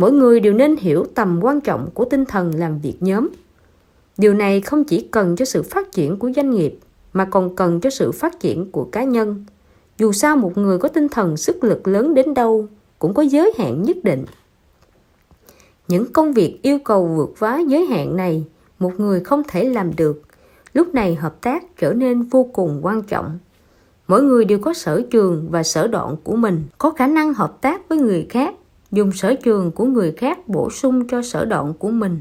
[0.00, 3.28] Mỗi người đều nên hiểu tầm quan trọng của tinh thần làm việc nhóm.
[4.18, 6.78] Điều này không chỉ cần cho sự phát triển của doanh nghiệp
[7.12, 9.44] mà còn cần cho sự phát triển của cá nhân.
[9.98, 12.66] Dù sao một người có tinh thần sức lực lớn đến đâu
[12.98, 14.24] cũng có giới hạn nhất định.
[15.88, 18.44] Những công việc yêu cầu vượt quá giới hạn này
[18.78, 20.22] một người không thể làm được.
[20.74, 23.38] Lúc này hợp tác trở nên vô cùng quan trọng.
[24.08, 27.60] Mỗi người đều có sở trường và sở đoạn của mình, có khả năng hợp
[27.60, 28.54] tác với người khác,
[28.92, 32.20] dùng sở trường của người khác bổ sung cho sở đoạn của mình.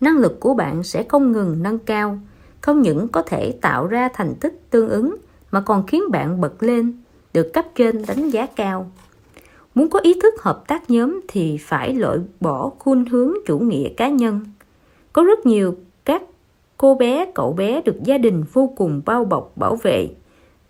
[0.00, 2.18] Năng lực của bạn sẽ không ngừng nâng cao,
[2.60, 5.16] không những có thể tạo ra thành tích tương ứng
[5.50, 7.02] mà còn khiến bạn bật lên,
[7.34, 8.90] được cấp trên đánh giá cao.
[9.74, 13.88] Muốn có ý thức hợp tác nhóm thì phải loại bỏ khuynh hướng chủ nghĩa
[13.88, 14.40] cá nhân.
[15.12, 15.74] Có rất nhiều
[16.04, 16.22] các
[16.76, 20.08] cô bé, cậu bé được gia đình vô cùng bao bọc bảo vệ,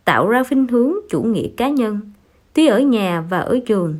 [0.04, 2.00] tạo ra khuynh hướng chủ nghĩa cá nhân.
[2.54, 3.94] Tuy ở nhà và ở trường,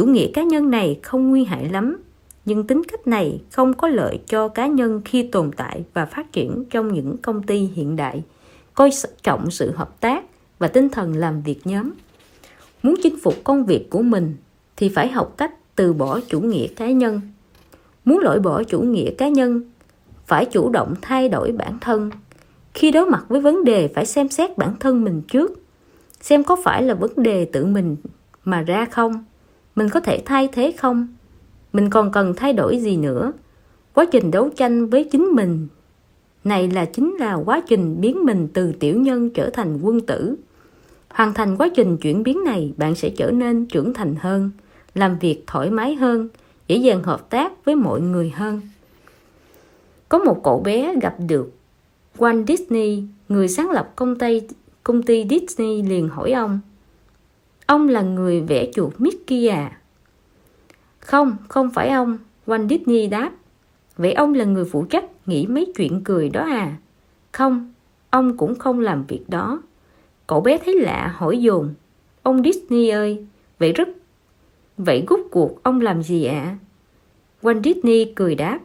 [0.00, 2.02] chủ nghĩa cá nhân này không nguy hại lắm,
[2.44, 6.32] nhưng tính cách này không có lợi cho cá nhân khi tồn tại và phát
[6.32, 8.22] triển trong những công ty hiện đại
[8.74, 8.90] coi
[9.22, 10.24] trọng sự hợp tác
[10.58, 11.90] và tinh thần làm việc nhóm.
[12.82, 14.36] Muốn chinh phục công việc của mình
[14.76, 17.20] thì phải học cách từ bỏ chủ nghĩa cá nhân.
[18.04, 19.62] Muốn loại bỏ chủ nghĩa cá nhân
[20.26, 22.10] phải chủ động thay đổi bản thân.
[22.74, 25.62] Khi đối mặt với vấn đề phải xem xét bản thân mình trước
[26.20, 27.96] xem có phải là vấn đề tự mình
[28.44, 29.24] mà ra không
[29.76, 31.08] mình có thể thay thế không?
[31.72, 33.32] Mình còn cần thay đổi gì nữa?
[33.94, 35.68] Quá trình đấu tranh với chính mình.
[36.44, 40.36] Này là chính là quá trình biến mình từ tiểu nhân trở thành quân tử.
[41.08, 44.50] Hoàn thành quá trình chuyển biến này bạn sẽ trở nên trưởng thành hơn
[44.94, 46.28] làm việc thoải mái hơn
[46.68, 48.60] dễ dàng hợp tác với mọi người hơn.
[50.08, 51.52] Có một cậu bé gặp được
[52.18, 54.40] Walt Disney, người sáng lập công ty,
[54.82, 56.60] công ty Disney liền hỏi ông
[57.70, 59.80] Ông là người vẽ chuột Mickey à?
[60.98, 63.32] Không, không phải ông, Walt Disney đáp
[63.96, 66.76] Vậy ông là người phụ trách nghĩ mấy chuyện cười đó à?
[67.32, 67.72] Không,
[68.10, 69.62] ông cũng không làm việc đó.
[70.26, 71.74] Cậu bé thấy lạ hỏi dồn
[72.22, 73.26] Ông Disney ơi,
[73.58, 73.88] vậy rất...
[74.76, 76.42] Vậy rút cuộc ông làm gì ạ?
[76.42, 76.56] À?
[77.42, 78.58] Walt Disney cười đáp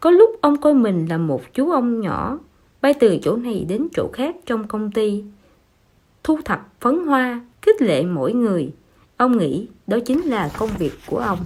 [0.00, 2.38] Có lúc ông coi mình là một chú ông nhỏ
[2.80, 5.24] bay từ chỗ này đến chỗ khác trong công ty
[6.22, 8.72] thu thập phấn hoa khích lệ mỗi người.
[9.16, 11.38] Ông nghĩ đó chính là công việc của ông.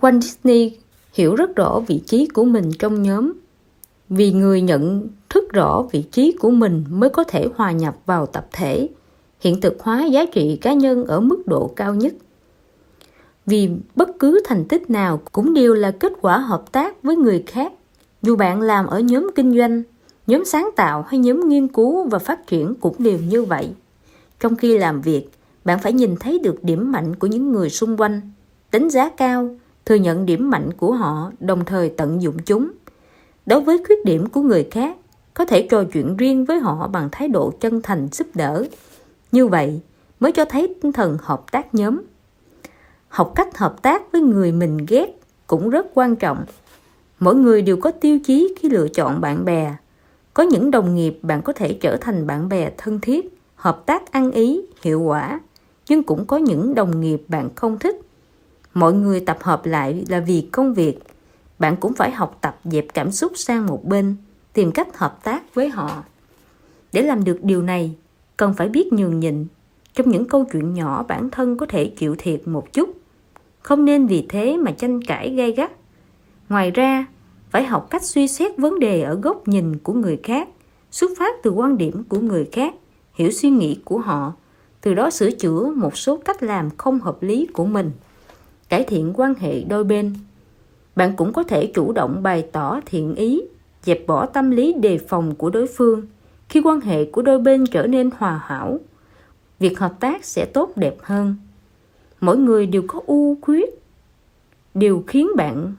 [0.00, 0.76] Walt Disney
[1.12, 3.32] hiểu rất rõ vị trí của mình trong nhóm.
[4.08, 8.26] Vì người nhận thức rõ vị trí của mình mới có thể hòa nhập vào
[8.26, 8.88] tập thể,
[9.40, 12.12] hiện thực hóa giá trị cá nhân ở mức độ cao nhất.
[13.46, 17.44] Vì bất cứ thành tích nào cũng đều là kết quả hợp tác với người
[17.46, 17.72] khác.
[18.22, 19.82] Dù bạn làm ở nhóm kinh doanh,
[20.26, 23.68] nhóm sáng tạo hay nhóm nghiên cứu và phát triển cũng đều như vậy
[24.40, 25.30] trong khi làm việc,
[25.64, 28.20] bạn phải nhìn thấy được điểm mạnh của những người xung quanh,
[28.72, 32.70] đánh giá cao, thừa nhận điểm mạnh của họ, đồng thời tận dụng chúng.
[33.46, 34.96] Đối với khuyết điểm của người khác,
[35.34, 38.64] có thể trò chuyện riêng với họ bằng thái độ chân thành giúp đỡ.
[39.32, 39.80] Như vậy,
[40.20, 42.00] mới cho thấy tinh thần hợp tác nhóm.
[43.08, 46.44] Học cách hợp tác với người mình ghét cũng rất quan trọng.
[47.18, 49.74] Mỗi người đều có tiêu chí khi lựa chọn bạn bè.
[50.34, 54.12] Có những đồng nghiệp bạn có thể trở thành bạn bè thân thiết hợp tác
[54.12, 55.40] ăn ý, hiệu quả.
[55.88, 57.96] Nhưng cũng có những đồng nghiệp bạn không thích.
[58.74, 60.98] Mọi người tập hợp lại là vì công việc.
[61.58, 64.16] Bạn cũng phải học tập dẹp cảm xúc sang một bên,
[64.52, 66.04] tìm cách hợp tác với họ.
[66.92, 67.94] Để làm được điều này,
[68.36, 69.46] cần phải biết nhường nhịn.
[69.94, 72.90] Trong những câu chuyện nhỏ, bản thân có thể chịu thiệt một chút.
[73.62, 75.72] Không nên vì thế mà tranh cãi gay gắt.
[76.48, 77.06] Ngoài ra,
[77.50, 80.48] phải học cách suy xét vấn đề ở góc nhìn của người khác,
[80.90, 82.74] xuất phát từ quan điểm của người khác
[83.20, 84.32] hiểu suy nghĩ của họ,
[84.80, 87.90] từ đó sửa chữa một số cách làm không hợp lý của mình,
[88.68, 90.14] cải thiện quan hệ đôi bên.
[90.96, 93.42] Bạn cũng có thể chủ động bày tỏ thiện ý,
[93.82, 96.06] dẹp bỏ tâm lý đề phòng của đối phương
[96.48, 98.78] khi quan hệ của đôi bên trở nên hòa hảo.
[99.58, 101.36] Việc hợp tác sẽ tốt đẹp hơn.
[102.20, 103.70] Mỗi người đều có ưu khuyết.
[104.74, 105.74] Điều khiến bạn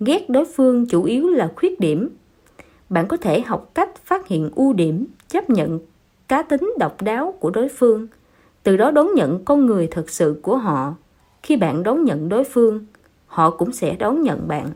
[0.00, 2.08] ghét đối phương chủ yếu là khuyết điểm.
[2.88, 5.78] Bạn có thể học cách phát hiện ưu điểm, chấp nhận
[6.32, 8.06] cá tính độc đáo của đối phương.
[8.62, 10.94] Từ đó đón nhận con người thật sự của họ.
[11.42, 12.86] Khi bạn đón nhận đối phương,
[13.26, 14.66] họ cũng sẽ đón nhận bạn.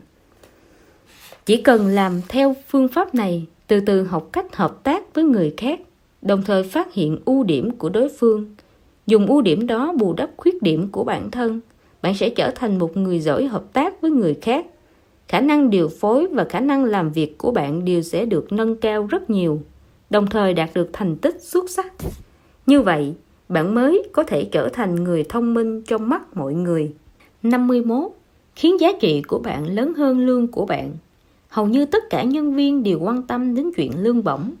[1.45, 5.53] Chỉ cần làm theo phương pháp này, từ từ học cách hợp tác với người
[5.57, 5.79] khác,
[6.21, 8.55] đồng thời phát hiện ưu điểm của đối phương.
[9.07, 11.59] Dùng ưu điểm đó bù đắp khuyết điểm của bản thân,
[12.01, 14.65] bạn sẽ trở thành một người giỏi hợp tác với người khác.
[15.27, 18.75] Khả năng điều phối và khả năng làm việc của bạn đều sẽ được nâng
[18.75, 19.61] cao rất nhiều
[20.09, 21.93] đồng thời đạt được thành tích xuất sắc.
[22.65, 23.13] Như vậy,
[23.49, 26.93] bạn mới có thể trở thành người thông minh trong mắt mọi người.
[27.43, 28.11] 51
[28.55, 30.91] khiến giá trị của bạn lớn hơn lương của bạn.
[31.49, 34.51] Hầu như tất cả nhân viên đều quan tâm đến chuyện lương bổng.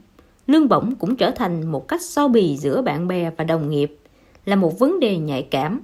[0.47, 3.97] Lương bổng cũng trở thành một cách so bì giữa bạn bè và đồng nghiệp,
[4.45, 5.81] là một vấn đề nhạy cảm.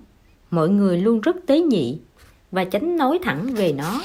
[0.51, 1.99] Mọi người luôn rất tế nhị
[2.51, 4.01] và tránh nói thẳng về nó.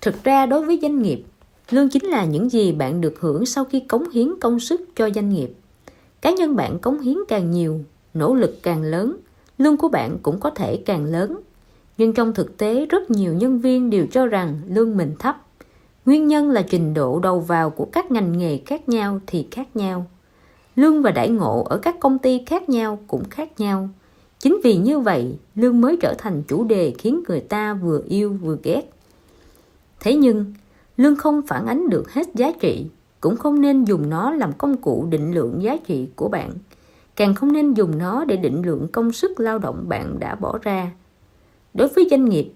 [0.00, 1.22] Thực ra đối với doanh nghiệp
[1.70, 5.10] lương chính là những gì bạn được hưởng sau khi cống hiến công sức cho
[5.10, 5.50] doanh nghiệp.
[6.22, 7.80] Cá nhân bạn cống hiến càng nhiều,
[8.14, 9.16] nỗ lực càng lớn,
[9.58, 11.40] lương của bạn cũng có thể càng lớn.
[11.98, 15.42] Nhưng trong thực tế, rất nhiều nhân viên đều cho rằng lương mình thấp.
[16.06, 19.76] Nguyên nhân là trình độ đầu vào của các ngành nghề khác nhau thì khác
[19.76, 20.06] nhau.
[20.76, 23.88] Lương và đãi ngộ ở các công ty khác nhau cũng khác nhau.
[24.38, 28.32] Chính vì như vậy, lương mới trở thành chủ đề khiến người ta vừa yêu
[28.42, 28.90] vừa ghét.
[30.00, 30.54] Thế nhưng
[30.96, 32.86] lương không phản ánh được hết giá trị,
[33.20, 36.50] cũng không nên dùng nó làm công cụ định lượng giá trị của bạn.
[37.16, 40.58] Càng không nên dùng nó để định lượng công sức lao động bạn đã bỏ
[40.62, 40.90] ra.
[41.74, 42.52] Đối với doanh nghiệp,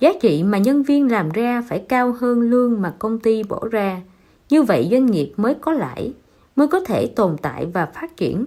[0.00, 3.68] giá trị mà nhân viên làm ra phải cao hơn lương mà công ty bỏ
[3.70, 4.00] ra.
[4.48, 6.12] Như vậy doanh nghiệp mới có lãi,
[6.56, 8.46] mới có thể tồn tại và phát triển.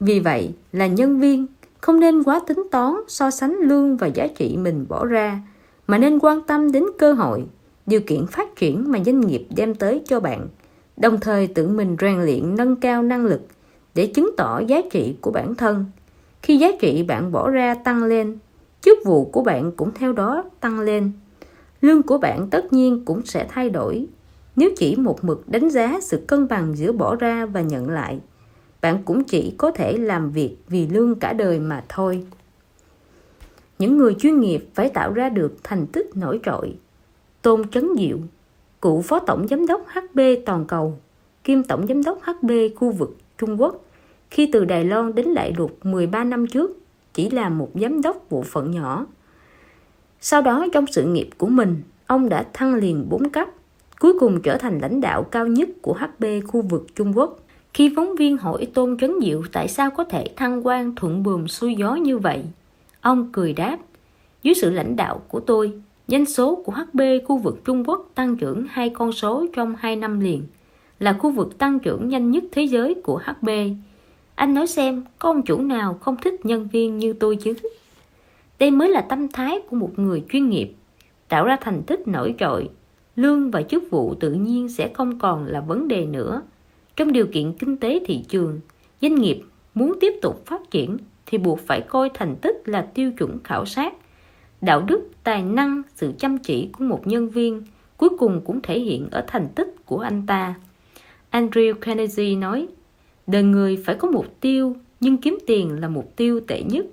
[0.00, 1.46] Vì vậy là nhân viên
[1.80, 5.40] không nên quá tính toán so sánh lương và giá trị mình bỏ ra,
[5.86, 7.46] mà nên quan tâm đến cơ hội
[7.88, 10.48] điều kiện phát triển mà doanh nghiệp đem tới cho bạn,
[10.96, 13.40] đồng thời tự mình rèn luyện nâng cao năng lực
[13.94, 15.84] để chứng tỏ giá trị của bản thân.
[16.42, 18.38] Khi giá trị bạn bỏ ra tăng lên,
[18.80, 21.12] chức vụ của bạn cũng theo đó tăng lên.
[21.80, 24.06] Lương của bạn tất nhiên cũng sẽ thay đổi.
[24.56, 28.18] Nếu chỉ một mực đánh giá sự cân bằng giữa bỏ ra và nhận lại,
[28.80, 32.26] bạn cũng chỉ có thể làm việc vì lương cả đời mà thôi.
[33.78, 36.74] Những người chuyên nghiệp phải tạo ra được thành tích nổi trội.
[37.42, 38.18] Tôn Chấn Diệu,
[38.82, 40.98] cựu phó tổng giám đốc HB toàn cầu,
[41.44, 43.84] kiêm tổng giám đốc HB khu vực Trung Quốc,
[44.30, 46.78] khi từ Đài Loan đến Đại Lục 13 năm trước,
[47.14, 49.06] chỉ là một giám đốc bộ phận nhỏ.
[50.20, 53.48] Sau đó trong sự nghiệp của mình, ông đã thăng liền 4 cấp,
[54.00, 57.38] cuối cùng trở thành lãnh đạo cao nhất của HB khu vực Trung Quốc.
[57.74, 61.46] Khi phóng viên hỏi Tôn Trấn Diệu tại sao có thể thăng quan thuận buồm
[61.46, 62.44] xuôi gió như vậy,
[63.00, 63.78] ông cười đáp,
[64.42, 65.72] dưới sự lãnh đạo của tôi,
[66.08, 69.96] doanh số của HB khu vực Trung Quốc tăng trưởng hai con số trong hai
[69.96, 70.42] năm liền,
[70.98, 73.48] là khu vực tăng trưởng nhanh nhất thế giới của HB.
[74.34, 77.54] Anh nói xem, có ông chủ nào không thích nhân viên như tôi chứ?
[78.58, 80.72] Đây mới là tâm thái của một người chuyên nghiệp,
[81.28, 82.70] tạo ra thành tích nổi trội.
[83.16, 86.42] Lương và chức vụ tự nhiên sẽ không còn là vấn đề nữa.
[86.96, 88.60] Trong điều kiện kinh tế thị trường,
[89.02, 89.42] doanh nghiệp
[89.74, 93.66] muốn tiếp tục phát triển thì buộc phải coi thành tích là tiêu chuẩn khảo
[93.66, 93.94] sát.
[94.60, 97.62] Đạo đức, tài năng, sự chăm chỉ của một nhân viên
[97.96, 100.54] cuối cùng cũng thể hiện ở thành tích của anh ta.
[101.30, 102.66] Andrew Carnegie nói,
[103.26, 106.86] đời người phải có mục tiêu, nhưng kiếm tiền là mục tiêu tệ nhất.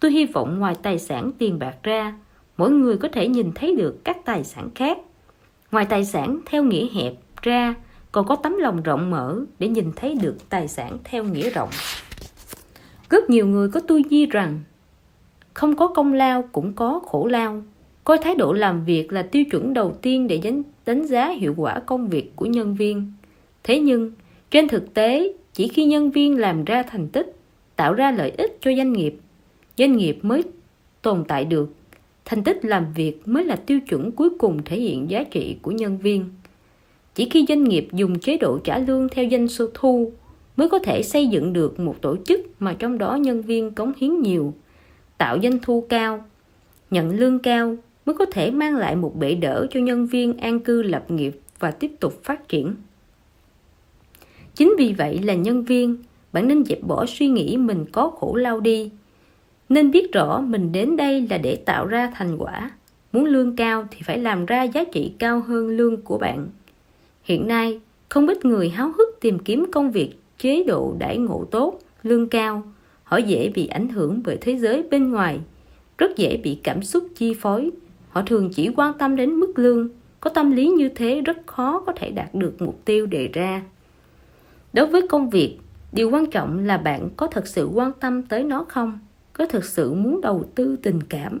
[0.00, 2.18] Tôi hy vọng ngoài tài sản tiền bạc ra,
[2.56, 4.98] mỗi người có thể nhìn thấy được các tài sản khác.
[5.70, 7.12] Ngoài tài sản theo nghĩa hẹp
[7.42, 7.74] ra,
[8.12, 11.70] còn có tấm lòng rộng mở để nhìn thấy được tài sản theo nghĩa rộng.
[13.10, 14.60] Rất nhiều người có tư duy rằng
[15.54, 17.62] không có công lao cũng có khổ lao.
[18.04, 20.40] Coi thái độ làm việc là tiêu chuẩn đầu tiên để
[20.86, 23.12] đánh giá hiệu quả công việc của nhân viên.
[23.62, 24.12] Thế nhưng,
[24.50, 27.36] trên thực tế, chỉ khi nhân viên làm ra thành tích,
[27.76, 29.16] tạo ra lợi ích cho doanh nghiệp,
[29.78, 30.42] doanh nghiệp mới
[31.02, 31.74] tồn tại được.
[32.24, 35.70] Thành tích làm việc mới là tiêu chuẩn cuối cùng thể hiện giá trị của
[35.70, 36.24] nhân viên.
[37.14, 40.12] Chỉ khi doanh nghiệp dùng chế độ trả lương theo doanh số thu
[40.56, 43.92] mới có thể xây dựng được một tổ chức mà trong đó nhân viên cống
[43.96, 44.54] hiến nhiều,
[45.24, 46.24] tạo doanh thu cao,
[46.90, 47.76] nhận lương cao
[48.06, 51.40] mới có thể mang lại một bệ đỡ cho nhân viên an cư lập nghiệp
[51.58, 52.74] và tiếp tục phát triển.
[54.54, 55.96] Chính vì vậy là nhân viên,
[56.32, 58.90] bạn nên dẹp bỏ suy nghĩ mình có khổ lao đi.
[59.68, 62.70] Nên biết rõ mình đến đây là để tạo ra thành quả.
[63.12, 66.48] Muốn lương cao thì phải làm ra giá trị cao hơn lương của bạn.
[67.22, 71.44] Hiện nay, không ít người háo hức tìm kiếm công việc chế độ đãi ngộ
[71.50, 72.62] tốt, lương cao.
[73.14, 75.40] Họ dễ bị ảnh hưởng bởi thế giới bên ngoài,
[75.98, 77.70] rất dễ bị cảm xúc chi phối.
[78.08, 79.88] Họ thường chỉ quan tâm đến mức lương,
[80.20, 83.62] có tâm lý như thế rất khó có thể đạt được mục tiêu đề ra.
[84.72, 85.58] Đối với công việc,
[85.92, 88.98] điều quan trọng là bạn có thật sự quan tâm tới nó không?
[89.32, 91.40] Có thực sự muốn đầu tư tình cảm,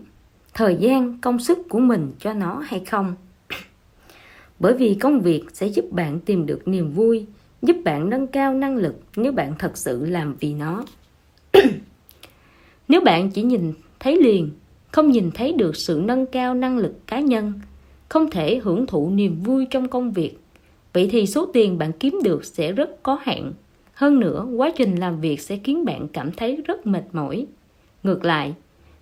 [0.54, 3.14] thời gian, công sức của mình cho nó hay không?
[4.58, 7.26] Bởi vì công việc sẽ giúp bạn tìm được niềm vui,
[7.62, 10.84] giúp bạn nâng cao năng lực nếu bạn thật sự làm vì nó
[12.88, 14.50] nếu bạn chỉ nhìn thấy liền,
[14.92, 17.52] không nhìn thấy được sự nâng cao năng lực cá nhân,
[18.08, 20.38] không thể hưởng thụ niềm vui trong công việc,
[20.92, 23.52] vậy thì số tiền bạn kiếm được sẽ rất có hạn.
[23.94, 27.46] Hơn nữa, quá trình làm việc sẽ khiến bạn cảm thấy rất mệt mỏi.
[28.02, 28.54] Ngược lại,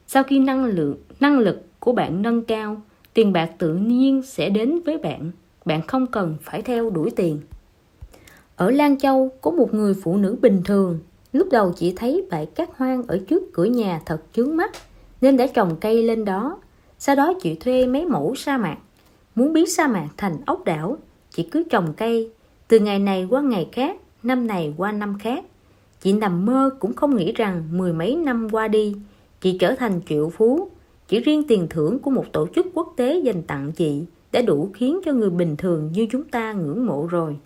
[0.06, 2.82] sau khi năng lượng, năng lực của bạn nâng cao,
[3.14, 5.30] tiền bạc tự nhiên sẽ đến với bạn.
[5.64, 7.40] Bạn không cần phải theo đuổi tiền.
[8.56, 10.98] Ở Lan Châu có một người phụ nữ bình thường,
[11.32, 14.72] lúc đầu chỉ thấy bãi cát hoang ở trước cửa nhà thật chướng mắt,
[15.20, 16.58] nên đã trồng cây lên đó.
[16.98, 18.76] Sau đó chị thuê mấy mẫu sa mạc,
[19.34, 20.98] muốn biến sa mạc thành ốc đảo,
[21.30, 22.30] chị cứ trồng cây,
[22.68, 25.44] từ ngày này qua ngày khác, năm này qua năm khác.
[26.00, 28.96] Chị nằm mơ cũng không nghĩ rằng mười mấy năm qua đi,
[29.40, 30.68] chị trở thành triệu phú.
[31.08, 34.70] Chỉ riêng tiền thưởng của một tổ chức quốc tế dành tặng chị đã đủ
[34.74, 37.36] khiến cho người bình thường như chúng ta ngưỡng mộ rồi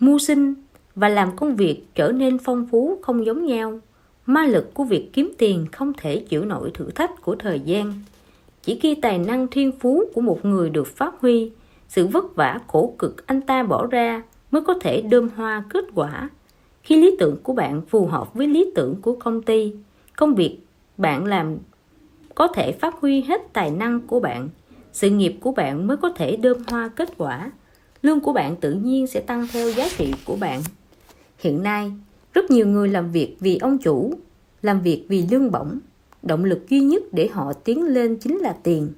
[0.00, 0.54] mưu sinh
[0.94, 3.80] và làm công việc trở nên phong phú không giống nhau.
[4.26, 7.92] Ma lực của việc kiếm tiền không thể chịu nổi thử thách của thời gian.
[8.62, 11.50] Chỉ khi tài năng thiên phú của một người được phát huy,
[11.88, 15.84] sự vất vả khổ cực anh ta bỏ ra mới có thể đơm hoa kết
[15.94, 16.30] quả.
[16.82, 19.72] Khi lý tưởng của bạn phù hợp với lý tưởng của công ty,
[20.16, 20.58] công việc
[20.96, 21.56] bạn làm
[22.34, 24.48] có thể phát huy hết tài năng của bạn.
[24.92, 27.50] Sự nghiệp của bạn mới có thể đơm hoa kết quả.
[28.02, 30.62] Lương của bạn tự nhiên sẽ tăng theo giá trị của bạn
[31.42, 31.92] hiện nay,
[32.34, 34.14] rất nhiều người làm việc vì ông chủ,
[34.62, 35.78] làm việc vì lương bổng.
[36.22, 38.88] Động lực duy nhất để họ tiến lên chính là tiền.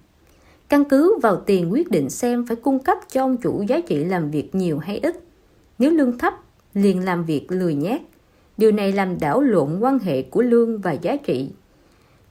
[0.68, 4.04] Căn cứ vào tiền quyết định xem phải cung cấp cho ông chủ giá trị
[4.04, 5.20] làm việc nhiều hay ít.
[5.78, 6.34] Nếu lương thấp,
[6.74, 8.02] liền làm việc lười nhác
[8.56, 11.50] điều này làm đảo lộn quan hệ của lương và giá trị.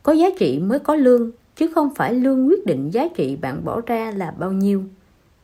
[0.03, 3.65] Có giá trị mới có lương, chứ không phải lương quyết định giá trị bạn
[3.65, 4.84] bỏ ra là bao nhiêu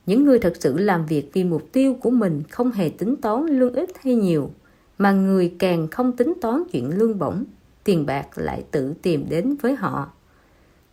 [0.06, 3.46] những người thật sự làm việc vì mục tiêu của mình không hề tính toán
[3.46, 4.52] lương ít hay nhiều,
[4.98, 7.44] mà người càng không tính toán chuyện lương bổng,
[7.84, 10.12] tiền bạc lại tự tìm đến với họ.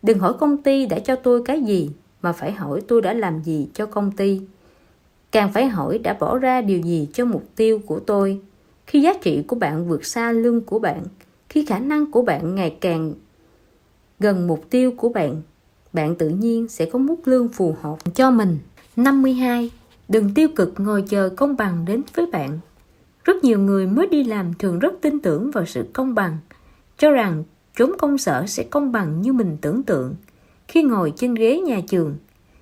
[0.01, 1.89] Đừng hỏi công ty đã cho tôi cái gì,
[2.21, 4.41] mà phải hỏi tôi đã làm gì cho công ty.
[5.31, 8.41] Càng phải hỏi đã bỏ ra điều gì cho mục tiêu của tôi.
[8.85, 11.03] Khi giá trị của bạn vượt xa lương của bạn,
[11.49, 13.13] khi khả năng của bạn ngày càng
[14.19, 15.41] gần mục tiêu của bạn
[15.93, 18.57] bạn tự nhiên sẽ có mức lương phù hợp cho mình.
[18.97, 19.71] 52.
[20.09, 22.59] Đừng tiêu cực ngồi chờ công bằng đến với bạn.
[23.23, 26.37] Rất nhiều người mới đi làm thường rất tin tưởng vào sự công bằng,
[26.97, 27.43] cho rằng
[27.75, 30.15] chốn công sở sẽ công bằng như mình tưởng tượng.
[30.67, 32.15] Khi ngồi trên ghế nhà trường,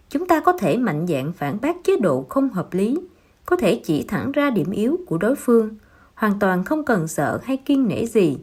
[0.09, 2.97] chúng ta có thể mạnh dạn phản bác chế độ không hợp lý,
[3.45, 5.69] có thể chỉ thẳng ra điểm yếu của đối phương,
[6.13, 8.37] hoàn toàn không cần sợ hay kiên nể gì.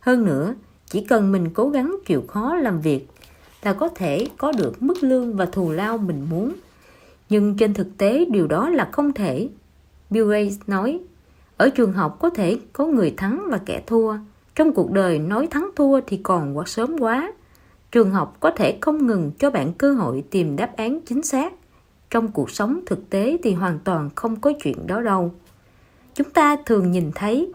[0.00, 0.54] Hơn nữa,
[0.86, 3.08] chỉ cần mình cố gắng chịu khó làm việc
[3.62, 6.52] là có thể có được mức lương và thù lao mình muốn.
[7.28, 9.48] Nhưng trên thực tế điều đó là không thể.
[10.10, 11.00] Bill Gates nói,
[11.56, 14.14] ở trường học có thể có người thắng và kẻ thua.
[14.54, 17.32] Trong cuộc đời nói thắng thua thì còn quá sớm quá.
[17.92, 21.52] Trường học có thể không ngừng cho bạn cơ hội tìm đáp án chính xác.
[22.10, 25.32] Trong cuộc sống thực tế thì hoàn toàn không có chuyện đó đâu.
[26.14, 27.52] Chúng ta thường nhìn thấy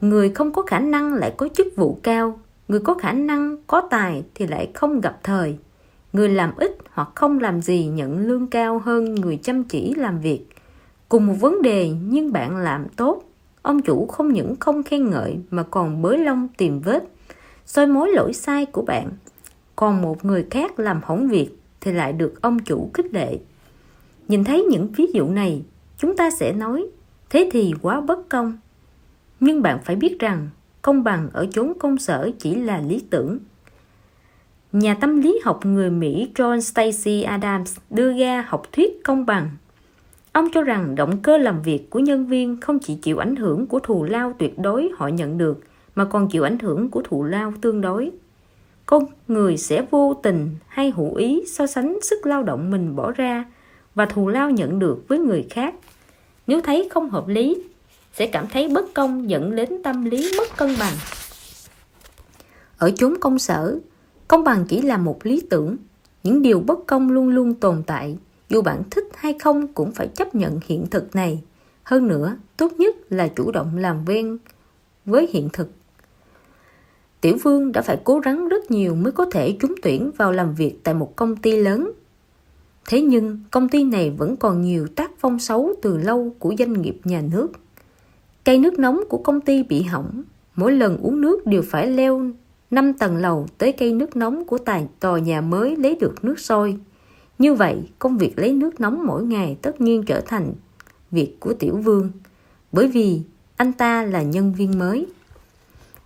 [0.00, 3.80] người không có khả năng lại có chức vụ cao, người có khả năng, có
[3.90, 5.58] tài thì lại không gặp thời.
[6.12, 10.20] Người làm ít hoặc không làm gì nhận lương cao hơn người chăm chỉ làm
[10.20, 10.46] việc.
[11.08, 13.22] Cùng một vấn đề nhưng bạn làm tốt,
[13.62, 17.04] ông chủ không những không khen ngợi mà còn bới lông tìm vết,
[17.66, 19.10] soi mối lỗi sai của bạn.
[19.76, 23.38] Còn một người khác làm hỏng việc thì lại được ông chủ khích lệ.
[24.28, 25.62] Nhìn thấy những ví dụ này,
[25.98, 26.86] chúng ta sẽ nói,
[27.30, 28.58] thế thì quá bất công.
[29.40, 30.48] Nhưng bạn phải biết rằng,
[30.82, 33.38] công bằng ở chốn công sở chỉ là lý tưởng
[34.72, 39.50] Nhà tâm lý học người Mỹ John Stacy Adams đưa ra học thuyết công bằng.
[40.32, 43.66] Ông cho rằng động cơ làm việc của nhân viên không chỉ chịu ảnh hưởng
[43.66, 45.60] của thù lao tuyệt đối họ nhận được,
[45.94, 48.10] mà còn chịu ảnh hưởng của thù lao tương đối.
[48.86, 53.12] Con người sẽ vô tình hay hữu ý so sánh sức lao động mình bỏ
[53.12, 53.44] ra
[53.94, 55.74] và thù lao nhận được với người khác.
[56.46, 57.62] Nếu thấy không hợp lý,
[58.12, 60.94] sẽ cảm thấy bất công dẫn đến tâm lý mất cân bằng.
[62.78, 63.78] Ở chốn công sở,
[64.28, 65.76] Công bằng chỉ là một lý tưởng.
[66.22, 68.18] Những điều bất công luôn luôn tồn tại.
[68.48, 71.42] Dù bạn thích hay không cũng phải chấp nhận hiện thực này.
[71.82, 74.38] Hơn nữa, tốt nhất là chủ động làm quen
[75.04, 75.70] với hiện thực.
[77.20, 80.54] Tiểu Vương đã phải cố gắng rất nhiều mới có thể trúng tuyển vào làm
[80.54, 81.92] việc tại một công ty lớn.
[82.88, 86.82] Thế nhưng, công ty này vẫn còn nhiều tác phong xấu từ lâu của doanh
[86.82, 87.48] nghiệp nhà nước.
[88.44, 90.22] Cây nước nóng của công ty bị hỏng,
[90.56, 92.30] mỗi lần uống nước đều phải leo
[92.70, 96.40] 5 tầng lầu tới cây nước nóng của tài tòa nhà mới lấy được nước
[96.40, 96.78] sôi.
[97.38, 100.52] Như vậy, công việc lấy nước nóng mỗi ngày tất nhiên trở thành
[101.10, 102.10] việc của Tiểu Vương,
[102.72, 103.20] bởi vì
[103.56, 105.06] anh ta là nhân viên mới.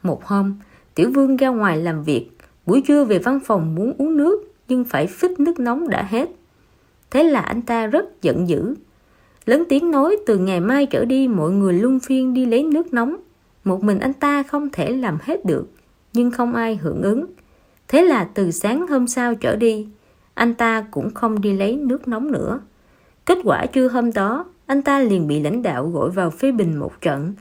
[0.02, 0.54] Một hôm,
[0.94, 2.30] Tiểu Vương ra ngoài làm việc,
[2.66, 6.28] buổi trưa về văn phòng muốn uống nước nhưng phải phích nước nóng đã hết.
[7.10, 8.74] Thế là anh ta rất giận dữ.
[9.44, 12.92] Lớn tiếng nói từ ngày mai trở đi mọi người luân phiên đi lấy nước
[12.92, 13.16] nóng.
[13.64, 15.68] Một mình anh ta không thể làm hết được
[16.12, 17.26] nhưng không ai hưởng ứng.
[17.88, 19.86] Thế là từ sáng hôm sau trở đi,
[20.34, 22.60] anh ta cũng không đi lấy nước nóng nữa.
[23.26, 26.76] Kết quả trưa hôm đó, anh ta liền bị lãnh đạo gọi vào phê bình
[26.76, 27.34] một trận.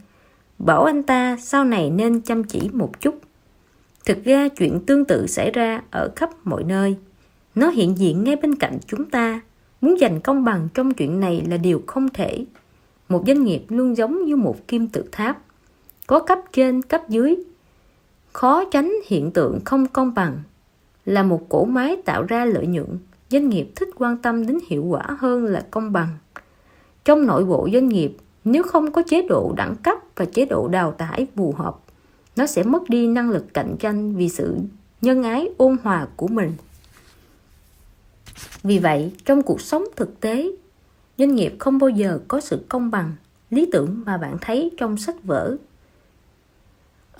[0.60, 3.16] Bảo anh ta sau này nên chăm chỉ một chút.
[4.06, 6.98] Thực ra chuyện tương tự xảy ra ở khắp mọi nơi.
[7.56, 9.42] Nó hiện diện ngay bên cạnh chúng ta.
[9.82, 12.46] Muốn giành công bằng trong chuyện này là điều không thể.
[13.10, 15.42] Một doanh nghiệp luôn giống như một kim tự tháp.
[16.08, 17.36] Có cấp trên, cấp dưới,
[18.34, 20.44] khó tránh hiện tượng không công bằng
[21.06, 23.00] là một cổ máy tạo ra lợi nhuận.
[23.30, 26.08] Doanh nghiệp thích quan tâm đến hiệu quả hơn là công bằng.
[27.06, 30.68] Trong nội bộ doanh nghiệp, nếu không có chế độ đẳng cấp và chế độ
[30.68, 31.80] đào tải phù hợp,
[32.36, 34.58] nó sẽ mất đi năng lực cạnh tranh vì sự
[35.02, 36.54] nhân ái ôn hòa của mình.
[38.64, 40.52] Vì vậy, trong cuộc sống thực tế,
[41.18, 43.12] doanh nghiệp không bao giờ có sự công bằng.
[43.50, 45.58] Lý tưởng mà bạn thấy trong sách vở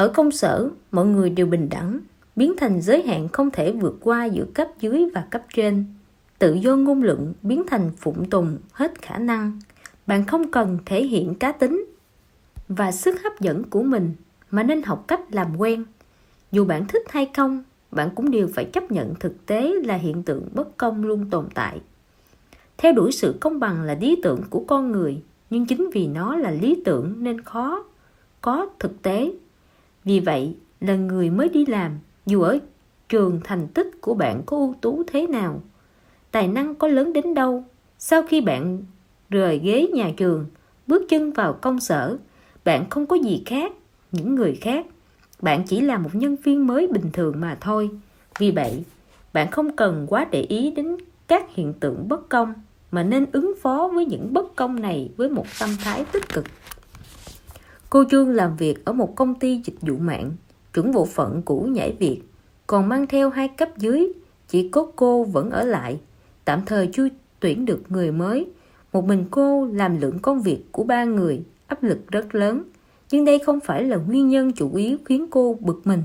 [0.02, 2.00] ở công sở, mọi người đều bình đẳng,
[2.36, 5.86] biến thành giới hạn không thể vượt qua giữa cấp dưới và cấp trên.
[6.40, 9.60] Tự do ngôn luận biến thành phụng tùng hết khả năng.
[10.08, 11.86] Bạn không cần thể hiện cá tính
[12.68, 14.14] và sức hấp dẫn của mình
[14.52, 15.84] mà nên học cách làm quen.
[16.52, 20.24] Dù bạn thích hay không, bạn cũng đều phải chấp nhận thực tế là hiện
[20.24, 21.80] tượng bất công luôn tồn tại
[22.78, 26.36] theo đuổi sự công bằng là lý tưởng của con người nhưng chính vì nó
[26.36, 27.84] là lý tưởng nên khó
[28.42, 29.32] có thực tế
[30.04, 32.60] vì vậy, là người mới đi làm, dù ở
[33.10, 35.62] trường thành tích của bạn có ưu tú thế nào,
[36.32, 37.64] tài năng có lớn đến đâu,
[38.00, 38.84] sau khi bạn
[39.30, 40.46] rời ghế nhà trường,
[40.88, 42.18] bước chân vào công sở,
[42.66, 43.74] bạn không có gì khác,
[44.12, 44.86] những người khác.
[45.42, 47.90] Bạn chỉ là một nhân viên mới bình thường mà thôi.
[48.40, 48.84] Vì vậy,
[49.34, 50.98] bạn không cần quá để ý đến
[51.28, 52.54] các hiện tượng bất công,
[52.92, 56.46] mà nên ứng phó với những bất công này với một tâm thái tích cực
[57.92, 60.32] cô trương làm việc ở một công ty dịch vụ mạng,
[60.74, 62.22] trưởng bộ phận cũ nhảy việc,
[62.68, 64.08] còn mang theo hai cấp dưới,
[64.48, 66.00] chỉ có cô vẫn ở lại.
[66.46, 67.08] Tạm thời chưa
[67.40, 68.48] tuyển được người mới.
[68.94, 72.64] Một mình cô làm lượng công việc của ba người, áp lực rất lớn.
[73.12, 76.02] Nhưng đây không phải là nguyên nhân chủ yếu khiến cô bực mình.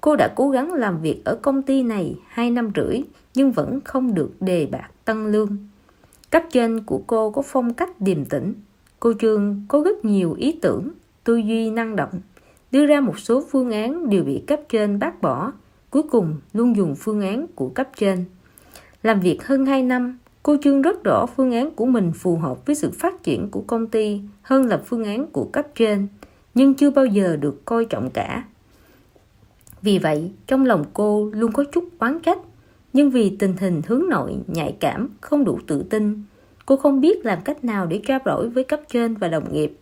[0.00, 3.02] Cô đã cố gắng làm việc ở công ty này hai năm rưỡi,
[3.34, 5.56] nhưng vẫn không được đề bạt tăng lương.
[6.30, 8.54] Cấp trên của cô có phong cách điềm tĩnh.
[9.00, 10.90] Cô trương có rất nhiều ý tưởng
[11.28, 12.20] tư duy năng động,
[12.72, 15.52] đưa ra một số phương án đều bị cấp trên bác bỏ,
[15.90, 18.24] cuối cùng luôn dùng phương án của cấp trên.
[19.02, 22.66] Làm việc hơn 2 năm, cô trương rất rõ phương án của mình phù hợp
[22.66, 26.08] với sự phát triển của công ty hơn là phương án của cấp trên,
[26.54, 28.44] nhưng chưa bao giờ được coi trọng cả.
[29.82, 32.38] Vì vậy, trong lòng cô luôn có chút oán trách,
[32.92, 36.22] nhưng vì tình hình hướng nội nhạy cảm không đủ tự tin,
[36.66, 39.72] cô không biết làm cách nào để trao đổi với cấp trên và đồng nghiệp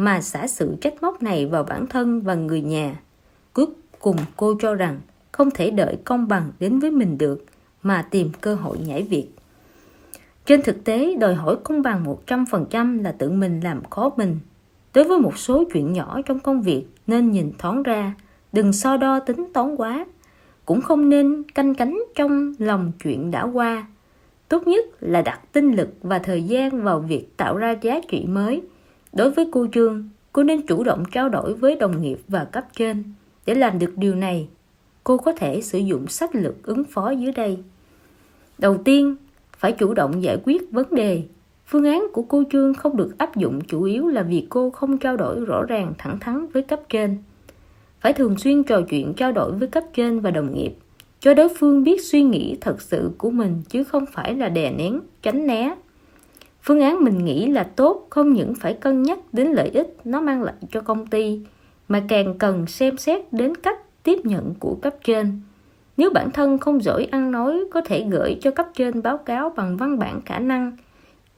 [0.00, 3.00] mà xả sự trách móc này vào bản thân và người nhà.
[3.52, 3.66] Cuối
[3.98, 5.00] cùng cô cho rằng
[5.32, 7.44] không thể đợi công bằng đến với mình được
[7.82, 9.28] mà tìm cơ hội nhảy việc.
[10.46, 14.38] Trên thực tế, đòi hỏi công bằng 100% là tự mình làm khó mình.
[14.94, 18.14] Đối với một số chuyện nhỏ trong công việc nên nhìn thoáng ra,
[18.52, 20.06] đừng so đo tính toán quá.
[20.64, 23.86] Cũng không nên canh cánh trong lòng chuyện đã qua.
[24.48, 28.24] Tốt nhất là đặt tinh lực và thời gian vào việc tạo ra giá trị
[28.28, 28.62] mới
[29.12, 32.64] đối với cô trương, cô nên chủ động trao đổi với đồng nghiệp và cấp
[32.76, 33.04] trên.
[33.46, 34.48] Để làm được điều này,
[35.04, 37.58] cô có thể sử dụng sách lược ứng phó dưới đây.
[38.58, 39.16] Đầu tiên,
[39.58, 41.22] phải chủ động giải quyết vấn đề.
[41.66, 44.98] Phương án của cô trương không được áp dụng chủ yếu là vì cô không
[44.98, 47.18] trao đổi rõ ràng thẳng thắn với cấp trên.
[48.00, 50.72] Phải thường xuyên trò chuyện trao đổi với cấp trên và đồng nghiệp,
[51.20, 54.72] cho đối phương biết suy nghĩ thật sự của mình chứ không phải là đè
[54.72, 55.74] nén, tránh né
[56.62, 60.20] phương án mình nghĩ là tốt, không những phải cân nhắc đến lợi ích nó
[60.20, 61.40] mang lại cho công ty,
[61.88, 65.40] mà càng cần xem xét đến cách tiếp nhận của cấp trên.
[65.96, 69.52] Nếu bản thân không giỏi ăn nói, có thể gửi cho cấp trên báo cáo
[69.56, 70.76] bằng văn bản khả năng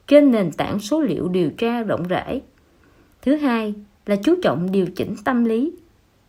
[0.07, 2.41] trên nền tảng số liệu điều tra rộng rãi.
[3.21, 3.73] Thứ hai
[4.05, 5.73] là chú trọng điều chỉnh tâm lý.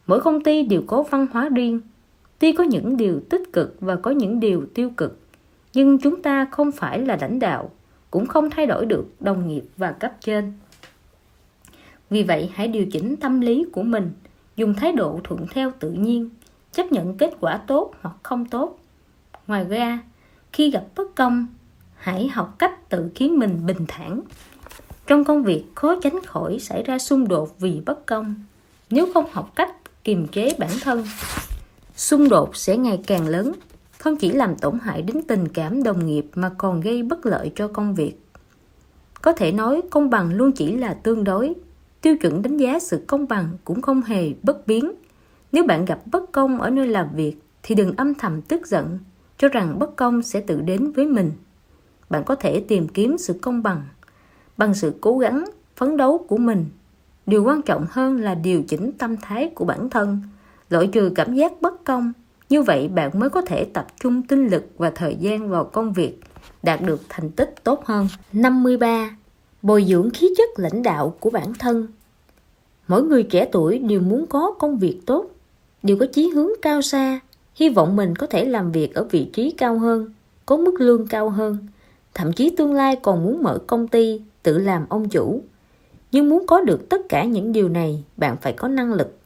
[0.06, 1.80] Mỗi công ty đều có văn hóa riêng.
[2.38, 5.18] Tuy có những điều tích cực và có những điều tiêu cực,
[5.74, 7.70] nhưng chúng ta không phải là lãnh đạo
[8.14, 10.52] cũng không thay đổi được đồng nghiệp và cấp trên.
[12.10, 14.12] Vì vậy, hãy điều chỉnh tâm lý của mình,
[14.56, 16.30] dùng thái độ thuận theo tự nhiên,
[16.72, 18.78] chấp nhận kết quả tốt hoặc không tốt.
[19.46, 19.98] Ngoài ra,
[20.52, 21.46] khi gặp bất công,
[21.96, 24.20] hãy học cách tự khiến mình bình thản.
[25.06, 28.34] Trong công việc, khó tránh khỏi xảy ra xung đột vì bất công.
[28.90, 31.06] Nếu không học cách kiềm chế bản thân,
[31.96, 33.52] xung đột sẽ ngày càng lớn
[34.04, 37.52] không chỉ làm tổn hại đến tình cảm đồng nghiệp mà còn gây bất lợi
[37.54, 38.12] cho công việc.
[39.22, 41.54] Có thể nói công bằng luôn chỉ là tương đối.
[42.00, 44.92] Tiêu chuẩn đánh giá sự công bằng cũng không hề bất biến.
[45.52, 48.98] Nếu bạn gặp bất công ở nơi làm việc, thì đừng âm thầm tức giận,
[49.38, 51.30] cho rằng bất công sẽ tự đến với mình.
[52.10, 53.82] Bạn có thể tìm kiếm sự công bằng
[54.56, 55.44] bằng sự cố gắng,
[55.76, 56.66] phấn đấu của mình.
[57.26, 60.22] Điều quan trọng hơn là điều chỉnh tâm thái của bản thân,
[60.70, 62.12] loại trừ cảm giác bất công
[62.48, 65.92] như vậy, bạn mới có thể tập trung tinh lực và thời gian vào công
[65.92, 66.20] việc
[66.62, 68.08] đạt được thành tích tốt hơn.
[68.32, 69.16] 53.
[69.62, 71.86] Bồi dưỡng khí chất lãnh đạo của bản thân.
[72.88, 75.30] Mỗi người trẻ tuổi đều muốn có công việc tốt,
[75.82, 77.20] đều có chí hướng cao xa.
[77.54, 80.12] Hy vọng mình có thể làm việc ở vị trí cao hơn,
[80.46, 81.56] có mức lương cao hơn.
[82.14, 85.42] Thậm chí tương lai còn muốn mở công ty, tự làm ông chủ.
[86.12, 89.18] Nhưng muốn có được tất cả những điều này, bạn phải có năng lực.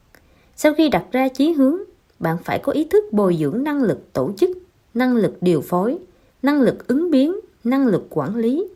[0.56, 1.78] Sau khi đặt ra chí hướng
[2.18, 4.50] bạn phải có ý thức bồi dưỡng năng lực tổ chức,
[4.94, 5.98] năng lực điều phối,
[6.42, 8.68] năng lực ứng biến, năng lực quản lý.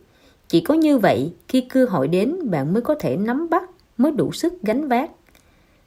[0.49, 4.13] Chỉ có như vậy, khi cơ hội đến, bạn mới có thể nắm bắt, mới
[4.13, 5.11] đủ sức gánh vác.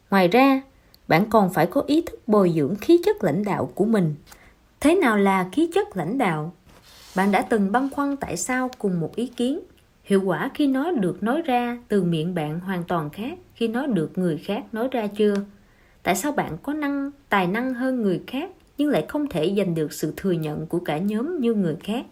[0.09, 0.61] Ngoài ra,
[1.07, 4.15] bạn còn phải có ý thức bồi dưỡng khí chất lãnh đạo của mình.
[4.79, 6.53] Thế nào là khí chất lãnh đạo?
[7.15, 9.59] Bạn đã từng băn khoăn tại sao cùng một ý kiến?
[10.03, 13.87] Hiệu quả khi nói được nói ra từ miệng bạn hoàn toàn khác khi nói
[13.87, 15.35] được người khác nói ra chưa?
[16.05, 19.75] Tại sao bạn có năng tài năng hơn người khác nhưng lại không thể giành
[19.75, 22.05] được sự thừa nhận của cả nhóm như người khác.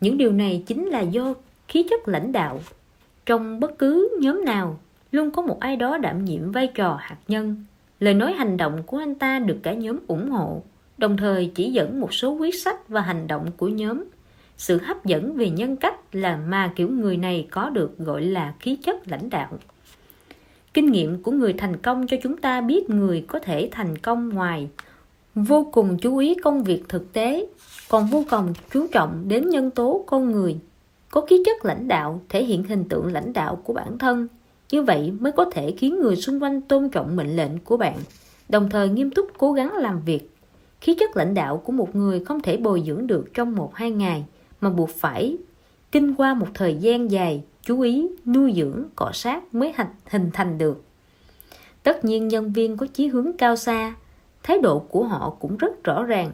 [0.00, 1.34] Những điều này chính là do
[1.68, 2.60] khí chất lãnh đạo.
[3.26, 4.80] Trong bất cứ nhóm nào,
[5.12, 7.64] luôn có một ai đó đảm nhiệm vai trò hạt nhân.
[8.00, 10.62] Lời nói hành động của anh ta được cả nhóm ủng hộ,
[10.98, 14.04] đồng thời chỉ dẫn một số quyết sách và hành động của nhóm.
[14.56, 18.54] Sự hấp dẫn về nhân cách là mà kiểu người này có được gọi là
[18.60, 19.58] khí chất lãnh đạo.
[20.74, 24.28] Kinh nghiệm của người thành công cho chúng ta biết người có thể thành công
[24.28, 24.68] ngoài
[25.34, 27.46] vô cùng chú ý công việc thực tế,
[27.88, 30.56] còn vô cùng chú trọng đến nhân tố con người.
[31.10, 34.28] Có khí chất lãnh đạo thể hiện hình tượng lãnh đạo của bản thân,
[34.70, 37.96] như vậy mới có thể khiến người xung quanh tôn trọng mệnh lệnh của bạn,
[38.48, 40.30] đồng thời nghiêm túc cố gắng làm việc.
[40.80, 43.90] Khí chất lãnh đạo của một người không thể bồi dưỡng được trong một hai
[43.90, 44.24] ngày,
[44.60, 45.36] mà buộc phải
[45.92, 49.72] kinh qua một thời gian dài chú ý, nuôi dưỡng, cọ sát mới
[50.10, 50.84] hình thành được.
[51.82, 53.94] Tất nhiên nhân viên có chí hướng cao xa,
[54.42, 56.30] thái độ của họ cũng rất rõ ràng.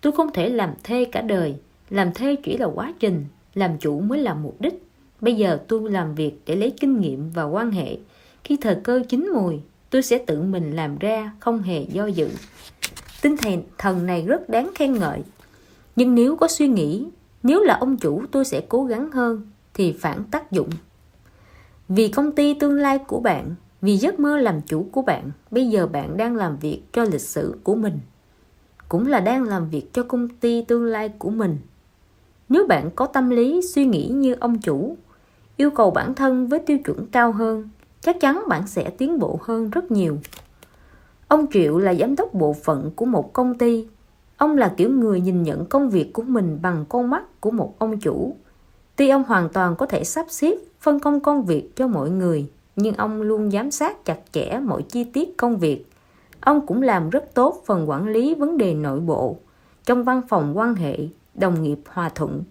[0.00, 1.56] Tôi không thể làm thê cả đời,
[1.90, 3.24] làm thê chỉ là quá trình,
[3.54, 4.82] làm chủ mới là mục đích.
[5.20, 7.98] Bây giờ tôi làm việc để lấy kinh nghiệm và quan hệ.
[8.44, 12.28] Khi thời cơ chín mùi, tôi sẽ tự mình làm ra, không hề do dự.
[13.22, 15.22] Tinh thần thần này rất đáng khen ngợi.
[15.96, 17.06] Nhưng nếu có suy nghĩ,
[17.42, 19.42] nếu là ông chủ tôi sẽ cố gắng hơn,
[19.80, 20.68] thì phản tác dụng.
[21.88, 25.68] Vì công ty tương lai của bạn, vì giấc mơ làm chủ của bạn, bây
[25.68, 27.98] giờ bạn đang làm việc cho lịch sử của mình.
[28.88, 31.58] Cũng là đang làm việc cho công ty tương lai của mình.
[32.48, 34.96] Nếu bạn có tâm lý suy nghĩ như ông chủ,
[35.56, 37.68] yêu cầu bản thân với tiêu chuẩn cao hơn,
[38.00, 40.18] chắc chắn bạn sẽ tiến bộ hơn rất nhiều.
[41.28, 43.88] Ông Triệu là giám đốc bộ phận của một công ty.
[44.36, 47.74] Ông là kiểu người nhìn nhận công việc của mình bằng con mắt của một
[47.78, 48.34] ông chủ
[49.00, 52.50] Tuy ông hoàn toàn có thể sắp xếp, phân công công việc cho mọi người,
[52.76, 55.84] nhưng ông luôn giám sát chặt chẽ mọi chi tiết công việc.
[56.40, 59.36] Ông cũng làm rất tốt phần quản lý vấn đề nội bộ,
[59.84, 60.98] trong văn phòng quan hệ,
[61.34, 62.42] đồng nghiệp hòa thuận.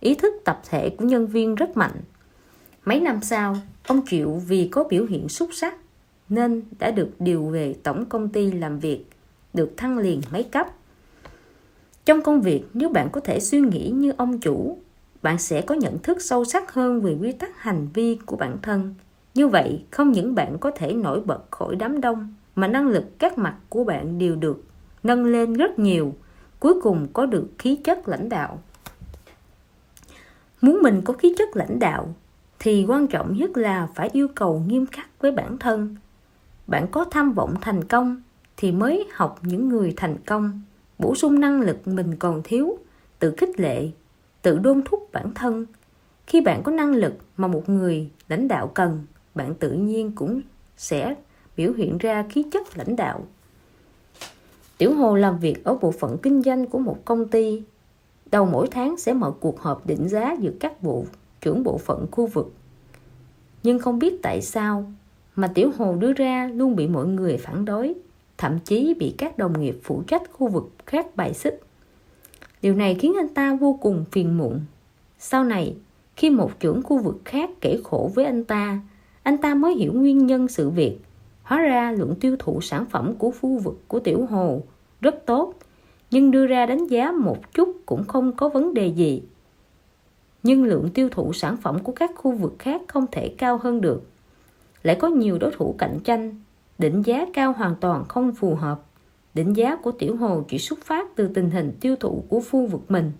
[0.00, 2.00] Ý thức tập thể của nhân viên rất mạnh.
[2.84, 5.74] Mấy năm sau, ông Triệu vì có biểu hiện xuất sắc
[6.28, 9.04] nên đã được điều về tổng công ty làm việc,
[9.54, 10.66] được thăng liền mấy cấp.
[12.04, 14.78] Trong công việc, nếu bạn có thể suy nghĩ như ông chủ
[15.22, 18.56] bạn sẽ có nhận thức sâu sắc hơn về quy tắc hành vi của bản
[18.62, 18.94] thân.
[19.34, 23.18] Như vậy, không những bạn có thể nổi bật khỏi đám đông, mà năng lực
[23.18, 24.64] các mặt của bạn đều được
[25.02, 26.14] nâng lên rất nhiều,
[26.60, 28.62] cuối cùng có được khí chất lãnh đạo.
[30.60, 32.14] Muốn mình có khí chất lãnh đạo,
[32.58, 35.96] thì quan trọng nhất là phải yêu cầu nghiêm khắc với bản thân.
[36.66, 38.22] Bạn có tham vọng thành công,
[38.56, 40.62] thì mới học những người thành công,
[40.98, 42.78] bổ sung năng lực mình còn thiếu,
[43.18, 43.88] tự khích lệ
[44.46, 45.66] tự đôn thúc bản thân.
[46.26, 50.40] Khi bạn có năng lực mà một người lãnh đạo cần, bạn tự nhiên cũng
[50.76, 51.14] sẽ
[51.56, 53.26] biểu hiện ra khí chất lãnh đạo.
[54.78, 57.62] Tiểu hồ làm việc ở bộ phận kinh doanh của một công ty.
[58.30, 61.04] Đầu mỗi tháng sẽ mở cuộc họp định giá giữa các bộ
[61.40, 62.52] trưởng bộ phận khu vực.
[63.62, 64.92] Nhưng không biết tại sao
[65.34, 67.94] mà tiểu hồ đưa ra luôn bị mọi người phản đối,
[68.38, 71.65] thậm chí bị các đồng nghiệp phụ trách khu vực khác bài xích.
[72.66, 74.60] Điều này khiến anh ta vô cùng phiền muộn.
[75.18, 75.76] Sau này,
[76.16, 78.80] khi một trưởng khu vực khác kể khổ với anh ta,
[79.22, 80.98] anh ta mới hiểu nguyên nhân sự việc.
[81.42, 84.62] Hóa ra lượng tiêu thụ sản phẩm của khu vực của Tiểu Hồ
[85.00, 85.54] rất tốt,
[86.10, 89.22] nhưng đưa ra đánh giá một chút cũng không có vấn đề gì.
[90.42, 93.80] Nhưng lượng tiêu thụ sản phẩm của các khu vực khác không thể cao hơn
[93.80, 94.02] được.
[94.82, 96.40] Lại có nhiều đối thủ cạnh tranh,
[96.78, 98.82] định giá cao hoàn toàn không phù hợp
[99.36, 102.66] định giá của tiểu hồ chỉ xuất phát từ tình hình tiêu thụ của khu
[102.66, 103.12] vực mình.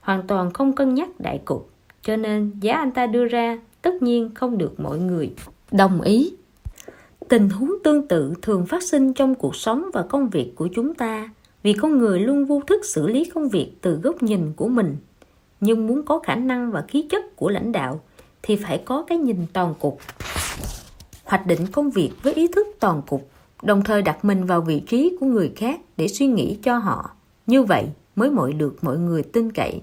[0.00, 1.70] Hoàn toàn không cân nhắc đại cục,
[2.02, 5.32] cho nên giá anh ta đưa ra tất nhiên không được mọi người
[5.72, 6.34] đồng ý.
[7.28, 10.94] Tình huống tương tự thường phát sinh trong cuộc sống và công việc của chúng
[10.94, 11.30] ta,
[11.62, 14.96] vì con người luôn vô thức xử lý công việc từ góc nhìn của mình.
[15.60, 18.00] Nhưng muốn có khả năng và khí chất của lãnh đạo
[18.42, 19.98] thì phải có cái nhìn toàn cục.
[21.24, 23.31] Hoạch định công việc với ý thức toàn cục
[23.62, 27.10] đồng thời đặt mình vào vị trí của người khác để suy nghĩ cho họ.
[27.46, 27.86] Như vậy
[28.16, 29.82] mới mọi được mọi người tin cậy.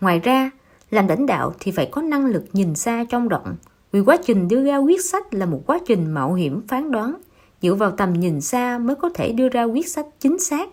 [0.00, 0.50] Ngoài ra,
[0.90, 3.56] làm lãnh đạo thì phải có năng lực nhìn xa trong rộng,
[3.92, 7.14] vì quá trình đưa ra quyết sách là một quá trình mạo hiểm phán đoán,
[7.62, 10.70] dựa vào tầm nhìn xa mới có thể đưa ra quyết sách chính xác,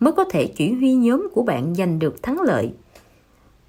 [0.00, 2.72] mới có thể chỉ huy nhóm của bạn giành được thắng lợi.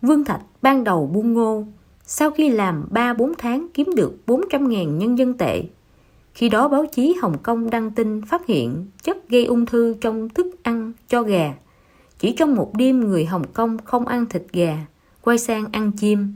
[0.02, 1.64] Vương Thạch ban đầu buôn ngô,
[2.04, 5.64] sau khi làm 3-4 tháng kiếm được 400.000 nhân dân tệ,
[6.34, 10.30] khi đó báo chí Hồng Kông đăng tin phát hiện chất gây ung thư trong
[10.30, 11.54] thức ăn cho gà.
[12.20, 14.78] Chỉ trong một đêm người Hồng Kông không ăn thịt gà,
[15.22, 16.34] quay sang ăn chim.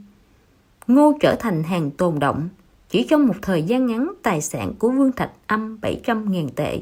[0.87, 2.49] Ngô trở thành hàng tồn động.
[2.89, 6.79] Chỉ trong một thời gian ngắn tài sản của Vương Thạch âm 700.000 tệ.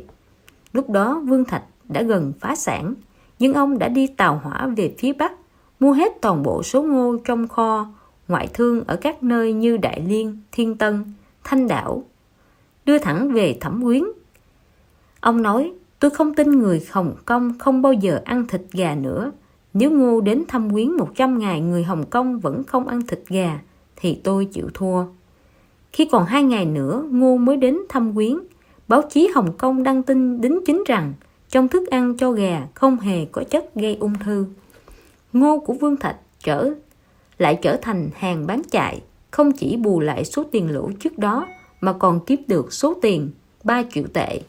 [0.74, 2.94] Lúc đó Vương Thạch đã gần phá sản,
[3.40, 5.34] nhưng ông đã đi tàu hỏa về phía Bắc,
[5.80, 7.88] mua hết toàn bộ số ngô trong kho,
[8.28, 11.04] ngoại thương ở các nơi như Đại Liên, Thiên Tân,
[11.44, 12.04] Thanh Đảo,
[12.86, 14.04] đưa thẳng về Thẩm Quyến.
[15.20, 19.32] Ông nói, tôi không tin người Hồng Kông không bao giờ ăn thịt gà nữa.
[19.74, 23.60] Nếu Ngô đến thăm quyến 100 ngày người Hồng Kông vẫn không ăn thịt gà,
[23.96, 25.04] thì tôi chịu thua.
[25.94, 28.38] Khi còn hai ngày nữa, Ngô mới đến thăm quyến.
[28.88, 31.14] Báo chí Hồng Kông đăng tin đính chính rằng
[31.50, 34.46] trong thức ăn cho gà không hề có chất gây ung thư.
[35.34, 36.74] Ngô của Vương Thạch trở
[37.38, 39.02] lại trở thành hàng bán chạy,
[39.32, 41.48] không chỉ bù lại số tiền lỗ trước đó
[41.82, 43.30] mà còn kiếm được số tiền
[43.64, 44.42] 3 triệu tệ.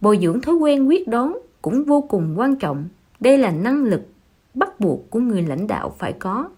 [0.00, 2.88] Bồi dưỡng thói quen quyết đoán cũng vô cùng quan trọng.
[3.20, 4.00] Đây là năng lực
[4.54, 6.48] bắt buộc của người lãnh đạo phải có.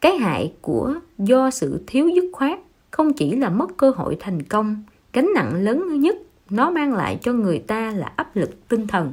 [0.00, 2.58] Cái hại của do sự thiếu dứt khoát
[2.90, 4.82] không chỉ là mất cơ hội thành công,
[5.12, 6.16] gánh nặng lớn nhất
[6.50, 9.12] nó mang lại cho người ta là áp lực tinh thần.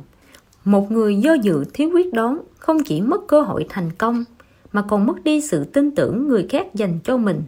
[0.65, 4.25] Một người do dự thiếu quyết đoán không chỉ mất cơ hội thành công
[4.71, 7.43] mà còn mất đi sự tin tưởng người khác dành cho mình.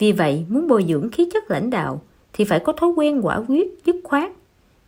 [0.00, 2.02] Vì vậy, muốn bồi dưỡng khí chất lãnh đạo
[2.32, 4.32] thì phải có thói quen quả quyết, dứt khoát.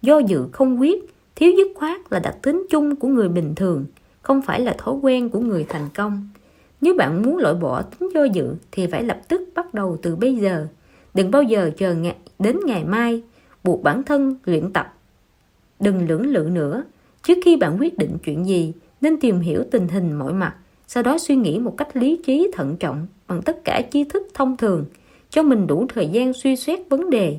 [0.03, 1.05] Do dự không quyết,
[1.37, 3.85] thiếu dứt khoát là đặc tính chung của người bình thường,
[4.23, 6.29] không phải là thói quen của người thành công.
[6.81, 10.17] Nếu bạn muốn loại bỏ tính do dự thì phải lập tức bắt đầu từ
[10.17, 10.67] bây giờ.
[11.15, 13.23] Đừng bao giờ chờ ngày, đến ngày mai,
[13.65, 14.95] buộc bản thân luyện tập.
[15.81, 16.85] Đừng lưỡng lự nữa.
[17.23, 20.55] Trước khi bạn quyết định chuyện gì, nên tìm hiểu tình hình mọi mặt,
[20.87, 24.29] sau đó suy nghĩ một cách lý trí thận trọng bằng tất cả tri thức
[24.35, 24.85] thông thường,
[25.33, 27.39] cho mình đủ thời gian suy xét vấn đề.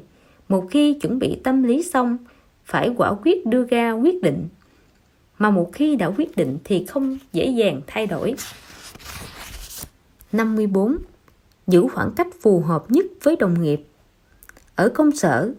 [0.49, 2.18] Một khi chuẩn bị tâm lý xong,
[2.65, 4.48] phải quả quyết đưa ra quyết định.
[5.38, 8.36] Mà một khi đã quyết định thì không dễ dàng thay đổi.
[10.32, 10.98] 54.
[11.68, 13.82] Giữ khoảng cách phù hợp nhất với đồng nghiệp
[14.76, 15.53] Ở công sở,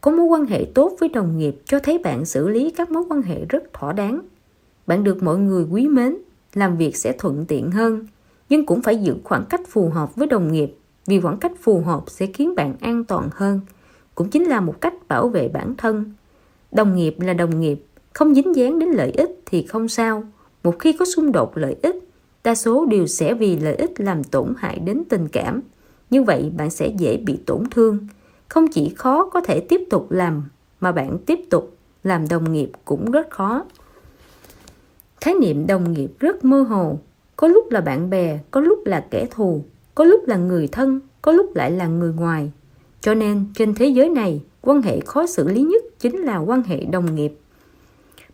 [0.00, 3.04] có mối quan hệ tốt với đồng nghiệp cho thấy bạn xử lý các mối
[3.08, 4.20] quan hệ rất thỏa đáng.
[4.86, 6.16] Bạn được mọi người quý mến,
[6.54, 8.06] làm việc sẽ thuận tiện hơn,
[8.48, 10.76] nhưng cũng phải giữ khoảng cách phù hợp với đồng nghiệp
[11.06, 13.60] vì khoảng cách phù hợp sẽ khiến bạn an toàn hơn,
[14.14, 16.12] cũng chính là một cách bảo vệ bản thân.
[16.72, 20.24] Đồng nghiệp là đồng nghiệp, không dính dáng đến lợi ích thì không sao.
[20.62, 21.96] Một khi có xung đột lợi ích,
[22.44, 25.62] đa số đều sẽ vì lợi ích làm tổn hại đến tình cảm.
[26.10, 27.98] Như vậy bạn sẽ dễ bị tổn thương.
[28.48, 30.44] Không chỉ khó có thể tiếp tục làm,
[30.80, 33.64] mà bạn tiếp tục làm đồng nghiệp cũng rất khó.
[35.20, 36.98] Khái niệm đồng nghiệp rất mơ hồ.
[37.36, 39.64] Có lúc là bạn bè, có lúc là kẻ thù,
[39.96, 42.52] có lúc là người thân, có lúc lại là người ngoài.
[43.00, 46.62] Cho nên trên thế giới này, quan hệ khó xử lý nhất chính là quan
[46.62, 47.32] hệ đồng nghiệp.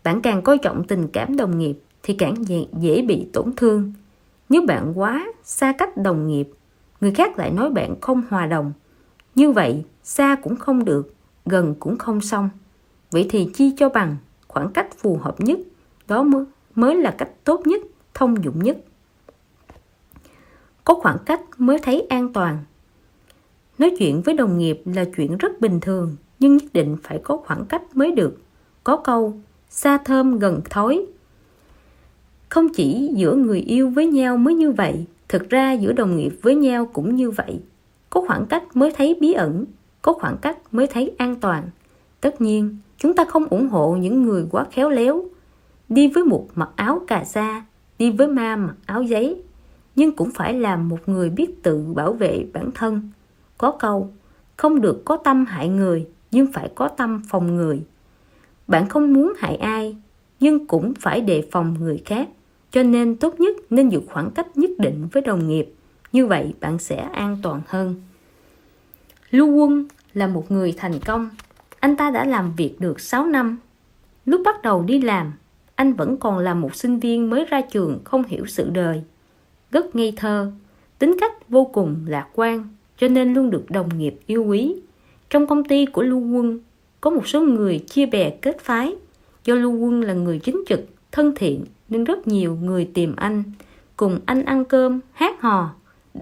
[0.03, 3.93] Bạn càng coi trọng tình cảm đồng nghiệp thì càng dễ, dễ bị tổn thương.
[4.49, 6.49] Nếu bạn quá xa cách đồng nghiệp,
[7.01, 8.73] người khác lại nói bạn không hòa đồng.
[9.35, 11.13] Như vậy, xa cũng không được,
[11.45, 12.49] gần cũng không xong.
[13.11, 14.17] Vậy thì chi cho bằng
[14.47, 15.59] khoảng cách phù hợp nhất,
[16.07, 16.45] đó mới,
[16.75, 17.81] mới là cách tốt nhất,
[18.13, 18.77] thông dụng nhất.
[20.85, 22.57] Có khoảng cách mới thấy an toàn.
[23.77, 27.37] Nói chuyện với đồng nghiệp là chuyện rất bình thường, nhưng nhất định phải có
[27.37, 28.37] khoảng cách mới được.
[28.83, 29.33] Có câu,
[29.69, 31.05] xa thơm gần thối.
[32.49, 36.33] Không chỉ giữa người yêu với nhau mới như vậy, thực ra giữa đồng nghiệp
[36.41, 37.59] với nhau cũng như vậy.
[38.09, 39.65] Có khoảng cách mới thấy bí ẩn,
[40.01, 41.63] có khoảng cách mới thấy an toàn.
[42.21, 45.23] Tất nhiên, chúng ta không ủng hộ những người quá khéo léo,
[45.89, 47.65] đi với một mặc áo cà sa,
[47.99, 49.42] đi với ma mặc áo giấy,
[49.95, 53.09] nhưng cũng phải là một người biết tự bảo vệ bản thân.
[53.57, 54.13] Có câu,
[54.57, 57.81] không được có tâm hại người, nhưng phải có tâm phòng người.
[58.67, 59.97] Bạn không muốn hại ai,
[60.39, 62.29] nhưng cũng phải đề phòng người khác.
[62.71, 65.73] Cho nên tốt nhất nên giữ khoảng cách nhất định với đồng nghiệp.
[66.11, 67.95] Như vậy bạn sẽ an toàn hơn.
[69.31, 71.29] Lưu Quân là một người thành công.
[71.79, 73.57] Anh ta đã làm việc được 6 năm.
[74.25, 75.33] Lúc bắt đầu đi làm,
[75.75, 79.03] anh vẫn còn là một sinh viên mới ra trường không hiểu sự đời.
[79.73, 80.51] Rất ngây thơ,
[80.99, 82.67] tính cách vô cùng lạc quan,
[82.97, 84.75] cho nên luôn được đồng nghiệp yêu quý.
[85.29, 86.59] Trong công ty của Lưu Quân,
[87.01, 88.95] có một số người chia bè kết phái.
[89.45, 90.79] Do Lưu Quân là người chính trực,
[91.11, 93.43] thân thiện nên rất nhiều người tìm anh,
[93.97, 95.69] cùng anh ăn cơm, hát hò,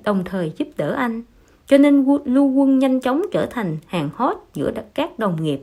[0.03, 1.21] đồng thời giúp đỡ anh.
[1.67, 5.59] Cho nên Lưu Quân nhanh chóng trở thành hàng hot giữa các đồng nghiệp.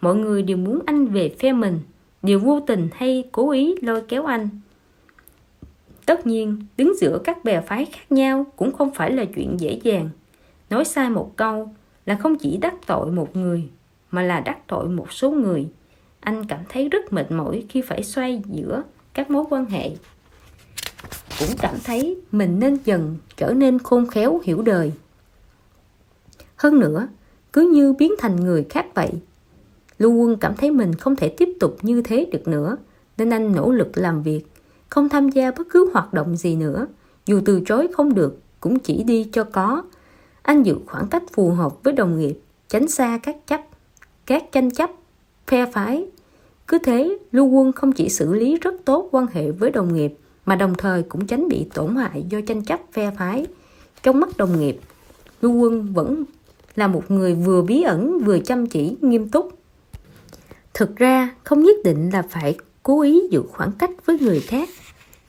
[0.00, 1.78] Mọi người đều muốn anh về phe mình,
[2.22, 4.48] đều vô tình hay cố ý lôi kéo anh.
[6.06, 9.80] Tất nhiên, đứng giữa các bè phái khác nhau cũng không phải là chuyện dễ
[9.82, 10.10] dàng.
[10.70, 11.68] Nói sai một câu
[12.06, 13.68] là không chỉ đắc tội một người,
[14.10, 15.68] mà là đắc tội một số người.
[16.20, 18.82] Anh cảm thấy rất mệt mỏi khi phải xoay giữa
[19.14, 19.90] các mối quan hệ.
[21.38, 24.92] Cũng cảm thấy mình nên dần trở nên khôn khéo hiểu đời.
[26.56, 27.08] Hơn nữa,
[27.52, 29.10] cứ như biến thành người khác vậy.
[29.98, 32.76] Lưu Quân cảm thấy mình không thể tiếp tục như thế được nữa,
[33.16, 34.42] nên anh nỗ lực làm việc,
[34.92, 36.86] không tham gia bất cứ hoạt động gì nữa.
[37.26, 39.82] Dù từ chối không được, cũng chỉ đi cho có.
[40.42, 43.60] Anh giữ khoảng cách phù hợp với đồng nghiệp, tránh xa các chấp,
[44.26, 44.90] các tranh chấp,
[45.46, 46.06] phe phái.
[46.68, 50.14] Cứ thế, Lưu Quân không chỉ xử lý rất tốt quan hệ với đồng nghiệp,
[50.46, 53.46] mà đồng thời cũng tránh bị tổn hại do tranh chấp phe phái.
[54.02, 54.80] Trong mắt đồng nghiệp,
[55.42, 56.24] Lưu Quân vẫn
[56.76, 59.58] là một người vừa bí ẩn vừa chăm chỉ, nghiêm túc.
[60.74, 64.68] Thực ra, không nhất định là phải cố ý giữ khoảng cách với người khác.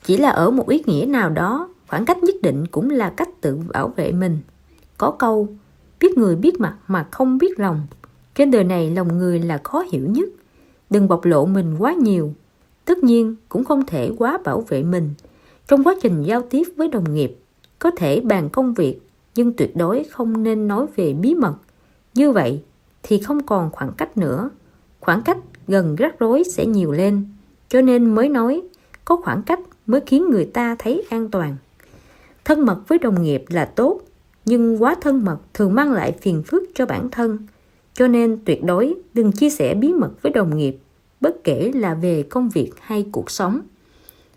[0.04, 3.28] Chỉ là ở một ý nghĩa nào đó, khoảng cách nhất định cũng là cách
[3.40, 4.38] tự bảo vệ mình.
[4.98, 5.48] Có câu,
[6.00, 7.80] biết người biết mặt mà không biết lòng.
[8.34, 10.28] Trên đời này lòng người là khó hiểu nhất.
[10.90, 12.34] Đừng bộc lộ mình quá nhiều.
[12.84, 15.10] Tất nhiên cũng không thể quá bảo vệ mình.
[15.68, 17.38] Trong quá trình giao tiếp với đồng nghiệp,
[17.78, 19.00] có thể bàn công việc
[19.34, 21.54] nhưng tuyệt đối không nên nói về bí mật.
[22.14, 22.62] Như vậy
[23.02, 24.50] thì không còn khoảng cách nữa.
[25.00, 27.24] Khoảng cách gần rắc rối sẽ nhiều lên.
[27.68, 28.62] Cho nên mới nói
[29.04, 31.56] có khoảng cách mới khiến người ta thấy an toàn.
[32.44, 34.00] Thân mật với đồng nghiệp là tốt,
[34.44, 37.38] nhưng quá thân mật thường mang lại phiền phức cho bản thân.
[37.94, 40.76] Cho nên tuyệt đối đừng chia sẻ bí mật với đồng nghiệp,
[41.20, 43.60] bất kể là về công việc hay cuộc sống.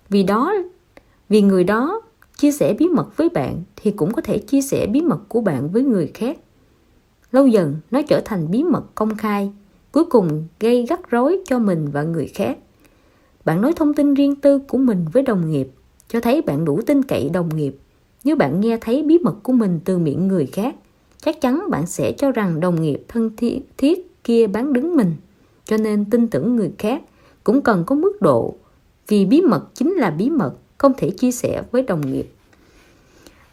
[0.09, 0.53] Vì đó,
[1.29, 2.01] vì người đó
[2.37, 5.41] chia sẻ bí mật với bạn thì cũng có thể chia sẻ bí mật của
[5.41, 6.37] bạn với người khác.
[7.31, 9.51] Lâu dần nó trở thành bí mật công khai,
[9.91, 12.57] cuối cùng gây rắc rối cho mình và người khác.
[13.47, 15.67] Bạn nói thông tin riêng tư của mình với đồng nghiệp,
[16.07, 17.77] cho thấy bạn đủ tin cậy đồng nghiệp.
[18.23, 20.75] Nếu bạn nghe thấy bí mật của mình từ miệng người khác,
[21.21, 25.13] chắc chắn bạn sẽ cho rằng đồng nghiệp thân thiết, thiết kia bán đứng mình.
[25.65, 27.01] Cho nên tin tưởng người khác
[27.43, 28.55] cũng cần có mức độ,
[29.07, 32.29] vì bí mật chính là bí mật không thể chia sẻ với đồng nghiệp.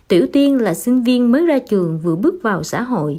[0.08, 3.18] Tiểu Tiên là sinh viên mới ra trường vừa bước vào xã hội.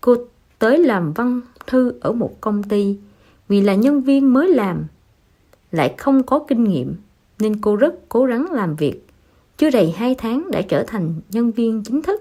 [0.00, 0.16] Cô
[0.58, 2.98] tới làm văn thư ở một công ty
[3.48, 4.84] vì là nhân viên mới làm
[5.72, 6.94] lại không có kinh nghiệm
[7.38, 9.06] nên cô rất cố gắng làm việc.
[9.58, 12.20] Chưa đầy 2 tháng đã trở thành nhân viên chính thức.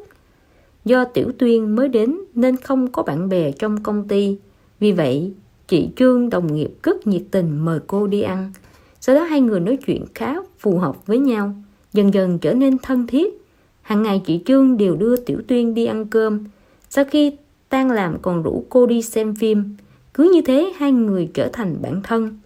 [0.85, 4.37] Do Tiểu Tuyên mới đến nên không có bạn bè trong công ty.
[4.79, 5.33] Vì vậy,
[5.67, 8.51] chị Trương đồng nghiệp rất nhiệt tình mời cô đi ăn.
[8.99, 11.53] Sau đó hai người nói chuyện khá phù hợp với nhau,
[11.93, 13.33] dần dần trở nên thân thiết.
[13.81, 16.43] Hàng ngày chị Trương đều đưa Tiểu Tuyên đi ăn cơm.
[16.89, 17.33] Sau khi
[17.69, 19.75] tan làm còn rủ cô đi xem phim.
[20.13, 22.39] Cứ như thế hai người trở thành bạn thân.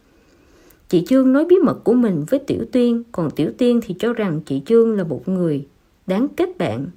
[0.93, 4.13] Chị Trương nói bí mật của mình với Tiểu Tuyên, còn Tiểu Tuyên thì cho
[4.13, 5.67] rằng chị Trương là một người
[6.07, 6.87] đáng kết bạn,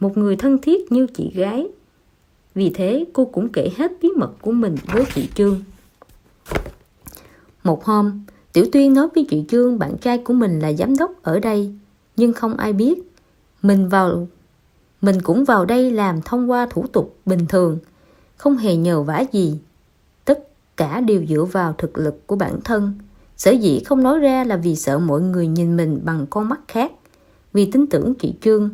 [0.00, 1.68] một người thân thiết như chị gái.
[2.54, 5.62] Vì thế cô cũng kể hết bí mật của mình với chị Trương.
[7.64, 11.22] Một hôm, Tiểu Tuyên nói với chị Trương bạn trai của mình là giám đốc
[11.22, 11.74] ở đây,
[12.16, 12.98] nhưng không ai biết.
[13.62, 14.28] Mình vào
[15.00, 17.78] mình cũng vào đây làm thông qua thủ tục bình thường,
[18.36, 19.58] không hề nhờ vả gì.
[20.24, 22.94] Tất cả đều dựa vào thực lực của bản thân.
[23.36, 26.60] Sở dĩ không nói ra là vì sợ mọi người nhìn mình bằng con mắt
[26.68, 26.92] khác.
[27.52, 28.70] Vì tin tưởng chị Trương,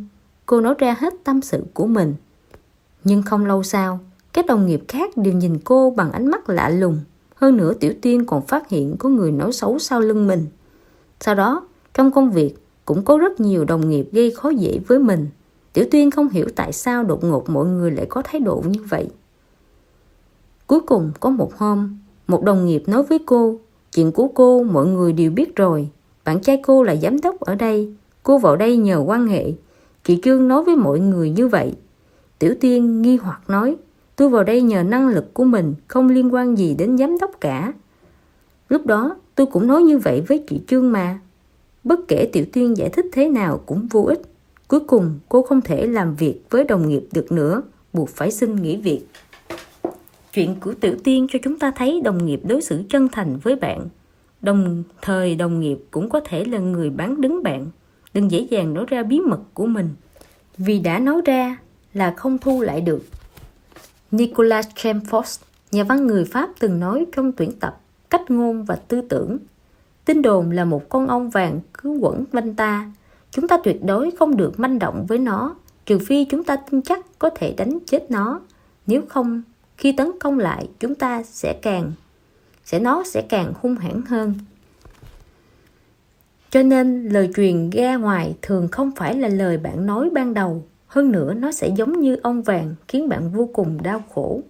[0.46, 2.14] cô nói ra hết tâm sự của mình.
[3.04, 4.00] Nhưng không lâu sau,
[4.32, 6.98] các đồng nghiệp khác đều nhìn cô bằng ánh mắt lạ lùng.
[7.34, 10.46] Hơn nữa Tiểu Tiên còn phát hiện có người nói xấu sau lưng mình.
[11.20, 14.98] Sau đó, trong công việc cũng có rất nhiều đồng nghiệp gây khó dễ với
[14.98, 15.28] mình.
[15.72, 18.80] Tiểu tiên không hiểu tại sao đột ngột mọi người lại có thái độ như
[18.88, 19.08] vậy.
[20.66, 23.58] Cuối cùng có một hôm, một đồng nghiệp nói với cô,
[23.94, 25.88] chuyện của cô mọi người đều biết rồi.
[26.24, 29.52] Bạn trai cô là giám đốc ở đây, cô vào đây nhờ quan hệ.
[30.04, 31.74] Chị Trương nói với mọi người như vậy.
[32.38, 33.76] Tiểu Tiên nghi hoặc nói,
[34.16, 37.30] tôi vào đây nhờ năng lực của mình, không liên quan gì đến giám đốc
[37.40, 37.72] cả.
[38.68, 41.20] Lúc đó tôi cũng nói như vậy với chị Trương mà.
[41.84, 44.22] Bất kể Tiểu Tiên giải thích thế nào cũng vô ích.
[44.68, 47.62] Cuối cùng cô không thể làm việc với đồng nghiệp được nữa,
[47.92, 49.00] buộc phải xin nghỉ việc.
[50.32, 53.56] Chuyện của Tiểu Tiên cho chúng ta thấy đồng nghiệp đối xử chân thành với
[53.56, 53.88] bạn.
[54.40, 57.66] Đồng thời đồng nghiệp cũng có thể là người bán đứng bạn.
[58.14, 59.88] Đừng dễ dàng nói ra bí mật của mình.
[60.56, 61.56] Vì đã nói ra
[61.94, 63.04] là không thu lại được.
[64.10, 65.42] Nicolas Chamfort,
[65.72, 67.80] nhà văn người Pháp từng nói trong tuyển tập
[68.10, 69.38] Cách ngôn và tư tưởng.
[70.04, 72.92] Tin đồn là một con ong vàng cứ quẩn quanh ta.
[73.30, 75.54] Chúng ta tuyệt đối không được manh động với nó,
[75.86, 78.40] trừ phi chúng ta tin chắc có thể đánh chết nó.
[78.86, 79.42] Nếu không,
[79.82, 81.92] khi tấn công lại, chúng ta sẽ càng
[82.64, 84.34] sẽ nó sẽ càng hung hãn hơn.
[86.50, 90.64] Cho nên lời truyền ra ngoài thường không phải là lời bạn nói ban đầu,
[90.86, 94.40] hơn nữa nó sẽ giống như ong vàng khiến bạn vô cùng đau khổ.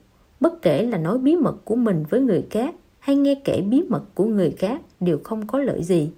[0.41, 3.83] Bất kể là nói bí mật của mình với người khác hay nghe kể bí
[3.89, 6.11] mật của người khác đều không có lợi gì.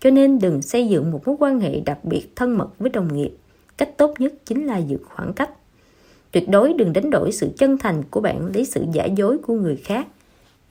[0.00, 3.14] Cho nên đừng xây dựng một mối quan hệ đặc biệt thân mật với đồng
[3.14, 3.36] nghiệp.
[3.76, 5.50] Cách tốt nhất chính là giữ khoảng cách.
[6.32, 9.54] Tuyệt đối đừng đánh đổi sự chân thành của bạn lấy sự giả dối của
[9.54, 10.06] người khác.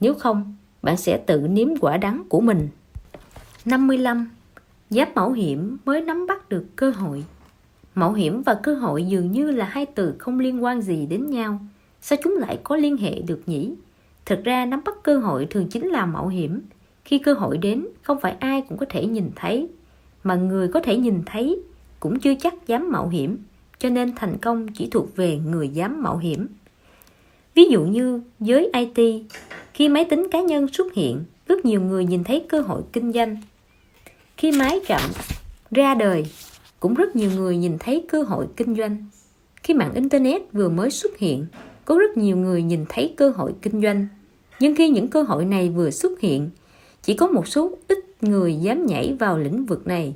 [0.00, 2.68] Nếu không, bạn sẽ tự nếm quả đắng của mình.
[3.64, 4.30] 55.
[4.90, 7.24] Giáp mạo hiểm mới nắm bắt được cơ hội.
[7.94, 11.30] Mạo hiểm và cơ hội dường như là hai từ không liên quan gì đến
[11.30, 11.60] nhau.
[12.00, 13.74] Sao chúng lại có liên hệ được nhỉ?
[14.26, 16.60] Thực ra nắm bắt cơ hội thường chính là mạo hiểm.
[17.04, 19.68] Khi cơ hội đến, không phải ai cũng có thể nhìn thấy.
[20.24, 21.62] Mà người có thể nhìn thấy
[22.00, 23.38] cũng chưa chắc dám mạo hiểm.
[23.82, 26.46] Cho nên thành công chỉ thuộc về người dám mạo hiểm.
[27.54, 29.22] Ví dụ như giới IT,
[29.74, 33.12] khi máy tính cá nhân xuất hiện, rất nhiều người nhìn thấy cơ hội kinh
[33.12, 33.36] doanh.
[34.36, 35.00] Khi máy chậm
[35.70, 36.26] ra đời,
[36.80, 39.06] cũng rất nhiều người nhìn thấy cơ hội kinh doanh.
[39.62, 41.46] Khi mạng Internet vừa mới xuất hiện,
[41.84, 44.06] có rất nhiều người nhìn thấy cơ hội kinh doanh.
[44.60, 46.50] Nhưng khi những cơ hội này vừa xuất hiện,
[47.02, 50.14] chỉ có một số ít người dám nhảy vào lĩnh vực này.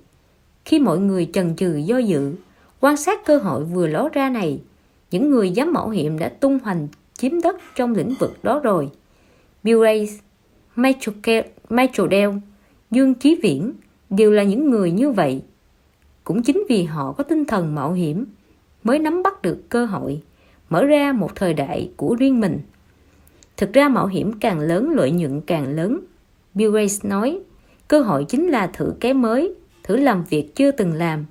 [0.65, 2.33] Khi mọi người chần chừ do dự,
[2.81, 4.61] quan sát cơ hội vừa ló ra này,
[5.11, 8.91] những người dám mạo hiểm đã tung hoành chiếm đất trong lĩnh vực đó rồi.
[9.63, 10.19] Bill Gates,
[11.71, 12.33] Michael Dell,
[12.91, 13.73] Dương Chí Viễn
[14.11, 15.43] đều là những người như vậy.
[16.25, 18.25] Cũng chính vì họ có tinh thần mạo hiểm
[18.85, 20.23] mới nắm bắt được cơ hội,
[20.71, 22.61] mở ra một thời đại của riêng mình.
[23.57, 26.01] Thực ra mạo hiểm càng lớn lợi nhuận càng lớn.
[26.55, 27.41] Bill Gates nói,
[27.89, 31.25] cơ hội chính là thử cái mới, thử làm việc chưa từng làm.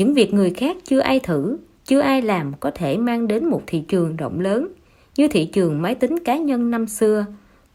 [0.00, 3.62] Những việc người khác chưa ai thử, chưa ai làm có thể mang đến một
[3.66, 4.68] thị trường rộng lớn.
[5.16, 7.26] Như thị trường máy tính cá nhân năm xưa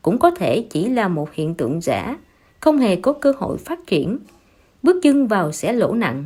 [0.02, 2.18] cũng có thể chỉ là một hiện tượng giả
[2.60, 4.18] không hề có cơ hội phát triển.
[4.84, 6.23] Bước chân vào sẽ lỗ nặng.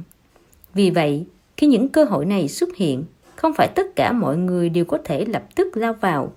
[0.73, 1.25] Vì vậy
[1.57, 3.03] khi những cơ hội này xuất hiện
[3.35, 6.33] không phải tất cả mọi người đều có thể lập tức lao vào.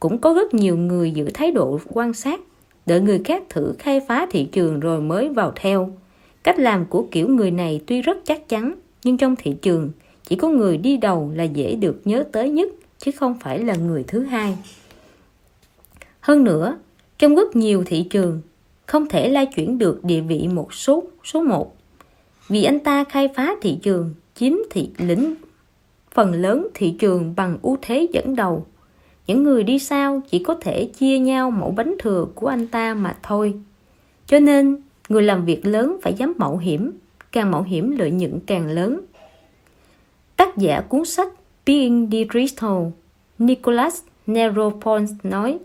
[0.00, 2.40] Cũng có rất nhiều người giữ thái độ quan sát
[2.86, 5.90] đợi người khác thử khai phá thị trường rồi mới vào theo.
[6.42, 8.74] Cách làm của kiểu người này tuy rất chắc chắn
[9.04, 9.90] nhưng trong thị trường,
[10.22, 12.68] chỉ có người đi đầu là dễ được nhớ tới nhất,
[12.98, 14.58] chứ không phải là người thứ hai.
[16.20, 16.78] Hơn nữa,
[17.18, 18.40] trong rất nhiều thị trường,
[18.86, 21.76] không thể lai chuyển được địa vị một số số một.
[22.48, 25.34] Vì anh ta khai phá thị trường, chiếm thị, lĩnh
[26.10, 28.66] phần lớn thị trường bằng ưu thế dẫn đầu.
[29.26, 32.94] Những người đi sau chỉ có thể chia nhau mẫu bánh thừa của anh ta
[32.94, 33.54] mà thôi.
[34.26, 34.76] Cho nên,
[35.08, 36.90] người làm việc lớn phải dám mạo hiểm
[37.34, 39.00] càng mạo hiểm lợi nhuận càng lớn
[40.36, 41.28] tác giả cuốn sách
[41.66, 42.82] Being Digital
[43.38, 45.58] Nicholas Neropons nói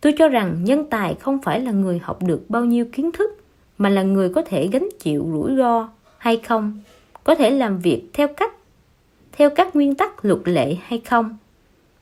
[0.00, 3.38] Tôi cho rằng nhân tài không phải là người học được bao nhiêu kiến thức
[3.78, 5.88] mà là người có thể gánh chịu rủi ro
[6.18, 6.80] hay không,
[7.24, 8.52] có thể làm việc theo cách
[9.32, 11.36] theo các nguyên tắc luật lệ hay không.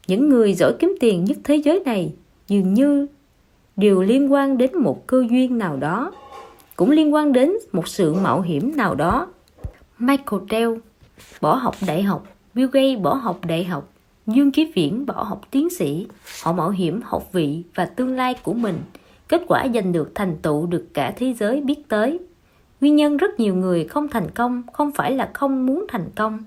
[0.07, 2.13] Những người giỏi kiếm tiền nhất thế giới này
[2.49, 3.07] dường như
[3.77, 6.13] đều liên quan đến một cơ duyên nào đó,
[6.77, 9.27] cũng liên quan đến một sự mạo hiểm nào đó.
[9.99, 10.75] Michael Dell
[11.41, 13.89] bỏ học đại học, Bill Gates bỏ học đại học,
[14.27, 16.07] Dương Ký Viễn bỏ học tiến sĩ,
[16.43, 18.79] họ mạo hiểm học vị và tương lai của mình.
[19.29, 22.19] Kết quả giành được thành tựu được cả thế giới biết tới.
[22.81, 26.39] Nguyên nhân rất nhiều người không thành công không phải là không muốn thành công,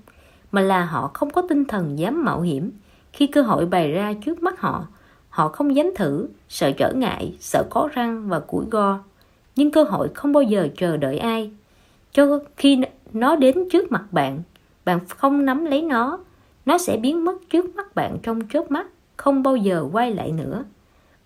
[0.52, 2.70] mà là họ không có tinh thần dám mạo hiểm.
[3.12, 4.86] Khi cơ hội bày ra trước mắt họ,
[5.28, 8.98] họ không dám thử, sợ trở ngại, sợ có răng và củi go.
[9.60, 11.50] Nhưng cơ hội không bao giờ chờ đợi ai.
[12.12, 12.78] Cho khi
[13.12, 14.42] nó đến trước mặt bạn,
[14.84, 16.18] bạn không nắm lấy nó
[16.66, 20.32] nó sẽ biến mất trước mắt bạn trong chớp mắt không bao giờ quay lại
[20.32, 20.64] nữa.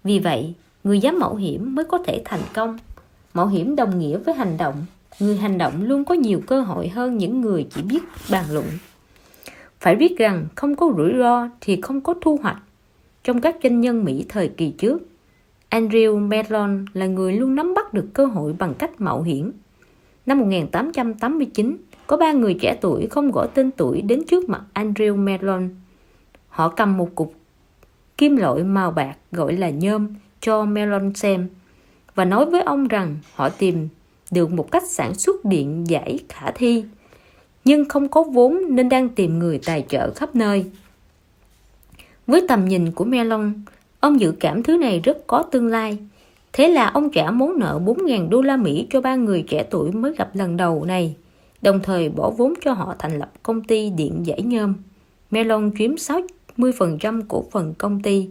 [0.05, 0.55] Vì vậy
[0.85, 2.79] người dám mạo hiểm mới có thể thành công.
[3.35, 4.85] Mạo hiểm đồng nghĩa với hành động.
[5.21, 8.01] Người hành động luôn có nhiều cơ hội hơn những người chỉ biết
[8.31, 8.67] bàn luận.
[9.81, 12.59] Phải biết rằng không có rủi ro thì không có thu hoạch.
[13.25, 14.99] Trong các doanh nhân Mỹ thời kỳ trước
[15.75, 19.53] Andrew Mellon là người luôn nắm bắt được cơ hội bằng cách mạo hiểm
[20.27, 21.77] năm 1889
[22.07, 25.69] có ba người trẻ tuổi không gõ tên tuổi đến trước mặt Andrew Mellon.
[26.49, 27.35] Họ cầm một cục
[28.19, 30.09] kim loại màu bạc gọi là nhôm
[30.41, 31.49] cho Mellon xem
[32.15, 33.89] và nói với ông rằng họ tìm
[34.31, 36.85] được một cách sản xuất điện giải khả thi
[37.65, 40.71] nhưng không có vốn nên đang tìm người tài trợ khắp nơi.
[42.27, 43.53] Với tầm nhìn của Mellon,
[44.05, 45.99] ông dự cảm thứ này rất có tương lai.
[46.53, 49.93] Thế là ông trả món nợ 4.000 đô la Mỹ cho ba người trẻ tuổi
[49.93, 51.15] mới gặp lần đầu này
[51.63, 54.75] đồng thời bỏ vốn cho họ thành lập công ty điện giải nhôm.
[55.31, 55.95] Melon chiếm
[56.59, 58.29] 60% cổ phần công ty.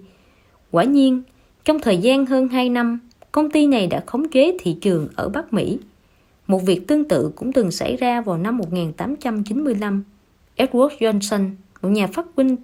[0.72, 1.22] Quả nhiên,
[1.66, 3.00] trong thời gian hơn 2 năm,
[3.32, 5.80] công ty này đã khống chế thị trường ở Bắc Mỹ.
[6.48, 10.04] Một việc tương tự cũng từng xảy ra vào năm 1895.
[10.58, 11.50] Edward Johnson,
[11.82, 12.56] một nhà phát minh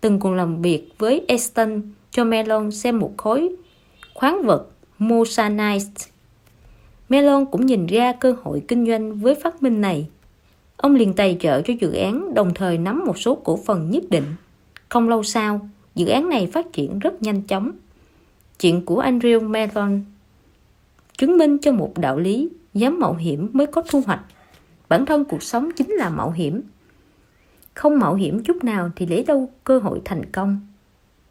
[0.00, 3.48] từng cùng làm việc với Eston cho Melon xem một khối
[4.14, 4.66] khoáng vật
[4.98, 6.04] Mosanite
[7.08, 10.08] Melon cũng nhìn ra cơ hội kinh doanh với phát minh này.
[10.76, 14.04] Ông liền tài trợ cho dự án đồng thời nắm một số cổ phần nhất
[14.10, 14.24] định.
[14.88, 17.70] Không lâu sau, dự án này phát triển rất nhanh chóng.
[18.60, 20.04] Chuyện của Andrew Melon
[21.18, 24.20] chứng minh cho một đạo lý dám mạo hiểm mới có thu hoạch.
[24.88, 26.62] Bản thân cuộc sống chính là mạo hiểm.
[27.74, 30.60] Không mạo hiểm chút nào thì lấy đâu cơ hội thành công.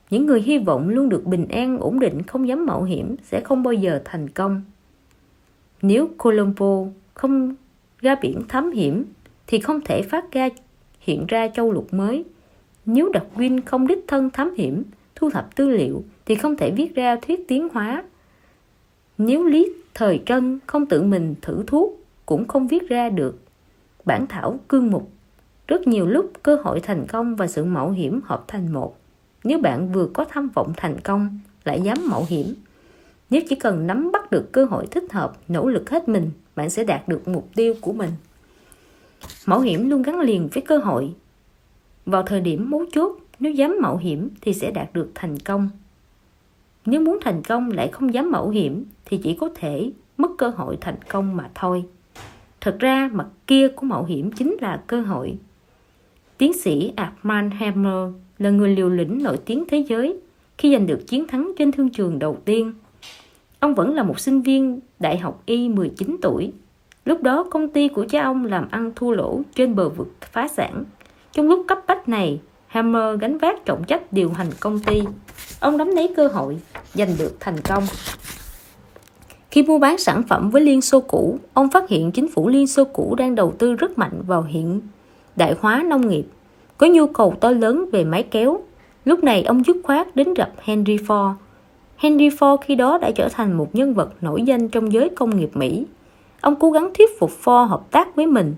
[0.10, 3.42] Những người hy vọng luôn được bình an, ổn định, không dám mạo hiểm sẽ
[3.42, 4.62] không bao giờ thành công.
[5.82, 7.56] Nếu Colombo không
[8.00, 9.06] ra biển thám hiểm
[9.48, 10.50] thì không thể phát ra
[11.00, 12.24] hiện ra châu lục mới.
[12.86, 14.84] Nếu đặc Darwin không đích thân thám hiểm,
[15.16, 18.04] thu thập tư liệu thì không thể viết ra thuyết tiến hóa.
[19.18, 23.40] Nếu Lý Thời Trân không tự mình thử thuốc cũng không viết ra được
[24.06, 25.12] bản thảo cương mục.
[25.68, 28.99] Rất nhiều lúc cơ hội thành công và sự mạo hiểm hợp thành một.
[29.44, 32.54] Nếu bạn vừa có tham vọng thành công lại dám mạo hiểm,
[33.30, 36.70] nếu chỉ cần nắm bắt được cơ hội thích hợp, nỗ lực hết mình, bạn
[36.70, 38.10] sẽ đạt được mục tiêu của mình.
[39.46, 41.14] Mạo hiểm luôn gắn liền với cơ hội.
[42.06, 45.70] Vào thời điểm mấu chốt, nếu dám mạo hiểm thì sẽ đạt được thành công.
[46.86, 50.50] Nếu muốn thành công lại không dám mạo hiểm thì chỉ có thể mất cơ
[50.50, 51.86] hội thành công mà thôi.
[52.62, 55.38] Thật ra mặt kia của mạo hiểm chính là cơ hội.
[56.38, 60.18] Tiến sĩ Armand Hammer là người liều lĩnh nổi tiếng thế giới
[60.58, 62.74] khi giành được chiến thắng trên thương trường đầu tiên.
[63.60, 66.52] Ông vẫn là một sinh viên đại học y 19 tuổi.
[67.06, 70.48] Lúc đó công ty của cha ông làm ăn thua lỗ trên bờ vực phá
[70.48, 70.84] sản.
[71.32, 75.02] Trong lúc cấp bách này, Hammer gánh vác trọng trách điều hành công ty.
[75.60, 76.58] Ông nắm lấy cơ hội,
[76.94, 77.84] giành được thành công.
[79.52, 82.68] Khi mua bán sản phẩm với Liên Xô cũ, ông phát hiện chính phủ Liên
[82.68, 84.82] Xô cũ đang đầu tư rất mạnh vào hiện
[85.36, 86.26] đại hóa nông nghiệp,
[86.80, 88.60] có nhu cầu to lớn về máy kéo.
[89.06, 91.34] Lúc này ông dứt khoát đến gặp Henry Ford.
[91.98, 95.38] Henry Ford khi đó đã trở thành một nhân vật nổi danh trong giới công
[95.38, 95.86] nghiệp Mỹ.
[96.42, 98.56] Ông cố gắng thuyết phục Ford hợp tác với mình.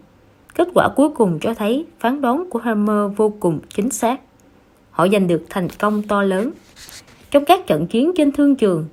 [0.55, 4.21] Kết quả cuối cùng cho thấy phán đoán của Hammer vô cùng chính xác.
[4.91, 6.51] Họ giành được thành công to lớn.
[7.31, 8.85] Trong các trận chiến trên thương trường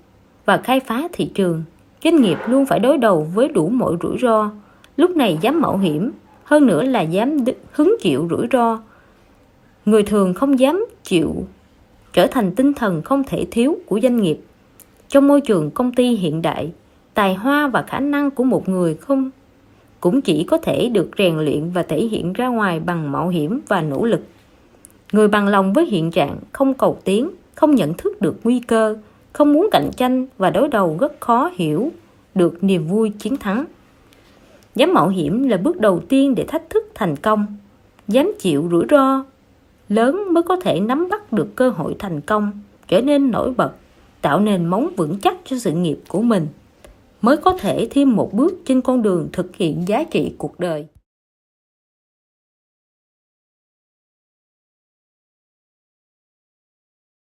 [0.44, 1.62] và khai phá thị trường,
[2.04, 4.50] doanh nghiệp luôn phải đối đầu với đủ mọi rủi ro.
[4.96, 6.10] Lúc này dám mạo hiểm,
[6.44, 7.36] hơn nữa là dám
[7.72, 8.78] hứng chịu rủi ro.
[9.88, 11.34] Người thường không dám chịu
[12.12, 14.40] trở thành tinh thần không thể thiếu của doanh nghiệp.
[15.08, 16.72] Trong môi trường công ty hiện đại,
[17.14, 19.30] tài hoa và khả năng của một người không
[20.00, 23.60] cũng chỉ có thể được rèn luyện và thể hiện ra ngoài bằng mạo hiểm
[23.68, 24.20] và nỗ lực.
[25.12, 28.96] Người bằng lòng với hiện trạng, không cầu tiến, không nhận thức được nguy cơ,
[29.32, 31.92] không muốn cạnh tranh và đối đầu rất khó hiểu
[32.34, 33.64] được niềm vui chiến thắng.
[34.74, 37.46] Dám mạo hiểm là bước đầu tiên để thách thức thành công.
[38.08, 39.24] Dám chịu rủi ro
[39.88, 42.52] lớn mới có thể nắm bắt được cơ hội thành công,
[42.88, 43.72] trở nên nổi bật,
[44.20, 46.46] tạo nền móng vững chắc cho sự nghiệp của mình,
[47.22, 50.86] mới có thể thêm một bước trên con đường thực hiện giá trị cuộc đời.